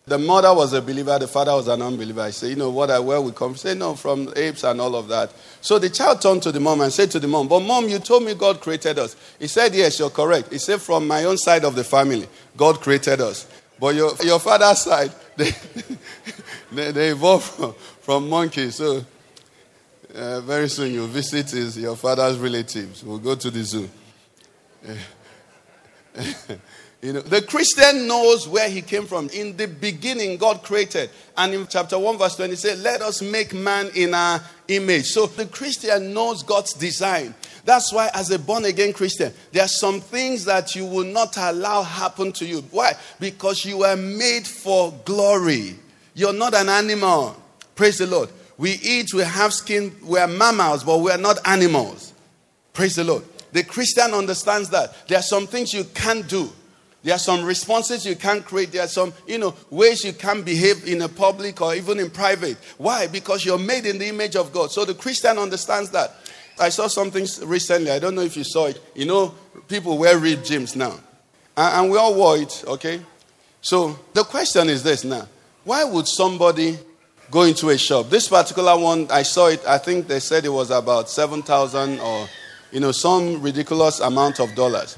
The 0.10 0.18
mother 0.18 0.52
was 0.56 0.74
a 0.74 0.82
believer, 0.82 1.20
the 1.20 1.28
father 1.28 1.54
was 1.54 1.68
an 1.68 1.84
unbeliever. 1.84 2.22
I 2.22 2.32
said, 2.32 2.50
you 2.50 2.56
know, 2.56 2.72
what, 2.72 2.90
I 2.90 2.98
where 2.98 3.22
we 3.22 3.32
come? 3.32 3.56
Say, 3.56 3.76
no, 3.76 3.94
from 3.94 4.34
apes 4.36 4.64
and 4.64 4.82
all 4.82 4.96
of 4.96 5.08
that. 5.10 5.32
So 5.62 5.78
the 5.78 5.90
child 5.90 6.20
turned 6.20 6.42
to 6.44 6.52
the 6.52 6.60
mom 6.60 6.82
and 6.82 6.92
said 6.92 7.12
to 7.12 7.20
the 7.20 7.28
mom, 7.28 7.48
but 7.48 7.60
mom, 7.60 7.88
you 7.88 8.00
told 8.00 8.24
me 8.24 8.34
God 8.34 8.60
created 8.60 8.98
us. 8.98 9.16
He 9.38 9.46
said, 9.46 9.76
yes, 9.76 10.00
you're 10.00 10.10
correct. 10.10 10.52
He 10.52 10.58
said, 10.58 10.82
from 10.82 11.08
my 11.08 11.26
own 11.26 11.38
side 11.38 11.64
of 11.64 11.76
the 11.76 11.84
family, 11.84 12.28
God 12.58 12.82
created 12.82 13.22
us. 13.22 13.48
But 13.80 13.94
your, 13.94 14.12
your 14.24 14.40
father's 14.40 14.80
side, 14.80 15.12
they, 15.38 15.52
they, 16.72 16.92
they 16.92 17.10
evolved 17.10 17.44
from, 17.46 17.74
from 18.02 18.30
monkeys. 18.30 18.76
So 18.76 19.06
uh, 20.16 20.42
very 20.42 20.70
soon 20.70 20.92
you'll 20.92 21.06
visit 21.06 21.52
his, 21.52 21.78
your 21.78 21.96
father's 21.96 22.40
relatives. 22.40 23.04
We'll 23.04 23.20
go 23.20 23.36
to 23.36 23.52
the 23.52 23.64
zoo. 23.64 23.88
You 27.02 27.14
know, 27.14 27.22
the 27.22 27.42
Christian 27.42 28.08
knows 28.08 28.46
where 28.46 28.70
he 28.70 28.82
came 28.82 29.06
from. 29.06 29.30
In 29.30 29.56
the 29.56 29.68
beginning, 29.68 30.36
God 30.36 30.64
created. 30.64 31.10
And 31.38 31.54
in 31.54 31.66
chapter 31.68 31.98
1, 31.98 32.18
verse 32.18 32.36
20, 32.36 32.54
it 32.54 32.58
said, 32.58 32.80
Let 32.80 33.02
us 33.02 33.22
make 33.22 33.54
man 33.54 33.90
in 33.96 34.14
our 34.14 34.42
image. 34.68 35.06
So 35.06 35.26
the 35.28 35.46
Christian 35.46 36.14
knows 36.14 36.44
God's 36.44 36.74
design. 36.74 37.34
That's 37.64 37.94
why, 37.94 38.10
as 38.14 38.32
a 38.32 38.40
born 38.40 38.66
again 38.66 38.92
Christian, 38.92 39.32
there 39.54 39.64
are 39.64 39.70
some 39.70 40.02
things 40.02 40.44
that 40.46 40.76
you 40.76 40.86
will 40.86 41.06
not 41.06 41.38
allow 41.38 41.84
happen 41.84 42.34
to 42.34 42.46
you. 42.46 42.62
Why? 42.72 42.94
Because 43.20 43.64
you 43.64 43.78
were 43.78 43.96
made 43.96 44.46
for 44.46 44.94
glory. 45.06 45.76
You're 46.16 46.34
not 46.34 46.54
an 46.54 46.68
animal. 46.68 47.42
Praise 47.76 48.00
the 48.00 48.08
Lord. 48.08 48.30
We 48.58 48.72
eat, 48.72 49.14
we 49.14 49.22
have 49.24 49.54
skin, 49.54 49.96
we 50.04 50.20
are 50.20 50.28
mammals, 50.28 50.84
but 50.84 50.98
we 50.98 51.12
are 51.12 51.18
not 51.18 51.40
animals. 51.48 52.14
Praise 52.74 52.96
the 52.96 53.06
Lord. 53.06 53.24
The 53.54 53.64
Christian 53.64 54.14
understands 54.14 54.70
that. 54.72 55.08
There 55.08 55.18
are 55.18 55.24
some 55.24 55.48
things 55.48 55.74
you 55.74 55.86
can't 55.86 56.28
do. 56.28 56.52
There 57.02 57.16
are 57.16 57.20
some 57.20 57.46
responses 57.46 58.06
you 58.06 58.16
can't 58.16 58.44
create. 58.44 58.72
There 58.72 58.84
are 58.84 58.88
some, 58.88 59.14
you 59.26 59.38
know, 59.38 59.56
ways 59.70 60.04
you 60.04 60.12
can't 60.12 60.44
behave 60.44 60.86
in 60.86 61.02
a 61.02 61.08
public 61.08 61.62
or 61.62 61.74
even 61.74 62.00
in 62.00 62.10
private. 62.10 62.58
Why? 62.78 63.08
Because 63.08 63.46
you're 63.46 63.58
made 63.58 63.86
in 63.86 63.98
the 63.98 64.08
image 64.08 64.36
of 64.36 64.52
God. 64.52 64.72
So 64.72 64.84
the 64.84 64.94
Christian 64.94 65.38
understands 65.38 65.92
that. 65.92 66.12
I 66.60 66.68
saw 66.70 66.88
something 66.88 67.26
recently. 67.44 67.92
I 67.92 68.00
don't 68.00 68.16
know 68.16 68.22
if 68.22 68.36
you 68.36 68.44
saw 68.44 68.66
it. 68.68 68.82
You 68.96 69.06
know, 69.06 69.34
people 69.70 69.98
wear 69.98 70.18
ripped 70.18 70.44
gyms 70.44 70.76
now. 70.76 71.00
And, 71.56 71.84
and 71.84 71.92
we 71.92 71.98
all 71.98 72.16
wore 72.16 72.38
it, 72.38 72.64
okay? 72.68 73.00
So 73.62 73.98
the 74.14 74.24
question 74.24 74.68
is 74.68 74.84
this 74.84 75.06
now. 75.06 75.26
Why 75.64 75.86
would 75.86 76.08
somebody 76.08 76.78
go 77.32 77.44
into 77.44 77.70
a 77.70 77.78
shop? 77.78 78.10
This 78.10 78.28
particular 78.28 78.78
one, 78.78 79.08
I 79.10 79.24
saw 79.24 79.48
it, 79.48 79.66
I 79.66 79.78
think 79.78 80.08
they 80.08 80.20
said 80.20 80.44
it 80.44 80.50
was 80.50 80.70
about 80.70 81.10
7,000 81.10 82.00
or, 82.00 82.28
you 82.72 82.82
know, 82.82 82.92
some 82.92 83.42
ridiculous 83.42 84.02
amount 84.02 84.42
of 84.42 84.54
dollars. 84.54 84.98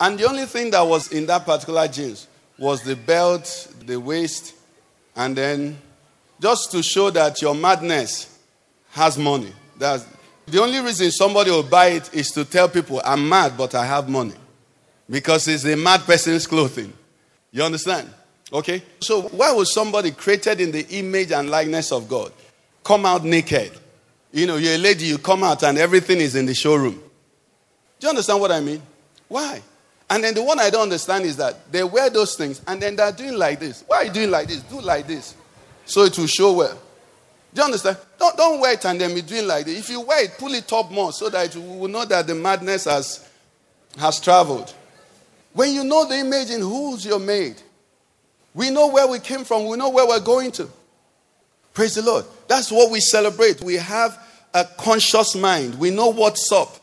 And 0.00 0.18
the 0.18 0.26
only 0.26 0.46
thing 0.46 0.70
that 0.70 0.80
was 0.82 1.12
in 1.12 1.26
that 1.26 1.44
particular 1.44 1.86
jeans 1.86 2.26
was 2.58 2.82
the 2.82 2.96
belt, 2.96 3.68
the 3.84 4.00
waist, 4.00 4.54
and 5.14 5.36
then 5.36 5.78
just 6.40 6.72
to 6.72 6.82
show 6.82 7.10
that 7.10 7.40
your 7.42 7.54
madness 7.54 8.38
has 8.90 9.18
money. 9.18 9.52
That's, 9.78 10.06
the 10.46 10.60
only 10.60 10.80
reason 10.80 11.10
somebody 11.10 11.50
will 11.50 11.62
buy 11.62 11.88
it 11.88 12.12
is 12.14 12.30
to 12.32 12.44
tell 12.44 12.68
people, 12.68 13.00
I'm 13.04 13.28
mad, 13.28 13.56
but 13.56 13.74
I 13.74 13.84
have 13.84 14.08
money. 14.08 14.34
Because 15.08 15.46
it's 15.48 15.64
a 15.64 15.76
mad 15.76 16.00
person's 16.00 16.46
clothing. 16.46 16.92
You 17.52 17.62
understand? 17.62 18.10
Okay? 18.52 18.82
So, 19.00 19.22
why 19.22 19.52
would 19.52 19.68
somebody 19.68 20.12
created 20.12 20.60
in 20.60 20.72
the 20.72 20.86
image 20.88 21.32
and 21.32 21.50
likeness 21.50 21.92
of 21.92 22.08
God 22.08 22.32
come 22.82 23.04
out 23.04 23.24
naked? 23.24 23.72
You 24.32 24.46
know, 24.46 24.56
you're 24.56 24.74
a 24.74 24.78
lady, 24.78 25.06
you 25.06 25.18
come 25.18 25.42
out 25.42 25.62
and 25.62 25.76
everything 25.76 26.18
is 26.18 26.36
in 26.36 26.46
the 26.46 26.54
showroom. 26.54 26.94
Do 27.98 28.06
you 28.06 28.08
understand 28.08 28.40
what 28.40 28.52
I 28.52 28.60
mean? 28.60 28.80
Why? 29.28 29.62
And 30.10 30.24
then 30.24 30.34
the 30.34 30.42
one 30.42 30.58
I 30.58 30.70
don't 30.70 30.82
understand 30.82 31.24
is 31.24 31.36
that 31.36 31.70
they 31.70 31.84
wear 31.84 32.10
those 32.10 32.34
things 32.34 32.60
and 32.66 32.82
then 32.82 32.96
they're 32.96 33.12
doing 33.12 33.34
like 33.34 33.60
this. 33.60 33.84
Why 33.86 33.98
are 33.98 34.04
you 34.06 34.12
doing 34.12 34.30
like 34.30 34.48
this? 34.48 34.60
Do 34.62 34.80
like 34.80 35.06
this. 35.06 35.36
So 35.86 36.02
it 36.02 36.18
will 36.18 36.26
show 36.26 36.52
well. 36.52 36.76
Do 37.54 37.60
you 37.60 37.64
understand? 37.64 37.96
Don't, 38.18 38.36
don't 38.36 38.60
wear 38.60 38.74
it 38.74 38.84
and 38.84 39.00
then 39.00 39.14
be 39.14 39.22
doing 39.22 39.46
like 39.46 39.66
this. 39.66 39.78
If 39.78 39.88
you 39.88 40.00
wear 40.00 40.24
it, 40.24 40.32
pull 40.36 40.52
it 40.52 40.72
up 40.72 40.90
more 40.90 41.12
so 41.12 41.28
that 41.30 41.54
you 41.54 41.60
will 41.60 41.88
know 41.88 42.04
that 42.04 42.26
the 42.26 42.34
madness 42.34 42.84
has, 42.84 43.28
has 43.98 44.20
traveled. 44.20 44.74
When 45.52 45.72
you 45.72 45.84
know 45.84 46.06
the 46.06 46.16
image 46.16 46.50
in 46.50 46.60
whose 46.60 47.06
you're 47.06 47.18
made, 47.18 47.56
we 48.52 48.70
know 48.70 48.88
where 48.88 49.06
we 49.06 49.20
came 49.20 49.44
from, 49.44 49.66
we 49.66 49.76
know 49.76 49.90
where 49.90 50.06
we're 50.06 50.20
going 50.20 50.50
to. 50.52 50.68
Praise 51.72 51.94
the 51.94 52.02
Lord. 52.02 52.24
That's 52.48 52.72
what 52.72 52.90
we 52.90 53.00
celebrate. 53.00 53.62
We 53.62 53.76
have 53.76 54.18
a 54.54 54.64
conscious 54.64 55.36
mind, 55.36 55.76
we 55.78 55.90
know 55.90 56.08
what's 56.08 56.50
up. 56.50 56.76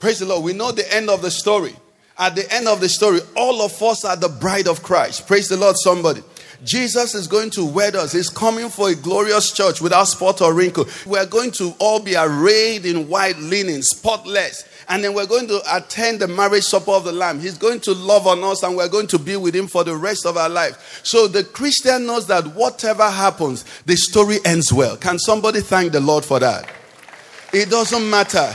Praise 0.00 0.18
the 0.18 0.26
Lord. 0.26 0.44
We 0.44 0.52
know 0.52 0.72
the 0.72 0.92
end 0.94 1.08
of 1.08 1.22
the 1.22 1.30
story. 1.30 1.74
At 2.16 2.36
the 2.36 2.52
end 2.52 2.68
of 2.68 2.80
the 2.80 2.88
story, 2.88 3.20
all 3.36 3.62
of 3.62 3.82
us 3.82 4.04
are 4.04 4.16
the 4.16 4.28
bride 4.28 4.68
of 4.68 4.82
Christ. 4.82 5.26
Praise 5.26 5.48
the 5.48 5.56
Lord, 5.56 5.76
somebody. 5.76 6.22
Jesus 6.62 7.14
is 7.14 7.26
going 7.26 7.50
to 7.50 7.64
wed 7.64 7.96
us. 7.96 8.12
He's 8.12 8.28
coming 8.28 8.68
for 8.68 8.88
a 8.88 8.94
glorious 8.94 9.52
church 9.52 9.80
without 9.80 10.04
spot 10.04 10.40
or 10.40 10.54
wrinkle. 10.54 10.86
We're 11.06 11.26
going 11.26 11.50
to 11.52 11.74
all 11.78 12.00
be 12.00 12.16
arrayed 12.16 12.86
in 12.86 13.08
white 13.08 13.38
linen, 13.38 13.82
spotless. 13.82 14.64
And 14.88 15.02
then 15.02 15.14
we're 15.14 15.26
going 15.26 15.48
to 15.48 15.60
attend 15.72 16.20
the 16.20 16.28
marriage 16.28 16.64
supper 16.64 16.92
of 16.92 17.04
the 17.04 17.12
Lamb. 17.12 17.40
He's 17.40 17.58
going 17.58 17.80
to 17.80 17.92
love 17.92 18.26
on 18.26 18.44
us 18.44 18.62
and 18.62 18.76
we're 18.76 18.88
going 18.88 19.06
to 19.08 19.18
be 19.18 19.36
with 19.36 19.54
Him 19.54 19.66
for 19.66 19.82
the 19.82 19.96
rest 19.96 20.26
of 20.26 20.36
our 20.36 20.48
life. 20.48 21.00
So 21.04 21.26
the 21.26 21.42
Christian 21.42 22.06
knows 22.06 22.26
that 22.28 22.46
whatever 22.48 23.10
happens, 23.10 23.64
the 23.86 23.96
story 23.96 24.38
ends 24.44 24.72
well. 24.72 24.96
Can 24.96 25.18
somebody 25.18 25.60
thank 25.60 25.92
the 25.92 26.00
Lord 26.00 26.24
for 26.24 26.38
that? 26.38 26.70
It 27.52 27.70
doesn't 27.70 28.08
matter. 28.08 28.54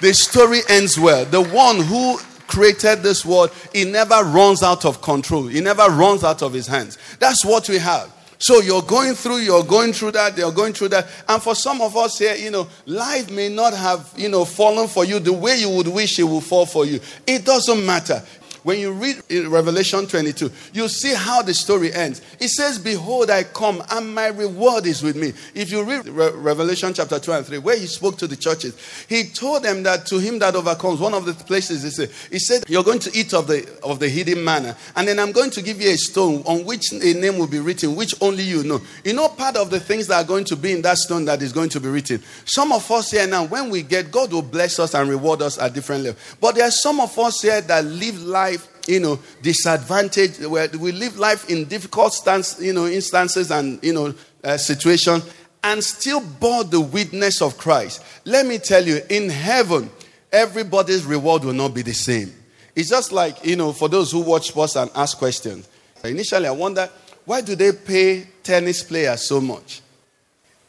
The 0.00 0.12
story 0.12 0.60
ends 0.68 0.98
well. 0.98 1.24
The 1.24 1.42
one 1.42 1.80
who 1.80 2.18
created 2.46 3.02
this 3.02 3.24
world, 3.24 3.50
he 3.72 3.84
never 3.84 4.22
runs 4.24 4.62
out 4.62 4.84
of 4.84 5.02
control. 5.02 5.46
He 5.46 5.60
never 5.60 5.88
runs 5.90 6.24
out 6.24 6.42
of 6.42 6.52
his 6.52 6.66
hands. 6.66 6.98
That's 7.18 7.44
what 7.44 7.68
we 7.68 7.78
have. 7.78 8.12
So 8.38 8.60
you're 8.60 8.82
going 8.82 9.14
through, 9.14 9.38
you're 9.38 9.64
going 9.64 9.92
through 9.92 10.12
that, 10.12 10.36
you're 10.36 10.52
going 10.52 10.74
through 10.74 10.88
that. 10.90 11.08
And 11.28 11.42
for 11.42 11.54
some 11.54 11.80
of 11.80 11.96
us 11.96 12.18
here, 12.18 12.34
you 12.34 12.50
know, 12.50 12.68
life 12.84 13.30
may 13.30 13.48
not 13.48 13.72
have, 13.72 14.12
you 14.16 14.28
know, 14.28 14.44
fallen 14.44 14.88
for 14.88 15.04
you 15.04 15.18
the 15.18 15.32
way 15.32 15.58
you 15.58 15.70
would 15.70 15.88
wish 15.88 16.18
it 16.18 16.24
would 16.24 16.44
fall 16.44 16.66
for 16.66 16.84
you. 16.84 17.00
It 17.26 17.44
doesn't 17.44 17.84
matter. 17.84 18.22
When 18.66 18.80
you 18.80 18.90
read 18.90 19.22
in 19.28 19.48
Revelation 19.48 20.08
22, 20.08 20.50
you 20.72 20.88
see 20.88 21.14
how 21.14 21.40
the 21.40 21.54
story 21.54 21.92
ends. 21.92 22.20
It 22.40 22.48
says, 22.48 22.80
Behold, 22.80 23.30
I 23.30 23.44
come, 23.44 23.80
and 23.92 24.12
my 24.12 24.26
reward 24.26 24.86
is 24.86 25.04
with 25.04 25.14
me. 25.14 25.34
If 25.54 25.70
you 25.70 25.84
read 25.84 26.08
Re- 26.08 26.32
Revelation 26.32 26.92
chapter 26.92 27.20
2 27.20 27.30
and 27.32 27.46
3, 27.46 27.58
where 27.58 27.78
he 27.78 27.86
spoke 27.86 28.18
to 28.18 28.26
the 28.26 28.34
churches, 28.34 28.76
he 29.08 29.22
told 29.22 29.62
them 29.62 29.84
that 29.84 30.04
to 30.06 30.18
him 30.18 30.40
that 30.40 30.56
overcomes, 30.56 30.98
one 30.98 31.14
of 31.14 31.26
the 31.26 31.34
places 31.34 31.84
he 31.84 31.90
said, 31.90 32.10
he 32.28 32.40
said, 32.40 32.64
You're 32.68 32.82
going 32.82 32.98
to 32.98 33.16
eat 33.16 33.34
of 33.34 33.46
the 33.46 33.64
of 33.84 34.00
the 34.00 34.08
hidden 34.08 34.42
manna, 34.42 34.76
and 34.96 35.06
then 35.06 35.20
I'm 35.20 35.30
going 35.30 35.50
to 35.50 35.62
give 35.62 35.80
you 35.80 35.90
a 35.90 35.96
stone 35.96 36.42
on 36.44 36.64
which 36.64 36.92
a 36.92 37.14
name 37.14 37.38
will 37.38 37.46
be 37.46 37.60
written, 37.60 37.94
which 37.94 38.16
only 38.20 38.42
you 38.42 38.64
know. 38.64 38.80
You 39.04 39.12
know, 39.12 39.28
part 39.28 39.54
of 39.54 39.70
the 39.70 39.78
things 39.78 40.08
that 40.08 40.24
are 40.24 40.26
going 40.26 40.44
to 40.46 40.56
be 40.56 40.72
in 40.72 40.82
that 40.82 40.98
stone 40.98 41.24
that 41.26 41.40
is 41.40 41.52
going 41.52 41.68
to 41.68 41.78
be 41.78 41.88
written. 41.88 42.20
Some 42.46 42.72
of 42.72 42.90
us 42.90 43.12
here 43.12 43.28
now, 43.28 43.44
when 43.46 43.70
we 43.70 43.82
get, 43.82 44.10
God 44.10 44.32
will 44.32 44.42
bless 44.42 44.80
us 44.80 44.92
and 44.96 45.08
reward 45.08 45.40
us 45.40 45.56
at 45.56 45.72
different 45.72 46.02
levels. 46.02 46.36
But 46.40 46.56
there 46.56 46.66
are 46.66 46.72
some 46.72 46.98
of 46.98 47.16
us 47.16 47.42
here 47.42 47.60
that 47.60 47.84
live 47.84 48.20
life 48.24 48.55
you 48.86 49.00
know, 49.00 49.18
disadvantaged, 49.42 50.44
where 50.46 50.68
we 50.78 50.92
live 50.92 51.18
life 51.18 51.48
in 51.50 51.64
difficult 51.66 52.12
stance, 52.12 52.60
you 52.60 52.72
know, 52.72 52.86
instances 52.86 53.50
and, 53.50 53.82
you 53.82 53.92
know, 53.92 54.14
uh, 54.44 54.56
situations, 54.56 55.28
and 55.64 55.82
still 55.82 56.20
bore 56.20 56.64
the 56.64 56.80
witness 56.80 57.42
of 57.42 57.58
Christ. 57.58 58.02
Let 58.24 58.46
me 58.46 58.58
tell 58.58 58.84
you, 58.84 59.00
in 59.10 59.28
heaven, 59.28 59.90
everybody's 60.32 61.04
reward 61.04 61.44
will 61.44 61.52
not 61.52 61.74
be 61.74 61.82
the 61.82 61.94
same. 61.94 62.32
It's 62.74 62.90
just 62.90 63.10
like, 63.10 63.44
you 63.44 63.56
know, 63.56 63.72
for 63.72 63.88
those 63.88 64.12
who 64.12 64.20
watch 64.20 64.48
sports 64.48 64.76
and 64.76 64.90
ask 64.94 65.16
questions. 65.18 65.68
Initially, 66.04 66.46
I 66.46 66.52
wonder, 66.52 66.88
why 67.24 67.40
do 67.40 67.56
they 67.56 67.72
pay 67.72 68.28
tennis 68.42 68.82
players 68.82 69.26
so 69.26 69.40
much? 69.40 69.80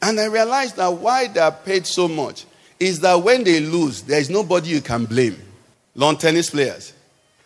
And 0.00 0.18
I 0.18 0.26
realized 0.26 0.76
that 0.76 0.92
why 0.92 1.28
they 1.28 1.40
are 1.40 1.52
paid 1.52 1.86
so 1.86 2.08
much 2.08 2.46
is 2.80 3.00
that 3.00 3.22
when 3.22 3.44
they 3.44 3.60
lose, 3.60 4.02
there 4.02 4.20
is 4.20 4.30
nobody 4.30 4.70
you 4.70 4.80
can 4.80 5.04
blame. 5.04 5.36
Lawn 5.94 6.16
tennis 6.16 6.50
players. 6.50 6.92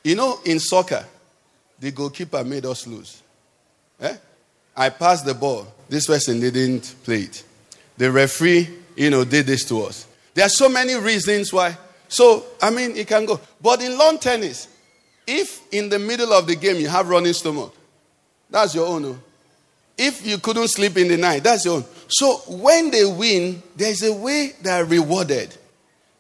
You 0.04 0.16
know, 0.16 0.40
in 0.44 0.58
soccer, 0.58 1.04
the 1.78 1.90
goalkeeper 1.90 2.42
made 2.44 2.66
us 2.66 2.86
lose. 2.86 3.22
Eh? 4.00 4.16
I 4.76 4.88
passed 4.90 5.26
the 5.26 5.34
ball. 5.34 5.66
This 5.88 6.06
person 6.06 6.40
didn't 6.40 6.94
play 7.04 7.22
it. 7.22 7.44
The 7.98 8.10
referee, 8.10 8.68
you 8.96 9.10
know, 9.10 9.24
did 9.24 9.46
this 9.46 9.64
to 9.66 9.82
us. 9.82 10.06
There 10.34 10.44
are 10.44 10.50
so 10.50 10.68
many 10.68 10.94
reasons 10.94 11.52
why. 11.52 11.76
So, 12.08 12.44
I 12.60 12.70
mean, 12.70 12.96
it 12.96 13.06
can 13.06 13.26
go. 13.26 13.40
But 13.60 13.82
in 13.82 13.96
lawn 13.96 14.18
tennis, 14.18 14.68
if 15.26 15.62
in 15.72 15.88
the 15.88 15.98
middle 15.98 16.32
of 16.32 16.46
the 16.46 16.56
game 16.56 16.76
you 16.76 16.88
have 16.88 17.08
running 17.08 17.32
stomach, 17.32 17.74
that's 18.50 18.74
your 18.74 18.86
own. 18.86 19.04
oh. 19.04 19.18
If 19.96 20.26
you 20.26 20.38
couldn't 20.38 20.68
sleep 20.68 20.96
in 20.96 21.08
the 21.08 21.16
night, 21.16 21.44
that's 21.44 21.64
your 21.64 21.76
own. 21.76 21.84
So 22.08 22.36
when 22.48 22.90
they 22.90 23.04
win, 23.04 23.62
there's 23.76 24.02
a 24.02 24.12
way 24.12 24.52
they 24.60 24.70
are 24.70 24.84
rewarded. 24.84 25.56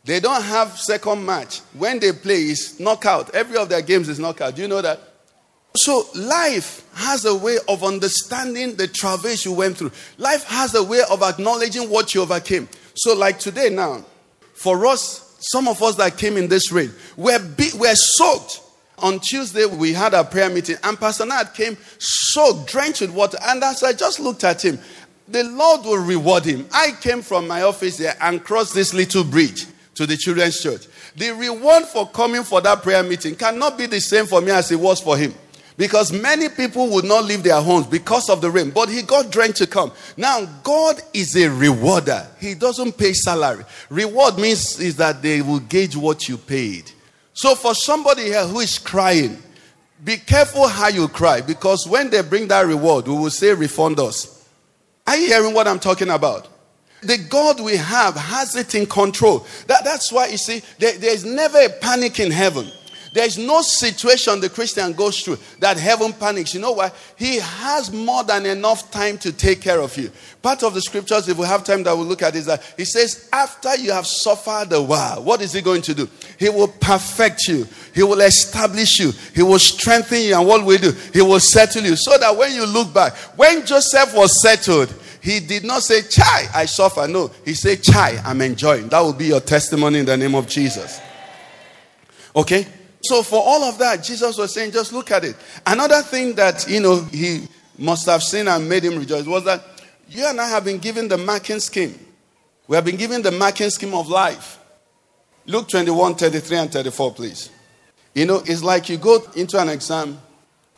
They 0.04 0.18
don't 0.18 0.42
have 0.42 0.78
second 0.78 1.24
match. 1.24 1.60
When 1.74 2.00
they 2.00 2.12
play, 2.12 2.40
it's 2.40 2.80
knockout. 2.80 3.34
Every 3.34 3.56
of 3.56 3.68
their 3.68 3.82
games 3.82 4.08
is 4.08 4.18
knockout. 4.18 4.56
Do 4.56 4.62
you 4.62 4.68
know 4.68 4.82
that? 4.82 4.98
So 5.76 6.04
life 6.14 6.84
has 6.94 7.24
a 7.24 7.34
way 7.34 7.56
of 7.68 7.82
understanding 7.82 8.74
the 8.74 8.88
travails 8.88 9.44
you 9.44 9.52
went 9.52 9.78
through. 9.78 9.92
Life 10.18 10.44
has 10.44 10.74
a 10.74 10.82
way 10.82 11.00
of 11.08 11.22
acknowledging 11.22 11.88
what 11.88 12.14
you 12.14 12.22
overcame. 12.22 12.68
So, 12.94 13.14
like 13.14 13.38
today 13.38 13.70
now, 13.70 14.04
for 14.54 14.84
us, 14.86 15.38
some 15.50 15.66
of 15.66 15.82
us 15.82 15.96
that 15.96 16.18
came 16.18 16.36
in 16.36 16.48
this 16.48 16.70
rain, 16.70 16.90
we're, 17.16 17.38
be- 17.38 17.70
we're 17.76 17.94
soaked. 17.94 18.60
On 18.98 19.18
Tuesday, 19.18 19.64
we 19.64 19.92
had 19.92 20.14
a 20.14 20.22
prayer 20.22 20.50
meeting, 20.50 20.76
and 20.84 21.00
Pastor 21.00 21.24
Nat 21.24 21.54
came 21.54 21.76
soaked, 21.98 22.70
drenched 22.70 23.00
with 23.00 23.10
water. 23.10 23.38
And 23.42 23.64
as 23.64 23.82
I 23.82 23.94
just 23.94 24.20
looked 24.20 24.44
at 24.44 24.62
him, 24.62 24.78
the 25.26 25.42
Lord 25.44 25.84
will 25.84 26.04
reward 26.04 26.44
him. 26.44 26.68
I 26.72 26.92
came 27.00 27.22
from 27.22 27.48
my 27.48 27.62
office 27.62 27.96
there 27.96 28.14
and 28.20 28.44
crossed 28.44 28.74
this 28.74 28.92
little 28.92 29.24
bridge 29.24 29.66
to 29.94 30.06
the 30.06 30.16
children's 30.16 30.60
church. 30.60 30.86
The 31.16 31.30
reward 31.30 31.84
for 31.84 32.08
coming 32.08 32.42
for 32.42 32.60
that 32.60 32.82
prayer 32.82 33.02
meeting 33.02 33.34
cannot 33.34 33.76
be 33.76 33.86
the 33.86 34.00
same 34.00 34.26
for 34.26 34.40
me 34.40 34.50
as 34.50 34.70
it 34.70 34.80
was 34.80 35.00
for 35.00 35.16
him. 35.16 35.34
Because 35.76 36.12
many 36.12 36.48
people 36.48 36.88
would 36.90 37.04
not 37.04 37.24
leave 37.24 37.42
their 37.42 37.60
homes 37.60 37.86
because 37.86 38.28
of 38.28 38.40
the 38.40 38.50
rain, 38.50 38.70
but 38.70 38.88
he 38.88 39.02
got 39.02 39.32
drenched 39.32 39.58
to 39.58 39.66
come. 39.66 39.90
Now, 40.16 40.44
God 40.62 41.00
is 41.14 41.34
a 41.34 41.48
rewarder. 41.50 42.26
He 42.38 42.54
doesn't 42.54 42.98
pay 42.98 43.14
salary. 43.14 43.64
Reward 43.88 44.38
means 44.38 44.78
is 44.78 44.96
that 44.96 45.22
they 45.22 45.40
will 45.40 45.60
gauge 45.60 45.96
what 45.96 46.28
you 46.28 46.36
paid. 46.36 46.90
So, 47.32 47.54
for 47.54 47.74
somebody 47.74 48.24
here 48.24 48.46
who 48.46 48.60
is 48.60 48.78
crying, 48.78 49.42
Be 50.04 50.16
careful 50.16 50.66
how 50.66 50.88
you 50.88 51.06
cry 51.06 51.42
because 51.42 51.86
when 51.86 52.10
they 52.10 52.22
bring 52.22 52.48
that 52.48 52.66
reward, 52.66 53.06
we 53.06 53.14
will 53.14 53.30
say, 53.30 53.54
refund 53.54 54.00
us. 54.00 54.48
Are 55.06 55.16
you 55.16 55.28
hearing 55.28 55.54
what 55.54 55.68
I'm 55.68 55.78
talking 55.78 56.10
about? 56.10 56.48
The 57.02 57.18
God 57.18 57.60
we 57.60 57.76
have 57.76 58.14
has 58.14 58.54
it 58.54 58.74
in 58.74 58.86
control. 58.86 59.46
That, 59.66 59.84
that's 59.84 60.12
why 60.12 60.28
you 60.28 60.36
see, 60.36 60.62
there, 60.78 60.96
there's 60.98 61.24
never 61.24 61.58
a 61.58 61.68
panic 61.68 62.20
in 62.20 62.30
heaven. 62.30 62.70
There's 63.12 63.36
no 63.36 63.60
situation 63.60 64.40
the 64.40 64.48
Christian 64.48 64.94
goes 64.94 65.20
through 65.20 65.38
that 65.58 65.76
heaven 65.76 66.14
panics. 66.14 66.54
You 66.54 66.60
know 66.60 66.72
why? 66.72 66.90
He 67.16 67.38
has 67.40 67.92
more 67.92 68.24
than 68.24 68.46
enough 68.46 68.90
time 68.90 69.18
to 69.18 69.32
take 69.32 69.60
care 69.60 69.80
of 69.80 69.96
you. 69.98 70.10
Part 70.40 70.62
of 70.62 70.72
the 70.72 70.80
scriptures, 70.80 71.28
if 71.28 71.36
we 71.36 71.46
have 71.46 71.62
time 71.62 71.82
that 71.82 71.94
we'll 71.94 72.06
look 72.06 72.22
at, 72.22 72.34
is 72.34 72.46
that 72.46 72.62
he 72.76 72.86
says, 72.86 73.28
after 73.32 73.76
you 73.76 73.92
have 73.92 74.06
suffered 74.06 74.72
a 74.72 74.80
while, 74.80 75.22
what 75.22 75.42
is 75.42 75.52
he 75.52 75.60
going 75.60 75.82
to 75.82 75.94
do? 75.94 76.08
He 76.38 76.48
will 76.48 76.68
perfect 76.68 77.48
you, 77.48 77.66
he 77.94 78.02
will 78.02 78.20
establish 78.22 78.98
you, 78.98 79.12
he 79.34 79.42
will 79.42 79.58
strengthen 79.58 80.22
you, 80.22 80.34
and 80.34 80.46
what 80.48 80.64
will 80.64 80.72
he 80.72 80.78
do? 80.78 80.92
He 81.12 81.20
will 81.20 81.40
settle 81.40 81.82
you. 81.82 81.96
So 81.96 82.16
that 82.16 82.34
when 82.34 82.54
you 82.54 82.64
look 82.64 82.94
back, 82.94 83.14
when 83.36 83.66
Joseph 83.66 84.14
was 84.14 84.40
settled, 84.40 84.88
he 85.22 85.38
did 85.38 85.62
not 85.64 85.82
say, 85.82 86.02
Chai, 86.02 86.48
I 86.52 86.66
suffer. 86.66 87.06
No, 87.06 87.30
he 87.44 87.54
said, 87.54 87.80
Chai, 87.82 88.20
I'm 88.24 88.40
enjoying. 88.40 88.88
That 88.88 89.00
will 89.00 89.12
be 89.12 89.26
your 89.26 89.40
testimony 89.40 90.00
in 90.00 90.04
the 90.04 90.16
name 90.16 90.34
of 90.34 90.48
Jesus. 90.48 91.00
Okay? 92.34 92.66
So, 93.04 93.22
for 93.22 93.40
all 93.40 93.62
of 93.62 93.78
that, 93.78 94.02
Jesus 94.02 94.36
was 94.36 94.52
saying, 94.52 94.72
just 94.72 94.92
look 94.92 95.12
at 95.12 95.24
it. 95.24 95.36
Another 95.64 96.02
thing 96.02 96.34
that, 96.34 96.68
you 96.68 96.80
know, 96.80 97.04
he 97.04 97.46
must 97.78 98.06
have 98.06 98.22
seen 98.22 98.48
and 98.48 98.68
made 98.68 98.84
him 98.84 98.98
rejoice 98.98 99.24
was 99.24 99.44
that 99.44 99.62
you 100.08 100.26
and 100.26 100.40
I 100.40 100.48
have 100.48 100.64
been 100.64 100.78
given 100.78 101.06
the 101.06 101.18
marking 101.18 101.60
scheme. 101.60 101.98
We 102.66 102.74
have 102.74 102.84
been 102.84 102.96
given 102.96 103.22
the 103.22 103.30
marking 103.30 103.70
scheme 103.70 103.94
of 103.94 104.08
life. 104.08 104.58
Luke 105.46 105.68
21, 105.68 106.16
33 106.16 106.56
and 106.56 106.72
34, 106.72 107.14
please. 107.14 107.50
You 108.14 108.26
know, 108.26 108.42
it's 108.44 108.62
like 108.62 108.88
you 108.88 108.98
go 108.98 109.24
into 109.36 109.60
an 109.60 109.68
exam, 109.68 110.20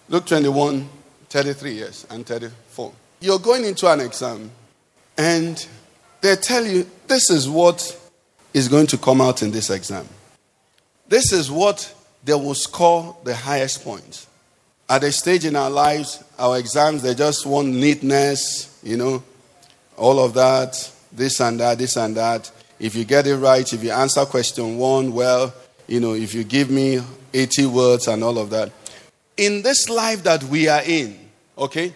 Luke 0.08 0.26
21, 0.26 0.88
33 1.30 1.72
years 1.72 2.06
and 2.10 2.26
34. 2.26 2.63
You're 3.24 3.38
going 3.38 3.64
into 3.64 3.90
an 3.90 4.00
exam, 4.00 4.50
and 5.16 5.66
they 6.20 6.36
tell 6.36 6.66
you 6.66 6.86
this 7.06 7.30
is 7.30 7.48
what 7.48 7.98
is 8.52 8.68
going 8.68 8.86
to 8.88 8.98
come 8.98 9.22
out 9.22 9.42
in 9.42 9.50
this 9.50 9.70
exam. 9.70 10.06
This 11.08 11.32
is 11.32 11.50
what 11.50 11.90
they 12.22 12.34
will 12.34 12.54
score 12.54 13.16
the 13.24 13.34
highest 13.34 13.82
points. 13.82 14.26
At 14.90 15.04
a 15.04 15.10
stage 15.10 15.46
in 15.46 15.56
our 15.56 15.70
lives, 15.70 16.22
our 16.38 16.58
exams, 16.58 17.00
they 17.00 17.14
just 17.14 17.46
want 17.46 17.68
neatness, 17.68 18.78
you 18.82 18.98
know, 18.98 19.22
all 19.96 20.22
of 20.22 20.34
that, 20.34 20.76
this 21.10 21.40
and 21.40 21.58
that, 21.60 21.78
this 21.78 21.96
and 21.96 22.14
that. 22.18 22.52
If 22.78 22.94
you 22.94 23.06
get 23.06 23.26
it 23.26 23.36
right, 23.36 23.72
if 23.72 23.82
you 23.82 23.90
answer 23.90 24.26
question 24.26 24.76
one 24.76 25.14
well, 25.14 25.54
you 25.86 25.98
know, 25.98 26.12
if 26.12 26.34
you 26.34 26.44
give 26.44 26.68
me 26.68 27.00
80 27.32 27.66
words 27.68 28.06
and 28.06 28.22
all 28.22 28.36
of 28.36 28.50
that. 28.50 28.70
In 29.38 29.62
this 29.62 29.88
life 29.88 30.24
that 30.24 30.44
we 30.44 30.68
are 30.68 30.82
in, 30.82 31.18
okay, 31.56 31.94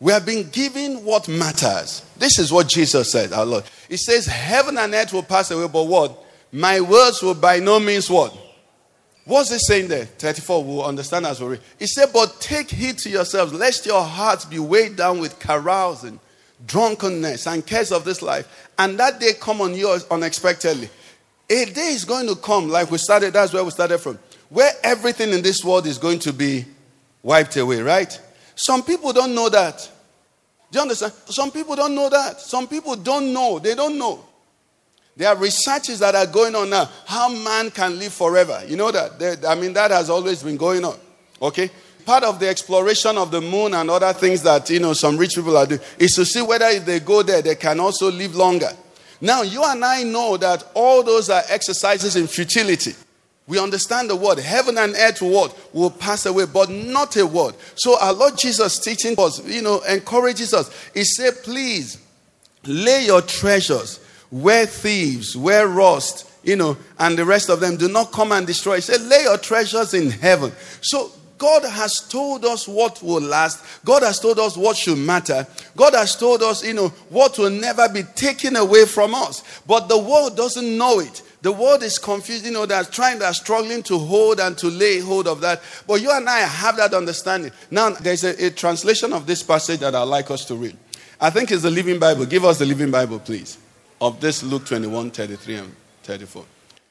we 0.00 0.12
have 0.12 0.24
been 0.24 0.48
given 0.50 1.04
what 1.04 1.28
matters. 1.28 2.04
This 2.16 2.38
is 2.38 2.52
what 2.52 2.68
Jesus 2.68 3.10
said, 3.10 3.32
our 3.32 3.44
Lord. 3.44 3.64
He 3.88 3.96
says, 3.96 4.26
Heaven 4.26 4.78
and 4.78 4.94
earth 4.94 5.12
will 5.12 5.24
pass 5.24 5.50
away, 5.50 5.66
but 5.66 5.84
what? 5.84 6.24
My 6.52 6.80
words 6.80 7.20
will 7.20 7.34
by 7.34 7.58
no 7.58 7.80
means 7.80 8.08
what? 8.08 8.36
What's 9.24 9.50
he 9.50 9.58
saying 9.58 9.88
there? 9.88 10.06
34, 10.06 10.64
we'll 10.64 10.84
understand 10.84 11.26
as 11.26 11.40
we 11.40 11.48
read. 11.48 11.60
He 11.78 11.86
said, 11.86 12.12
But 12.12 12.40
take 12.40 12.70
heed 12.70 12.98
to 12.98 13.10
yourselves, 13.10 13.52
lest 13.52 13.84
your 13.84 14.02
hearts 14.02 14.44
be 14.44 14.58
weighed 14.58 14.96
down 14.96 15.18
with 15.18 15.38
carousing, 15.38 16.18
drunkenness, 16.66 17.46
and 17.46 17.66
cares 17.66 17.92
of 17.92 18.04
this 18.04 18.22
life, 18.22 18.68
and 18.78 18.98
that 18.98 19.20
day 19.20 19.32
come 19.38 19.60
on 19.60 19.74
you 19.74 19.98
unexpectedly. 20.10 20.88
A 21.50 21.64
day 21.64 21.88
is 21.88 22.04
going 22.04 22.26
to 22.28 22.36
come, 22.36 22.68
like 22.68 22.90
we 22.90 22.98
started, 22.98 23.32
that's 23.32 23.52
where 23.52 23.64
we 23.64 23.70
started 23.70 23.98
from, 23.98 24.18
where 24.48 24.70
everything 24.82 25.30
in 25.30 25.42
this 25.42 25.64
world 25.64 25.86
is 25.86 25.98
going 25.98 26.20
to 26.20 26.32
be 26.32 26.64
wiped 27.22 27.56
away, 27.56 27.82
right? 27.82 28.18
Some 28.58 28.82
people 28.82 29.12
don't 29.12 29.36
know 29.36 29.48
that. 29.48 29.88
Do 30.72 30.78
you 30.78 30.82
understand? 30.82 31.12
Some 31.26 31.52
people 31.52 31.76
don't 31.76 31.94
know 31.94 32.08
that. 32.08 32.40
Some 32.40 32.66
people 32.66 32.96
don't 32.96 33.32
know. 33.32 33.60
They 33.60 33.76
don't 33.76 33.96
know. 33.96 34.24
There 35.16 35.28
are 35.28 35.36
researches 35.36 36.00
that 36.00 36.16
are 36.16 36.26
going 36.26 36.54
on 36.56 36.70
now 36.70 36.88
how 37.06 37.28
man 37.28 37.70
can 37.70 37.98
live 37.98 38.12
forever. 38.12 38.60
You 38.66 38.76
know 38.76 38.90
that? 38.90 39.18
There- 39.18 39.38
I 39.46 39.54
mean, 39.54 39.72
that 39.74 39.92
has 39.92 40.10
always 40.10 40.42
been 40.42 40.56
going 40.56 40.84
on. 40.84 40.98
Okay? 41.40 41.70
Part 42.04 42.24
of 42.24 42.40
the 42.40 42.48
exploration 42.48 43.16
of 43.16 43.30
the 43.30 43.40
moon 43.40 43.74
and 43.74 43.88
other 43.90 44.12
things 44.12 44.42
that, 44.42 44.68
you 44.70 44.80
know, 44.80 44.92
some 44.92 45.16
rich 45.16 45.34
people 45.36 45.56
are 45.56 45.66
doing 45.66 45.80
is 45.98 46.14
to 46.16 46.24
see 46.24 46.42
whether 46.42 46.66
if 46.66 46.84
they 46.84 46.98
go 46.98 47.22
there, 47.22 47.40
they 47.42 47.54
can 47.54 47.78
also 47.78 48.10
live 48.10 48.34
longer. 48.34 48.70
Now, 49.20 49.42
you 49.42 49.62
and 49.64 49.84
I 49.84 50.02
know 50.02 50.36
that 50.36 50.64
all 50.74 51.04
those 51.04 51.30
are 51.30 51.42
exercises 51.48 52.16
in 52.16 52.26
futility. 52.26 52.94
We 53.48 53.58
understand 53.58 54.10
the 54.10 54.16
word. 54.16 54.38
Heaven 54.38 54.76
and 54.76 54.94
earth 54.94 55.22
what? 55.22 55.58
Will 55.74 55.90
pass 55.90 56.26
away, 56.26 56.44
but 56.44 56.68
not 56.68 57.16
a 57.16 57.26
word. 57.26 57.54
So 57.76 57.98
our 57.98 58.12
Lord 58.12 58.36
Jesus 58.36 58.78
teaching 58.78 59.14
us, 59.18 59.44
you 59.46 59.62
know, 59.62 59.80
encourages 59.88 60.52
us. 60.52 60.70
He 60.92 61.04
said, 61.04 61.42
please 61.42 61.98
lay 62.64 63.06
your 63.06 63.22
treasures 63.22 64.00
where 64.30 64.66
thieves, 64.66 65.34
where 65.34 65.66
rust, 65.66 66.30
you 66.42 66.56
know, 66.56 66.76
and 66.98 67.18
the 67.18 67.24
rest 67.24 67.48
of 67.48 67.60
them 67.60 67.78
do 67.78 67.88
not 67.88 68.12
come 68.12 68.32
and 68.32 68.46
destroy. 68.46 68.76
He 68.76 68.80
said, 68.82 69.00
lay 69.02 69.22
your 69.22 69.38
treasures 69.38 69.94
in 69.94 70.10
heaven. 70.10 70.52
So 70.82 71.10
God 71.38 71.64
has 71.64 72.06
told 72.06 72.44
us 72.44 72.68
what 72.68 73.02
will 73.02 73.22
last. 73.22 73.64
God 73.84 74.02
has 74.02 74.20
told 74.20 74.38
us 74.38 74.58
what 74.58 74.76
should 74.76 74.98
matter. 74.98 75.46
God 75.74 75.94
has 75.94 76.16
told 76.16 76.42
us, 76.42 76.62
you 76.62 76.74
know, 76.74 76.88
what 77.08 77.38
will 77.38 77.48
never 77.48 77.88
be 77.88 78.02
taken 78.02 78.56
away 78.56 78.84
from 78.84 79.14
us. 79.14 79.42
But 79.66 79.88
the 79.88 79.98
world 79.98 80.36
doesn't 80.36 80.76
know 80.76 81.00
it. 81.00 81.22
The 81.40 81.52
world 81.52 81.84
is 81.84 81.98
confused, 81.98 82.44
you 82.44 82.50
know, 82.50 82.66
they're 82.66 82.82
trying, 82.84 83.20
they're 83.20 83.32
struggling 83.32 83.82
to 83.84 83.98
hold 83.98 84.40
and 84.40 84.58
to 84.58 84.66
lay 84.68 84.98
hold 84.98 85.28
of 85.28 85.40
that. 85.42 85.62
But 85.86 86.02
you 86.02 86.10
and 86.10 86.28
I 86.28 86.40
have 86.40 86.76
that 86.78 86.94
understanding. 86.94 87.52
Now, 87.70 87.90
there's 87.90 88.24
a, 88.24 88.46
a 88.46 88.50
translation 88.50 89.12
of 89.12 89.26
this 89.26 89.42
passage 89.42 89.80
that 89.80 89.94
I'd 89.94 90.02
like 90.02 90.30
us 90.32 90.44
to 90.46 90.56
read. 90.56 90.76
I 91.20 91.30
think 91.30 91.50
it's 91.52 91.62
the 91.62 91.70
Living 91.70 91.98
Bible. 91.98 92.26
Give 92.26 92.44
us 92.44 92.58
the 92.58 92.66
Living 92.66 92.90
Bible, 92.90 93.20
please, 93.20 93.58
of 94.00 94.20
this 94.20 94.42
Luke 94.42 94.66
21, 94.66 95.12
33 95.12 95.54
and 95.56 95.76
34. 96.02 96.44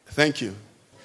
Thank 0.07 0.41
you. 0.41 0.55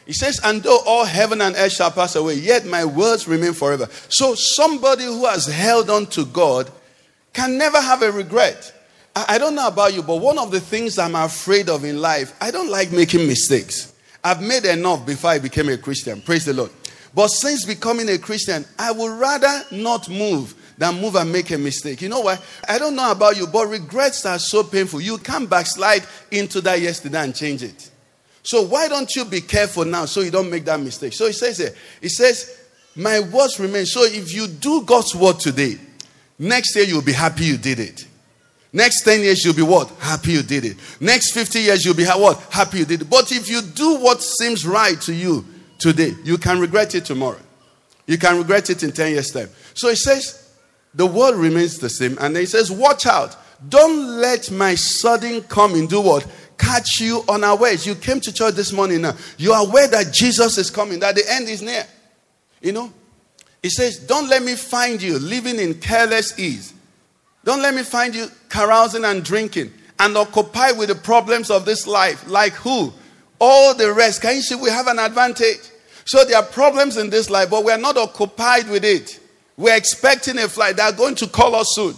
He 0.06 0.12
says, 0.12 0.40
And 0.42 0.62
though 0.62 0.80
all 0.86 1.04
heaven 1.04 1.40
and 1.40 1.54
earth 1.56 1.72
shall 1.72 1.90
pass 1.90 2.16
away, 2.16 2.34
yet 2.34 2.66
my 2.66 2.84
words 2.84 3.28
remain 3.28 3.52
forever. 3.52 3.88
So 4.08 4.34
somebody 4.34 5.04
who 5.04 5.26
has 5.26 5.46
held 5.46 5.90
on 5.90 6.06
to 6.06 6.24
God 6.26 6.70
can 7.32 7.56
never 7.58 7.80
have 7.80 8.02
a 8.02 8.12
regret. 8.12 8.72
I 9.14 9.36
don't 9.38 9.54
know 9.54 9.66
about 9.66 9.92
you, 9.94 10.02
but 10.02 10.16
one 10.16 10.38
of 10.38 10.50
the 10.50 10.60
things 10.60 10.98
I'm 10.98 11.14
afraid 11.14 11.68
of 11.68 11.84
in 11.84 12.00
life, 12.00 12.34
I 12.40 12.50
don't 12.50 12.70
like 12.70 12.92
making 12.92 13.26
mistakes. 13.26 13.92
I've 14.24 14.40
made 14.40 14.64
enough 14.64 15.04
before 15.04 15.30
I 15.30 15.38
became 15.38 15.68
a 15.68 15.76
Christian. 15.76 16.22
Praise 16.22 16.44
the 16.44 16.54
Lord. 16.54 16.70
But 17.14 17.28
since 17.28 17.66
becoming 17.66 18.08
a 18.08 18.18
Christian, 18.18 18.64
I 18.78 18.90
would 18.92 19.18
rather 19.18 19.64
not 19.70 20.08
move 20.08 20.54
than 20.78 21.00
move 21.00 21.16
and 21.16 21.30
make 21.30 21.50
a 21.50 21.58
mistake. 21.58 22.00
You 22.00 22.08
know 22.08 22.20
why? 22.20 22.38
I 22.68 22.78
don't 22.78 22.96
know 22.96 23.10
about 23.10 23.36
you, 23.36 23.46
but 23.46 23.66
regrets 23.66 24.24
are 24.24 24.38
so 24.38 24.62
painful. 24.62 25.00
You 25.00 25.18
can't 25.18 25.48
backslide 25.48 26.04
into 26.30 26.60
that 26.62 26.80
yesterday 26.80 27.22
and 27.22 27.34
change 27.34 27.62
it. 27.62 27.90
So 28.42 28.62
why 28.62 28.88
don't 28.88 29.14
you 29.14 29.24
be 29.24 29.40
careful 29.40 29.84
now 29.84 30.06
so 30.06 30.20
you 30.20 30.30
don't 30.30 30.50
make 30.50 30.64
that 30.64 30.80
mistake? 30.80 31.12
So 31.12 31.26
he 31.26 31.32
says 31.32 31.58
here, 31.58 31.74
he 32.00 32.08
says, 32.08 32.66
My 32.96 33.20
words 33.20 33.60
remain. 33.60 33.84
So 33.84 34.04
if 34.04 34.32
you 34.34 34.46
do 34.46 34.82
God's 34.82 35.14
word 35.14 35.38
today, 35.38 35.78
next 36.38 36.74
year 36.74 36.86
you'll 36.86 37.02
be 37.02 37.12
happy 37.12 37.44
you 37.44 37.58
did 37.58 37.78
it. 37.78 38.06
Next 38.72 39.02
10 39.02 39.20
years 39.20 39.44
you'll 39.44 39.54
be 39.54 39.62
what? 39.62 39.90
Happy 39.98 40.32
you 40.32 40.42
did 40.42 40.64
it. 40.64 40.76
Next 41.00 41.32
50 41.32 41.60
years 41.60 41.84
you'll 41.84 41.94
be 41.94 42.04
ha- 42.04 42.18
what? 42.18 42.40
Happy 42.50 42.78
you 42.78 42.84
did 42.84 43.02
it. 43.02 43.10
But 43.10 43.30
if 43.30 43.48
you 43.48 43.60
do 43.60 43.96
what 43.96 44.22
seems 44.22 44.66
right 44.66 44.98
to 45.02 45.12
you 45.12 45.44
today, 45.78 46.14
you 46.24 46.38
can 46.38 46.58
regret 46.58 46.94
it 46.94 47.04
tomorrow. 47.04 47.40
You 48.06 48.18
can 48.18 48.38
regret 48.38 48.70
it 48.70 48.82
in 48.82 48.92
10 48.92 49.12
years' 49.12 49.30
time. 49.30 49.50
So 49.74 49.88
he 49.88 49.96
says, 49.96 50.42
the 50.94 51.06
world 51.06 51.36
remains 51.36 51.78
the 51.78 51.88
same. 51.88 52.16
And 52.20 52.36
he 52.36 52.46
says, 52.46 52.70
Watch 52.70 53.06
out. 53.06 53.36
Don't 53.68 54.18
let 54.18 54.50
my 54.50 54.74
sudden 54.74 55.42
coming 55.42 55.86
do 55.86 56.00
what? 56.00 56.26
Catch 56.58 57.00
you 57.00 57.24
unawares. 57.28 57.86
You 57.86 57.94
came 57.94 58.20
to 58.20 58.32
church 58.32 58.54
this 58.54 58.72
morning 58.72 59.02
now. 59.02 59.16
You 59.38 59.52
are 59.52 59.66
aware 59.66 59.88
that 59.88 60.12
Jesus 60.12 60.58
is 60.58 60.70
coming, 60.70 61.00
that 61.00 61.14
the 61.14 61.22
end 61.28 61.48
is 61.48 61.62
near. 61.62 61.84
You 62.60 62.72
know? 62.72 62.92
He 63.62 63.70
says, 63.70 63.98
Don't 63.98 64.28
let 64.28 64.42
me 64.42 64.54
find 64.54 65.00
you 65.00 65.18
living 65.18 65.58
in 65.58 65.74
careless 65.74 66.38
ease. 66.38 66.74
Don't 67.44 67.62
let 67.62 67.74
me 67.74 67.82
find 67.82 68.14
you 68.14 68.28
carousing 68.52 69.04
and 69.04 69.24
drinking 69.24 69.72
and 69.98 70.16
occupied 70.16 70.76
with 70.76 70.90
the 70.90 70.94
problems 70.94 71.50
of 71.50 71.64
this 71.64 71.86
life. 71.86 72.28
Like 72.28 72.52
who? 72.52 72.92
All 73.40 73.74
the 73.74 73.92
rest. 73.92 74.20
Can 74.20 74.36
you 74.36 74.42
see 74.42 74.54
we 74.54 74.68
have 74.68 74.86
an 74.86 74.98
advantage? 74.98 75.60
So 76.04 76.24
there 76.24 76.36
are 76.36 76.44
problems 76.44 76.98
in 76.98 77.08
this 77.08 77.30
life, 77.30 77.50
but 77.50 77.64
we 77.64 77.72
are 77.72 77.78
not 77.78 77.96
occupied 77.96 78.68
with 78.68 78.84
it. 78.84 79.18
We're 79.56 79.76
expecting 79.76 80.38
a 80.38 80.48
flight. 80.48 80.76
They 80.76 80.82
are 80.82 80.92
going 80.92 81.14
to 81.16 81.26
call 81.26 81.54
us 81.54 81.68
soon. 81.74 81.94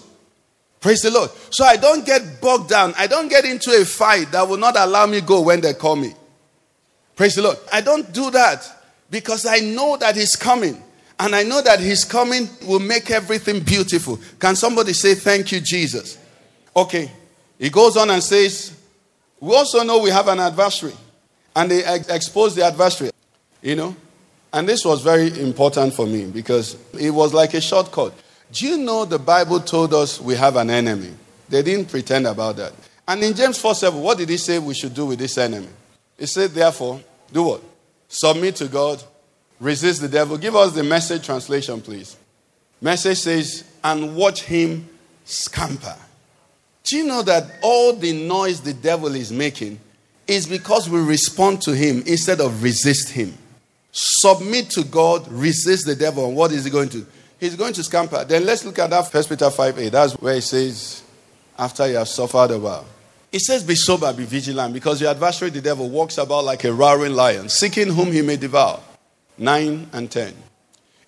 Praise 0.81 1.01
the 1.01 1.11
Lord. 1.11 1.31
So 1.51 1.65
I 1.65 1.77
don't 1.77 2.07
get 2.07 2.41
bogged 2.41 2.69
down. 2.69 2.95
I 2.97 3.07
don't 3.07 3.29
get 3.29 3.45
into 3.45 3.71
a 3.71 3.85
fight 3.85 4.31
that 4.33 4.47
will 4.47 4.59
not 4.59 4.77
allow 4.77 5.07
me 5.07 5.21
go 5.21 5.41
when 5.41 5.61
they 5.61 5.73
call 5.75 5.97
me. 5.97 6.13
Praise 7.17 7.35
the 7.35 7.43
Lord. 7.43 7.57
I 7.73 7.81
don't 7.81 8.13
do 8.13 8.31
that 8.31 8.71
because 9.11 9.47
I 9.47 9.61
know 9.61 9.97
that 9.97 10.15
He's 10.15 10.37
coming. 10.37 10.81
And 11.19 11.35
I 11.35 11.43
know 11.43 11.63
that 11.63 11.81
His 11.81 12.05
coming 12.05 12.49
will 12.67 12.81
make 12.81 13.11
everything 13.11 13.61
beautiful. 13.61 14.21
Can 14.39 14.57
somebody 14.57 14.93
say, 14.93 15.15
Thank 15.15 15.53
you, 15.53 15.61
Jesus? 15.61 16.19
Okay. 16.77 17.11
He 17.59 17.71
goes 17.71 17.97
on 17.97 18.11
and 18.11 18.23
says, 18.23 18.77
We 19.41 19.55
also 19.55 19.83
know 19.83 19.99
we 19.99 20.11
have 20.11 20.29
an 20.29 20.41
adversary. 20.41 20.95
And 21.57 21.71
they 21.71 21.85
ex- 21.85 22.09
expose 22.09 22.55
the 22.55 22.65
adversary. 22.65 23.11
You 23.63 23.77
know? 23.77 23.97
And 24.53 24.69
this 24.69 24.85
was 24.85 25.03
very 25.03 25.39
important 25.41 25.95
for 25.95 26.07
me 26.07 26.27
because 26.27 26.77
it 26.99 27.11
was 27.11 27.35
like 27.35 27.55
a 27.55 27.61
shortcut. 27.61 28.13
Do 28.53 28.69
you 28.69 28.79
know 28.79 29.05
the 29.05 29.19
Bible 29.19 29.61
told 29.61 29.93
us 29.95 30.21
we 30.21 30.37
have 30.37 30.57
an 30.57 30.71
enemy? 30.71 31.13
They 31.49 31.63
didn't 31.63 31.87
pretend 31.87 32.27
about 32.27 32.57
that. 32.57 32.73
And 33.07 33.23
in 33.23 33.35
James 33.35 33.59
4 33.59 33.75
7, 33.75 34.01
what 34.01 34.19
did 34.19 34.29
he 34.29 34.37
say 34.37 34.59
we 34.59 34.75
should 34.75 34.95
do 34.95 35.07
with 35.07 35.19
this 35.19 35.37
enemy? 35.39 35.69
He 36.19 36.27
said, 36.27 36.51
therefore, 36.51 37.01
do 37.33 37.43
what? 37.43 37.63
Submit 38.09 38.57
to 38.57 38.69
God, 38.69 39.03
resist 39.59 40.01
the 40.01 40.09
devil. 40.09 40.39
Give 40.39 40.55
us 40.55 40.73
the 40.73 40.85
message 40.85 41.27
translation, 41.27 41.81
please. 41.81 42.17
Message 42.81 43.19
says, 43.19 43.65
and 43.83 44.15
watch 44.15 44.43
him 44.43 44.89
scamper. 45.25 45.97
Do 46.85 46.99
you 46.99 47.07
know 47.07 47.23
that 47.23 47.51
all 47.63 47.95
the 47.95 48.13
noise 48.13 48.61
the 48.61 48.75
devil 48.75 49.15
is 49.15 49.33
making 49.33 49.81
is 50.27 50.47
because 50.47 50.89
we 50.89 51.01
respond 51.01 51.63
to 51.63 51.75
him 51.75 52.03
instead 52.07 52.41
of 52.41 52.63
resist 52.63 53.09
him? 53.09 53.37
Submit 53.91 54.71
to 54.71 54.85
God, 54.85 55.27
resist 55.31 55.87
the 55.87 55.97
devil, 55.97 56.27
and 56.27 56.37
what 56.37 56.53
is 56.53 56.65
he 56.65 56.71
going 56.71 56.91
to? 56.91 57.07
He's 57.41 57.57
going 57.57 57.73
to 57.75 57.83
scamper. 57.83 58.25
Then 58.25 58.45
let's 58.45 58.65
look 58.65 58.79
at 58.79 58.91
that 58.91 59.11
First 59.11 59.29
Peter 59.29 59.51
5 59.51 59.79
8. 59.79 59.89
That's 59.91 60.13
where 60.15 60.37
it 60.37 60.43
says, 60.43 61.03
after 61.59 61.89
you 61.89 61.97
have 61.97 62.09
suffered 62.09 62.51
a 62.51 62.59
while. 62.59 62.87
It 63.33 63.41
says, 63.41 63.63
Be 63.63 63.75
sober, 63.75 64.13
be 64.13 64.25
vigilant, 64.25 64.75
because 64.75 65.01
your 65.01 65.11
adversary, 65.11 65.51
the 65.51 65.61
devil, 65.61 65.89
walks 65.89 66.19
about 66.19 66.45
like 66.45 66.65
a 66.65 66.73
roaring 66.73 67.15
lion, 67.15 67.49
seeking 67.49 67.89
whom 67.89 68.13
he 68.13 68.23
may 68.23 68.37
devour. 68.37 68.81
9 69.39 69.89
and 69.93 70.11
10. 70.11 70.35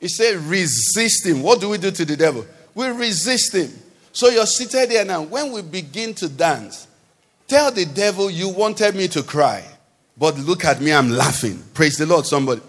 It 0.01 0.09
said, 0.09 0.37
Resist 0.37 1.27
him. 1.27 1.43
What 1.43 1.61
do 1.61 1.69
we 1.69 1.79
do 1.79 1.91
to 1.91 2.05
the 2.05 2.17
devil? 2.17 2.47
We 2.75 2.89
resist 2.89 3.55
him. 3.55 3.73
So 4.17 4.31
you're 4.31 4.47
seated 4.47 4.89
there 4.89 5.05
now. 5.05 5.21
When 5.21 5.53
we 5.53 5.61
begin 5.61 6.15
to 6.15 6.29
dance, 6.31 6.89
tell 7.47 7.71
the 7.71 7.85
devil, 7.85 8.31
You 8.31 8.49
wanted 8.49 8.95
me 8.95 9.09
to 9.09 9.23
cry, 9.23 9.63
but 10.17 10.39
look 10.39 10.65
at 10.65 10.81
me, 10.81 10.91
I'm 10.91 11.11
laughing. 11.11 11.63
Praise 11.75 11.99
the 11.99 12.07
Lord, 12.07 12.25
somebody. 12.25 12.63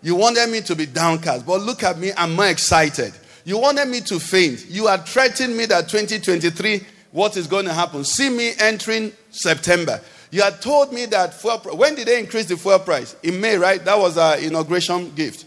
You 0.00 0.14
wanted 0.14 0.48
me 0.48 0.62
to 0.62 0.74
be 0.74 0.86
downcast, 0.86 1.44
but 1.44 1.60
look 1.60 1.82
at 1.82 1.98
me, 1.98 2.12
I'm 2.16 2.34
more 2.34 2.46
excited. 2.46 3.12
You 3.44 3.58
wanted 3.58 3.88
me 3.88 4.00
to 4.00 4.18
faint. 4.18 4.70
You 4.70 4.86
are 4.86 4.96
threatening 4.96 5.54
me 5.54 5.66
that 5.66 5.90
2023 5.90 6.86
what 7.12 7.36
is 7.36 7.46
going 7.46 7.66
to 7.66 7.74
happen. 7.74 8.02
See 8.02 8.30
me 8.30 8.52
entering 8.58 9.12
September. 9.30 10.00
You 10.30 10.40
had 10.40 10.62
told 10.62 10.94
me 10.94 11.04
that 11.06 11.34
fuel 11.34 11.58
when 11.76 11.94
did 11.94 12.08
they 12.08 12.18
increase 12.18 12.46
the 12.46 12.56
fuel 12.56 12.78
price? 12.78 13.16
In 13.22 13.38
May, 13.38 13.58
right? 13.58 13.84
That 13.84 13.98
was 13.98 14.16
our 14.16 14.38
inauguration 14.38 15.14
gift. 15.14 15.44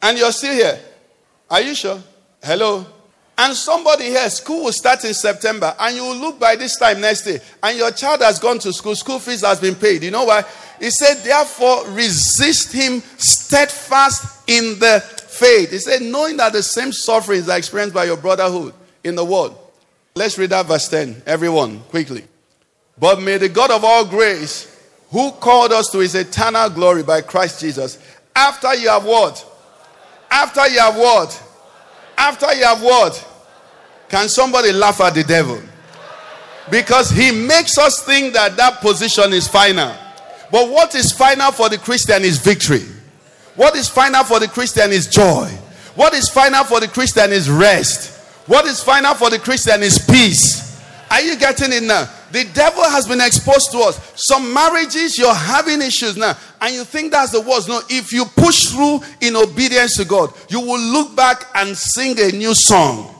And 0.00 0.16
you're 0.16 0.30
still 0.30 0.54
here. 0.54 0.78
Are 1.50 1.62
you 1.62 1.74
sure? 1.74 2.00
Hello? 2.40 2.86
And 3.36 3.54
somebody 3.54 4.04
here, 4.04 4.30
school 4.30 4.64
will 4.64 4.72
start 4.72 5.04
in 5.04 5.12
September, 5.12 5.74
and 5.80 5.96
you 5.96 6.04
will 6.04 6.16
look 6.16 6.38
by 6.38 6.54
this 6.54 6.76
time 6.76 7.00
next 7.00 7.22
day, 7.22 7.40
and 7.62 7.76
your 7.76 7.90
child 7.90 8.22
has 8.22 8.38
gone 8.38 8.60
to 8.60 8.72
school, 8.72 8.94
school 8.94 9.18
fees 9.18 9.44
has 9.44 9.60
been 9.60 9.74
paid. 9.74 10.04
You 10.04 10.12
know 10.12 10.24
why? 10.24 10.44
He 10.78 10.90
said, 10.90 11.14
therefore, 11.24 11.88
resist 11.90 12.72
him 12.72 13.02
steadfast 13.18 14.48
in 14.48 14.78
the 14.78 15.00
faith. 15.00 15.72
He 15.72 15.78
said, 15.78 16.02
knowing 16.02 16.36
that 16.36 16.52
the 16.52 16.62
same 16.62 16.92
sufferings 16.92 17.48
are 17.48 17.58
experienced 17.58 17.94
by 17.94 18.04
your 18.04 18.16
brotherhood 18.16 18.72
in 19.02 19.16
the 19.16 19.24
world. 19.24 19.58
Let's 20.14 20.38
read 20.38 20.50
that 20.50 20.66
verse 20.66 20.88
10, 20.88 21.22
everyone, 21.26 21.80
quickly. 21.88 22.24
But 22.96 23.20
may 23.20 23.38
the 23.38 23.48
God 23.48 23.72
of 23.72 23.82
all 23.82 24.04
grace, 24.04 24.70
who 25.10 25.32
called 25.32 25.72
us 25.72 25.90
to 25.90 25.98
his 25.98 26.14
eternal 26.14 26.70
glory 26.70 27.02
by 27.02 27.20
Christ 27.20 27.60
Jesus, 27.60 27.98
after 28.36 28.74
you 28.76 28.88
have 28.88 29.04
what? 29.04 29.44
After 30.30 30.68
you 30.68 30.78
have 30.78 30.96
what? 30.96 31.42
After 32.16 32.52
you 32.54 32.64
have 32.64 32.82
what? 32.82 33.30
Can 34.08 34.28
somebody 34.28 34.72
laugh 34.72 35.00
at 35.00 35.14
the 35.14 35.24
devil? 35.24 35.60
Because 36.70 37.10
he 37.10 37.30
makes 37.30 37.76
us 37.78 38.04
think 38.04 38.32
that 38.34 38.56
that 38.56 38.80
position 38.80 39.32
is 39.32 39.48
final. 39.48 39.94
But 40.50 40.70
what 40.70 40.94
is 40.94 41.12
final 41.12 41.52
for 41.52 41.68
the 41.68 41.78
Christian 41.78 42.22
is 42.22 42.38
victory. 42.38 42.84
What 43.56 43.76
is 43.76 43.88
final 43.88 44.24
for 44.24 44.40
the 44.40 44.48
Christian 44.48 44.90
is 44.92 45.06
joy. 45.06 45.46
What 45.94 46.14
is 46.14 46.28
final 46.28 46.64
for 46.64 46.80
the 46.80 46.88
Christian 46.88 47.32
is 47.32 47.50
rest. 47.50 48.18
What 48.46 48.66
is 48.66 48.82
final 48.82 49.14
for 49.14 49.30
the 49.30 49.38
Christian 49.38 49.82
is 49.82 49.98
peace. 49.98 50.80
Are 51.10 51.20
you 51.20 51.36
getting 51.36 51.72
it 51.72 51.82
now? 51.82 52.08
The 52.34 52.50
devil 52.52 52.82
has 52.82 53.06
been 53.06 53.20
exposed 53.20 53.70
to 53.70 53.78
us. 53.78 54.12
Some 54.16 54.52
marriages, 54.52 55.16
you're 55.16 55.32
having 55.32 55.80
issues 55.80 56.16
now, 56.16 56.36
and 56.60 56.74
you 56.74 56.82
think 56.82 57.12
that's 57.12 57.30
the 57.30 57.40
worst. 57.40 57.68
No, 57.68 57.80
if 57.88 58.12
you 58.12 58.24
push 58.24 58.70
through 58.70 59.02
in 59.20 59.36
obedience 59.36 59.96
to 59.98 60.04
God, 60.04 60.32
you 60.48 60.58
will 60.58 60.80
look 60.80 61.14
back 61.14 61.44
and 61.54 61.76
sing 61.76 62.18
a 62.18 62.32
new 62.32 62.52
song 62.52 63.14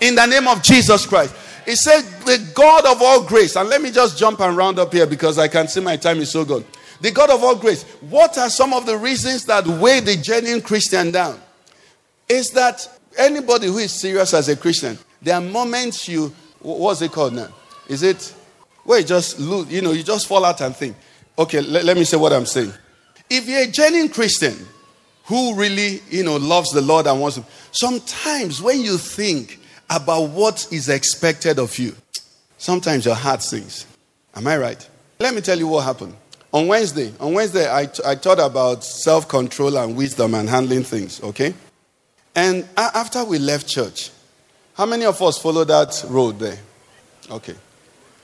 in 0.00 0.16
the 0.16 0.26
name 0.26 0.48
of 0.48 0.64
Jesus 0.64 1.06
Christ. 1.06 1.32
It 1.64 1.76
said, 1.76 2.00
The 2.24 2.44
God 2.56 2.86
of 2.86 3.00
all 3.00 3.22
grace, 3.22 3.54
and 3.54 3.68
let 3.68 3.80
me 3.80 3.92
just 3.92 4.18
jump 4.18 4.40
and 4.40 4.56
round 4.56 4.80
up 4.80 4.92
here 4.92 5.06
because 5.06 5.38
I 5.38 5.46
can 5.46 5.68
see 5.68 5.78
my 5.78 5.96
time 5.96 6.18
is 6.18 6.32
so 6.32 6.44
good. 6.44 6.64
The 7.00 7.12
God 7.12 7.30
of 7.30 7.44
all 7.44 7.54
grace, 7.54 7.84
what 8.00 8.36
are 8.36 8.50
some 8.50 8.72
of 8.72 8.84
the 8.84 8.98
reasons 8.98 9.44
that 9.44 9.64
weigh 9.64 10.00
the 10.00 10.16
genuine 10.16 10.60
Christian 10.60 11.12
down? 11.12 11.40
Is 12.28 12.50
that 12.50 12.84
anybody 13.16 13.68
who 13.68 13.78
is 13.78 13.92
serious 13.92 14.34
as 14.34 14.48
a 14.48 14.56
Christian, 14.56 14.98
there 15.22 15.36
are 15.36 15.40
moments 15.40 16.08
you, 16.08 16.34
what's 16.58 17.00
it 17.00 17.12
called 17.12 17.34
now? 17.34 17.50
Is 17.86 18.02
it 18.02 18.34
where 18.86 19.00
you 19.00 19.04
just 19.04 19.38
lose, 19.38 19.70
you 19.70 19.82
know, 19.82 19.92
you 19.92 20.02
just 20.02 20.26
fall 20.26 20.44
out 20.44 20.60
and 20.60 20.74
think, 20.74 20.96
okay, 21.38 21.60
let, 21.60 21.84
let 21.84 21.96
me 21.96 22.04
say 22.04 22.16
what 22.16 22.32
I'm 22.32 22.46
saying. 22.46 22.72
If 23.28 23.48
you're 23.48 23.62
a 23.62 23.66
genuine 23.66 24.08
Christian 24.08 24.54
who 25.24 25.54
really, 25.56 26.00
you 26.08 26.22
know, 26.22 26.36
loves 26.36 26.70
the 26.70 26.80
Lord 26.80 27.06
and 27.06 27.20
wants 27.20 27.36
to, 27.36 27.44
sometimes 27.72 28.62
when 28.62 28.80
you 28.80 28.96
think 28.96 29.58
about 29.90 30.30
what 30.30 30.68
is 30.72 30.88
expected 30.88 31.58
of 31.58 31.76
you, 31.78 31.94
sometimes 32.58 33.04
your 33.04 33.16
heart 33.16 33.42
sings. 33.42 33.86
Am 34.34 34.46
I 34.46 34.56
right? 34.56 34.88
Let 35.18 35.34
me 35.34 35.40
tell 35.40 35.58
you 35.58 35.66
what 35.66 35.84
happened. 35.84 36.14
On 36.52 36.68
Wednesday, 36.68 37.12
on 37.18 37.34
Wednesday, 37.34 37.68
I, 37.68 37.88
I 38.04 38.14
taught 38.14 38.38
about 38.38 38.84
self 38.84 39.28
control 39.28 39.76
and 39.76 39.96
wisdom 39.96 40.34
and 40.34 40.48
handling 40.48 40.84
things, 40.84 41.20
okay? 41.22 41.54
And 42.34 42.62
a- 42.76 42.96
after 42.96 43.24
we 43.24 43.38
left 43.38 43.66
church, 43.66 44.10
how 44.74 44.86
many 44.86 45.04
of 45.06 45.20
us 45.20 45.38
followed 45.38 45.68
that 45.68 46.04
road 46.08 46.38
there? 46.38 46.58
Okay. 47.30 47.54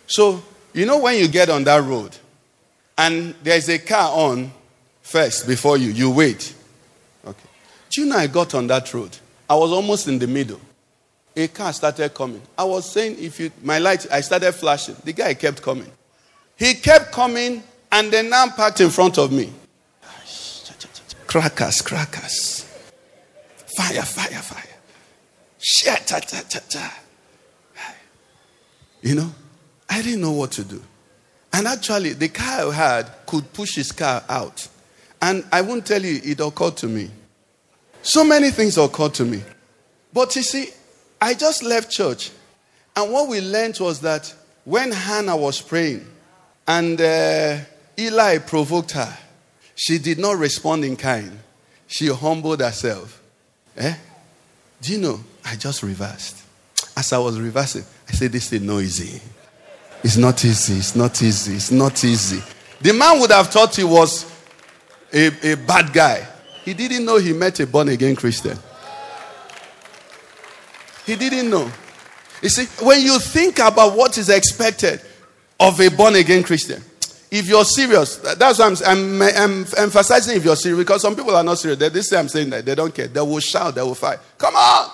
So, 0.07 0.43
you 0.73 0.87
know, 0.87 0.99
when 0.99 1.19
you 1.19 1.29
get 1.29 1.49
on 1.49 1.65
that 1.65 1.83
road 1.83 2.17
and 2.97 3.35
there's 3.43 3.69
a 3.69 3.79
car 3.79 4.11
on 4.11 4.53
first 5.03 5.47
before 5.47 5.77
you, 5.77 5.91
you 5.91 6.11
wait. 6.11 6.55
Okay. 7.25 7.49
Do 7.91 8.01
you 8.01 8.07
know 8.09 8.17
I 8.17 8.27
got 8.27 8.55
on 8.55 8.67
that 8.69 8.93
road? 8.95 9.17
I 9.49 9.55
was 9.55 9.71
almost 9.73 10.09
in 10.09 10.19
the 10.19 10.27
middle. 10.27 10.61
A 11.37 11.49
car 11.49 11.73
started 11.73 12.13
coming. 12.15 12.43
I 12.57 12.65
was 12.65 12.91
saying, 12.91 13.17
if 13.19 13.41
you, 13.41 13.51
my 13.63 13.79
light, 13.79 14.07
I 14.11 14.21
started 14.21 14.53
flashing. 14.53 14.97
The 15.05 15.13
guy 15.13 15.35
kept 15.35 15.63
coming. 15.63 15.91
He 16.57 16.75
kept 16.75 17.13
coming 17.13 17.63
and 17.91 18.11
then 18.11 18.31
now 18.31 18.49
parked 18.51 18.81
in 18.81 18.91
front 18.91 19.19
of 19.19 19.33
me. 19.33 19.53
Crackers, 21.27 21.81
crackers. 21.81 22.67
Fire, 23.77 24.03
fire, 24.03 24.43
fire. 24.43 24.77
Shit, 25.59 26.07
ta, 26.07 26.19
ta, 26.19 26.43
ta, 26.49 26.61
ta. 26.69 26.99
You 29.01 29.17
know, 29.17 29.35
I 29.89 30.03
didn't 30.03 30.21
know 30.21 30.33
what 30.33 30.53
to 30.53 30.65
do. 30.65 30.83
And 31.53 31.67
actually, 31.67 32.15
the 32.15 32.29
car 32.29 32.69
I 32.69 32.73
had 32.73 33.11
could 33.27 33.53
push 33.53 33.77
his 33.77 33.93
car 33.93 34.25
out. 34.29 34.67
And 35.21 35.45
I 35.53 35.61
won't 35.61 35.87
tell 35.87 36.03
you, 36.03 36.21
it 36.25 36.41
occurred 36.41 36.77
to 36.79 36.89
me. 36.89 37.11
So 38.03 38.25
many 38.25 38.51
things 38.51 38.79
occurred 38.79 39.15
to 39.15 39.25
me. 39.25 39.43
But 40.13 40.35
you 40.35 40.43
see, 40.43 40.69
I 41.21 41.35
just 41.35 41.63
left 41.63 41.91
church. 41.91 42.31
And 42.97 43.13
what 43.13 43.29
we 43.29 43.41
learned 43.41 43.79
was 43.81 44.01
that 44.01 44.35
when 44.65 44.91
Hannah 44.91 45.37
was 45.37 45.61
praying 45.61 46.07
and 46.67 47.01
uh, 47.01 47.59
Eli 47.99 48.39
provoked 48.39 48.93
her, 48.93 49.17
she 49.75 49.99
did 49.99 50.19
not 50.19 50.39
respond 50.39 50.85
in 50.85 50.97
kind. 50.97 51.39
She 51.87 52.09
humbled 52.09 52.61
herself. 52.61 53.23
Eh? 53.77 53.95
Do 54.81 54.93
you 54.93 54.99
know? 54.99 55.21
I 55.45 55.57
just 55.57 55.83
reversed. 55.83 56.43
As 56.97 57.13
I 57.13 57.19
was 57.19 57.39
reversing, 57.39 57.85
I 58.09 58.13
said, 58.13 58.33
This 58.33 58.53
is 58.53 58.61
not 58.61 58.81
easy. 58.81 59.21
It's 60.03 60.17
not 60.17 60.45
easy. 60.45 60.75
It's 60.75 60.97
not 60.97 61.23
easy. 61.23 61.55
It's 61.55 61.71
not 61.71 62.03
easy. 62.05 62.43
The 62.81 62.93
man 62.93 63.21
would 63.21 63.31
have 63.31 63.49
thought 63.49 63.77
he 63.77 63.85
was 63.85 64.27
a, 65.13 65.53
a 65.53 65.57
bad 65.57 65.93
guy. 65.93 66.27
He 66.65 66.75
didn't 66.75 67.05
know 67.05 67.19
he 67.19 67.33
met 67.33 67.61
a 67.61 67.67
born 67.67 67.89
again 67.89 68.17
Christian. 68.17 68.59
He 71.07 71.17
didn't 71.17 71.51
know. 71.51 71.71
You 72.41 72.49
see, 72.49 72.67
when 72.85 73.03
you 73.03 73.19
think 73.19 73.59
about 73.59 73.97
what 73.97 74.19
is 74.19 74.29
expected 74.29 75.01
of 75.61 75.81
a 75.81 75.89
born 75.89 76.17
again 76.17 76.43
Christian, 76.43 76.83
if 77.31 77.49
you're 77.49 77.65
serious, 77.65 78.17
that's 78.17 78.59
why 78.59 78.67
I'm, 78.67 78.77
I'm, 78.85 79.23
I'm 79.23 79.67
emphasizing 79.79 80.37
if 80.37 80.45
you're 80.45 80.57
serious 80.57 80.79
because 80.79 81.03
some 81.03 81.17
people 81.17 81.35
are 81.35 81.45
not 81.45 81.59
serious. 81.59 81.79
They, 81.79 82.03
say 82.03 82.19
I'm 82.19 82.29
saying 82.29 82.51
that 82.51 82.65
they 82.65 82.75
don't 82.75 82.95
care. 82.95 83.09
They 83.09 83.21
will 83.21 83.41
shout, 83.41 83.75
they 83.75 83.83
will 83.83 83.95
fight. 83.95 84.19
Come 84.37 84.55
on! 84.55 84.91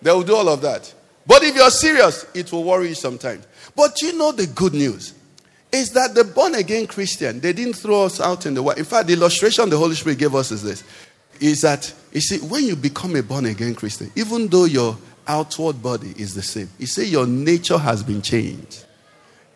They 0.00 0.12
will 0.12 0.22
do 0.22 0.36
all 0.36 0.48
of 0.48 0.60
that. 0.62 0.94
But 1.26 1.42
if 1.42 1.56
you're 1.56 1.70
serious, 1.70 2.26
it 2.34 2.52
will 2.52 2.64
worry 2.64 2.90
you 2.90 2.94
sometimes. 2.94 3.46
But 3.78 4.02
you 4.02 4.18
know 4.18 4.32
the 4.32 4.48
good 4.48 4.74
news 4.74 5.14
is 5.70 5.90
that 5.90 6.12
the 6.12 6.24
born 6.24 6.56
again 6.56 6.88
Christian, 6.88 7.38
they 7.38 7.52
didn't 7.52 7.74
throw 7.74 8.06
us 8.06 8.20
out 8.20 8.44
in 8.44 8.54
the 8.54 8.60
world. 8.60 8.76
In 8.76 8.84
fact, 8.84 9.06
the 9.06 9.12
illustration 9.12 9.70
the 9.70 9.78
Holy 9.78 9.94
Spirit 9.94 10.18
gave 10.18 10.34
us 10.34 10.50
is 10.50 10.64
this 10.64 10.82
is 11.38 11.60
that 11.60 11.94
you 12.12 12.20
see, 12.20 12.38
when 12.40 12.64
you 12.64 12.74
become 12.74 13.14
a 13.14 13.22
born 13.22 13.46
again 13.46 13.76
Christian, 13.76 14.10
even 14.16 14.48
though 14.48 14.64
your 14.64 14.98
outward 15.28 15.80
body 15.80 16.12
is 16.16 16.34
the 16.34 16.42
same, 16.42 16.68
you 16.80 16.86
see, 16.86 17.06
your 17.06 17.28
nature 17.28 17.78
has 17.78 18.02
been 18.02 18.20
changed. 18.20 18.84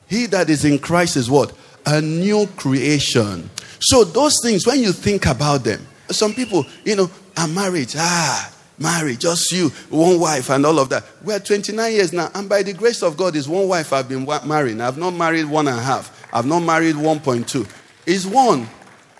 He 0.06 0.26
that 0.26 0.48
is 0.48 0.64
in 0.64 0.78
Christ 0.78 1.16
is 1.16 1.28
what? 1.28 1.52
A 1.86 2.00
new 2.00 2.46
creation. 2.56 3.50
So 3.80 4.04
those 4.04 4.36
things, 4.44 4.64
when 4.64 4.78
you 4.78 4.92
think 4.92 5.26
about 5.26 5.64
them, 5.64 5.84
Some 6.12 6.34
people, 6.34 6.66
you 6.84 6.96
know, 6.96 7.10
are 7.36 7.48
married. 7.48 7.94
Ah, 7.96 8.51
married, 8.78 9.20
just 9.20 9.52
you, 9.52 9.68
one 9.90 10.18
wife, 10.18 10.50
and 10.50 10.64
all 10.66 10.78
of 10.78 10.88
that. 10.90 11.04
We're 11.22 11.38
29 11.38 11.92
years 11.92 12.12
now, 12.12 12.30
and 12.34 12.48
by 12.48 12.62
the 12.62 12.72
grace 12.72 13.02
of 13.02 13.16
God, 13.16 13.36
is 13.36 13.48
one 13.48 13.68
wife 13.68 13.92
I've 13.92 14.08
been 14.08 14.26
married. 14.46 14.80
I've 14.80 14.98
not 14.98 15.14
married 15.14 15.46
one 15.46 15.68
and 15.68 15.78
a 15.78 15.82
half. 15.82 16.28
I've 16.32 16.46
not 16.46 16.60
married 16.60 16.96
1.2. 16.96 17.68
It's 18.06 18.26
one. 18.26 18.68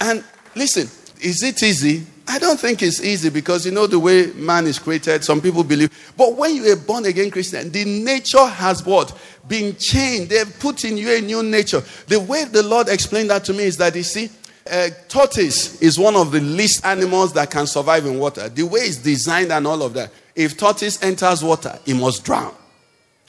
And 0.00 0.24
listen, 0.54 0.88
is 1.20 1.42
it 1.42 1.62
easy? 1.62 2.06
I 2.26 2.38
don't 2.38 2.58
think 2.58 2.82
it's 2.82 3.02
easy 3.02 3.30
because 3.30 3.66
you 3.66 3.72
know 3.72 3.86
the 3.86 3.98
way 3.98 4.26
man 4.34 4.66
is 4.66 4.78
created, 4.78 5.24
some 5.24 5.40
people 5.40 5.64
believe. 5.64 5.90
But 6.16 6.36
when 6.36 6.56
you're 6.56 6.76
born 6.76 7.04
again 7.04 7.30
Christian, 7.30 7.70
the 7.70 7.84
nature 7.84 8.46
has 8.46 8.84
what? 8.86 9.16
Been 9.46 9.76
changed. 9.76 10.30
They've 10.30 10.58
put 10.60 10.84
in 10.84 10.96
you 10.96 11.16
a 11.16 11.20
new 11.20 11.42
nature. 11.42 11.82
The 12.06 12.20
way 12.20 12.44
the 12.44 12.62
Lord 12.62 12.88
explained 12.88 13.30
that 13.30 13.44
to 13.44 13.52
me 13.52 13.64
is 13.64 13.76
that 13.78 13.94
you 13.96 14.02
see, 14.02 14.30
a 14.66 14.90
tortoise 15.08 15.80
is 15.82 15.98
one 15.98 16.16
of 16.16 16.30
the 16.30 16.40
least 16.40 16.84
animals 16.84 17.32
that 17.32 17.50
can 17.50 17.66
survive 17.66 18.06
in 18.06 18.18
water. 18.18 18.48
The 18.48 18.62
way 18.62 18.80
it's 18.80 18.98
designed 18.98 19.52
and 19.52 19.66
all 19.66 19.82
of 19.82 19.94
that. 19.94 20.12
If 20.34 20.56
tortoise 20.56 21.02
enters 21.02 21.42
water, 21.42 21.78
it 21.84 21.94
must 21.94 22.24
drown. 22.24 22.54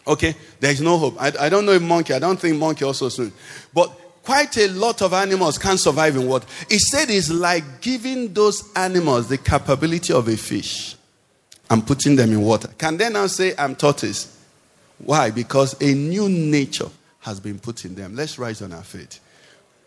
Okay, 0.06 0.36
there 0.60 0.72
is 0.72 0.82
no 0.82 0.98
hope. 0.98 1.16
I, 1.20 1.32
I 1.40 1.50
don't 1.50 1.66
know 1.66 1.72
if 1.72 1.82
monkey. 1.82 2.14
I 2.14 2.20
don't 2.20 2.40
think 2.40 2.58
monkey 2.58 2.86
also 2.86 3.10
swim, 3.10 3.32
but 3.74 3.88
quite 4.24 4.58
a 4.58 4.68
lot 4.70 5.02
of 5.02 5.14
animals 5.14 5.58
can't 5.58 5.80
survive 5.80 6.16
in 6.16 6.28
water. 6.28 6.46
He 6.70 6.78
said 6.78 7.10
it's 7.10 7.30
like 7.30 7.82
giving 7.82 8.34
those 8.34 8.70
animals 8.76 9.30
the 9.30 9.38
capability 9.38 10.14
of 10.14 10.28
a 10.28 10.36
fish 10.36 10.96
and 11.70 11.86
putting 11.88 12.16
them 12.16 12.32
in 12.32 12.42
water. 12.42 12.68
Can 12.78 12.98
they 12.98 13.10
now 13.10 13.28
say, 13.28 13.54
"I'm 13.58 13.76
tortoise"? 13.76 14.28
Why? 14.98 15.32
Because 15.32 15.82
a 15.82 15.94
new 15.94 16.28
nature 16.30 16.90
has 17.22 17.40
been 17.40 17.58
put 17.60 17.86
in 17.86 17.96
them. 17.96 18.16
Let's 18.16 18.38
rise 18.38 18.62
on 18.62 18.74
our 18.74 18.84
feet. 18.84 19.20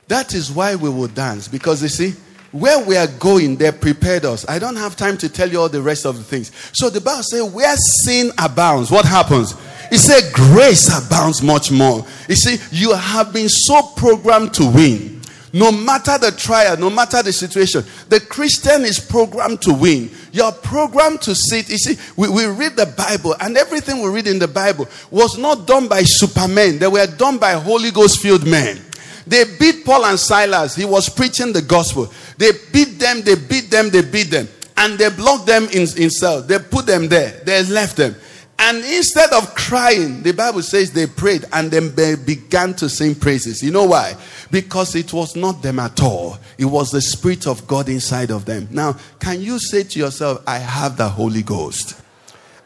That 0.09 0.34
is 0.34 0.50
why 0.52 0.76
we 0.76 0.88
will 0.88 1.09
dance 1.09 1.48
because 1.48 1.82
you 1.82 1.88
see, 1.88 2.14
where 2.52 2.82
we 2.84 2.96
are 2.96 3.07
going, 3.07 3.57
they 3.57 3.70
prepared 3.72 4.24
us. 4.24 4.48
I 4.48 4.59
don't 4.59 4.76
have 4.76 4.96
time 4.96 5.18
to 5.18 5.28
tell 5.28 5.50
you 5.50 5.61
all 5.61 5.68
the 5.68 5.82
rest 5.82 6.07
of 6.07 6.16
the 6.16 6.22
things. 6.22 6.52
So 6.72 6.88
the 6.88 7.00
Bible 7.00 7.22
says, 7.22 7.42
where 7.42 7.74
sin 7.76 8.30
abounds, 8.38 8.90
what 8.90 9.04
happens? 9.04 9.54
It 9.90 9.98
said, 9.98 10.32
grace 10.32 10.88
abounds 10.88 11.42
much 11.42 11.70
more. 11.70 12.07
You 12.28 12.36
see, 12.36 12.57
you 12.70 12.94
have 12.94 13.32
been 13.32 13.48
so 13.48 13.82
programmed 13.96 14.54
to 14.54 14.70
win. 14.70 15.20
No 15.52 15.72
matter 15.72 16.18
the 16.18 16.32
trial, 16.32 16.76
no 16.76 16.90
matter 16.90 17.22
the 17.22 17.32
situation, 17.32 17.82
the 18.09 18.20
Christian 18.20 18.82
is 18.82 18.98
programmed 18.98 19.62
to 19.62 19.72
win. 19.72 20.11
You're 20.32 20.52
programmed 20.52 21.22
to 21.22 21.34
sit. 21.34 21.70
You 21.70 21.78
see, 21.78 21.96
we, 22.16 22.28
we 22.28 22.46
read 22.46 22.76
the 22.76 22.86
Bible, 22.86 23.34
and 23.40 23.57
everything 23.57 24.02
we 24.02 24.11
read 24.11 24.26
in 24.26 24.38
the 24.38 24.48
Bible 24.48 24.88
was 25.11 25.38
not 25.38 25.66
done 25.66 25.88
by 25.88 26.02
supermen, 26.04 26.78
they 26.78 26.88
were 26.88 27.07
done 27.07 27.38
by 27.38 27.52
Holy 27.52 27.90
Ghost 27.90 28.20
filled 28.20 28.46
men. 28.46 28.82
They 29.27 29.45
beat 29.59 29.85
Paul 29.85 30.05
and 30.05 30.18
Silas. 30.18 30.77
He 30.77 30.85
was 30.85 31.09
preaching 31.09 31.53
the 31.53 31.62
gospel. 31.62 32.12
They 32.39 32.53
beat 32.72 32.99
them, 32.99 33.22
they 33.22 33.35
beat 33.35 33.70
them, 33.70 33.91
they 33.91 34.03
beat 34.03 34.31
them. 34.31 34.49
And 34.77 34.99
they 34.99 35.09
blocked 35.11 35.47
them 35.47 35.64
in, 35.64 35.87
in 35.97 36.11
cells. 36.11 36.47
They 36.47 36.59
put 36.59 36.87
them 36.87 37.09
there. 37.09 37.41
They 37.45 37.64
left 37.64 37.97
them. 37.97 38.14
And 38.59 38.79
instead 38.79 39.33
of 39.33 39.55
crying, 39.55 40.22
the 40.22 40.33
Bible 40.33 40.62
says 40.62 40.91
they 40.91 41.07
prayed 41.07 41.45
and 41.53 41.70
then 41.70 41.95
they 41.95 42.14
began 42.14 42.74
to 42.74 42.89
sing 42.89 43.14
praises. 43.14 43.62
You 43.62 43.70
know 43.70 43.85
why? 43.85 44.16
Because 44.51 44.95
it 44.95 45.12
was 45.12 45.37
not 45.37 45.62
them 45.62 45.79
at 45.79 46.03
all. 46.03 46.39
It 46.57 46.64
was 46.64 46.91
the 46.91 47.03
Spirit 47.03 47.47
of 47.47 47.66
God 47.66 47.89
inside 47.89 48.31
of 48.31 48.47
them. 48.47 48.68
Now, 48.70 48.97
can 49.20 49.43
you 49.43 49.59
say 49.59 49.83
to 49.83 49.99
yourself, 49.99 50.43
I 50.47 50.59
have 50.59 50.97
the 50.97 51.09
Holy 51.09 51.43
Ghost? 51.43 52.01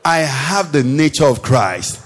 I 0.05 0.19
have 0.19 0.73
the 0.73 0.85
nature 0.85 1.27
of 1.27 1.43
Christ. 1.43 2.01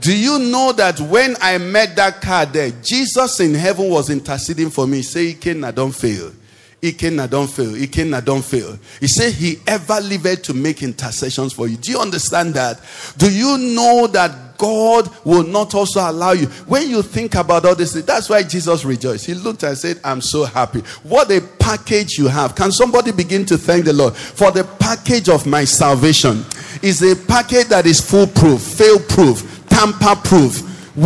Do 0.00 0.16
you 0.16 0.38
know 0.38 0.72
that 0.72 1.00
when 1.00 1.36
I 1.40 1.58
met 1.58 1.96
that 1.96 2.20
car 2.20 2.46
there, 2.46 2.70
Jesus 2.82 3.40
in 3.40 3.54
heaven 3.54 3.90
was 3.90 4.10
interceding 4.10 4.70
for 4.70 4.86
me? 4.86 5.02
Say, 5.02 5.34
Ikenna, 5.34 5.74
don't 5.74 5.94
fail. 5.94 6.32
Ikenna, 6.80 7.28
don't 7.28 7.50
fail. 7.50 7.72
Ikenna, 7.72 8.24
don't 8.24 8.44
fail. 8.44 8.78
He 9.00 9.08
said 9.08 9.32
he 9.32 9.58
ever 9.66 10.00
lived 10.00 10.44
to 10.44 10.54
make 10.54 10.82
intercessions 10.82 11.52
for 11.52 11.66
you. 11.66 11.76
Do 11.76 11.90
you 11.90 11.98
understand 11.98 12.54
that? 12.54 12.80
Do 13.16 13.32
you 13.32 13.58
know 13.58 14.06
that 14.06 14.56
God 14.56 15.10
will 15.24 15.42
not 15.42 15.74
also 15.74 16.08
allow 16.08 16.32
you? 16.32 16.46
When 16.66 16.88
you 16.88 17.02
think 17.02 17.34
about 17.34 17.66
all 17.66 17.74
this, 17.74 17.94
that's 17.94 18.28
why 18.28 18.44
Jesus 18.44 18.84
rejoiced. 18.84 19.26
He 19.26 19.34
looked 19.34 19.64
and 19.64 19.76
said, 19.76 20.00
I'm 20.04 20.20
so 20.20 20.44
happy. 20.44 20.80
What 21.02 21.32
a 21.32 21.40
package 21.58 22.16
you 22.16 22.28
have. 22.28 22.54
Can 22.54 22.70
somebody 22.70 23.10
begin 23.10 23.44
to 23.46 23.58
thank 23.58 23.84
the 23.84 23.92
Lord 23.92 24.14
for 24.14 24.52
the 24.52 24.62
package 24.62 25.28
of 25.28 25.46
my 25.46 25.64
salvation? 25.64 26.44
Is 26.82 27.02
a 27.02 27.16
package 27.26 27.66
that 27.68 27.86
is 27.86 28.00
foolproof, 28.00 28.60
fail 28.60 29.00
proof, 29.00 29.57
tamper 29.78 30.16
proof, 30.28 30.62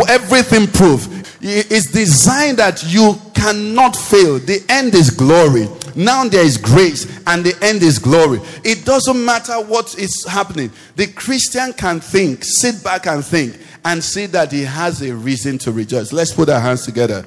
everything 0.09 0.67
proof. 0.67 1.07
It's 1.43 1.91
designed 1.91 2.59
that 2.59 2.83
you 2.87 3.17
cannot 3.35 3.97
fail. 3.97 4.39
The 4.39 4.65
end 4.69 4.95
is 4.95 5.11
glory. 5.11 5.69
Now 5.95 6.27
there 6.27 6.45
is 6.45 6.57
grace, 6.57 7.07
and 7.27 7.45
the 7.45 7.55
end 7.63 7.83
is 7.83 7.99
glory. 7.99 8.41
It 8.65 8.87
doesn't 8.87 9.23
matter 9.23 9.61
what 9.61 9.99
is 9.99 10.25
happening. 10.27 10.71
The 10.97 11.09
Christian 11.09 11.75
can 11.75 12.01
think, 12.01 12.45
sit 12.45 12.83
back 12.83 13.07
and 13.07 13.23
think, 13.23 13.59
and 13.85 14.03
see 14.03 14.25
that 14.27 14.53
he 14.53 14.63
has 14.63 15.03
a 15.03 15.15
reason 15.15 15.59
to 15.59 15.73
rejoice. 15.73 16.13
Let's 16.13 16.33
put 16.33 16.49
our 16.49 16.61
hands 16.61 16.87
together. 16.87 17.27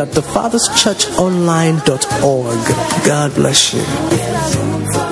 www.thefatherschurchonline.org. 0.05 3.05
God 3.05 3.35
bless 3.35 3.73
you. 3.73 5.10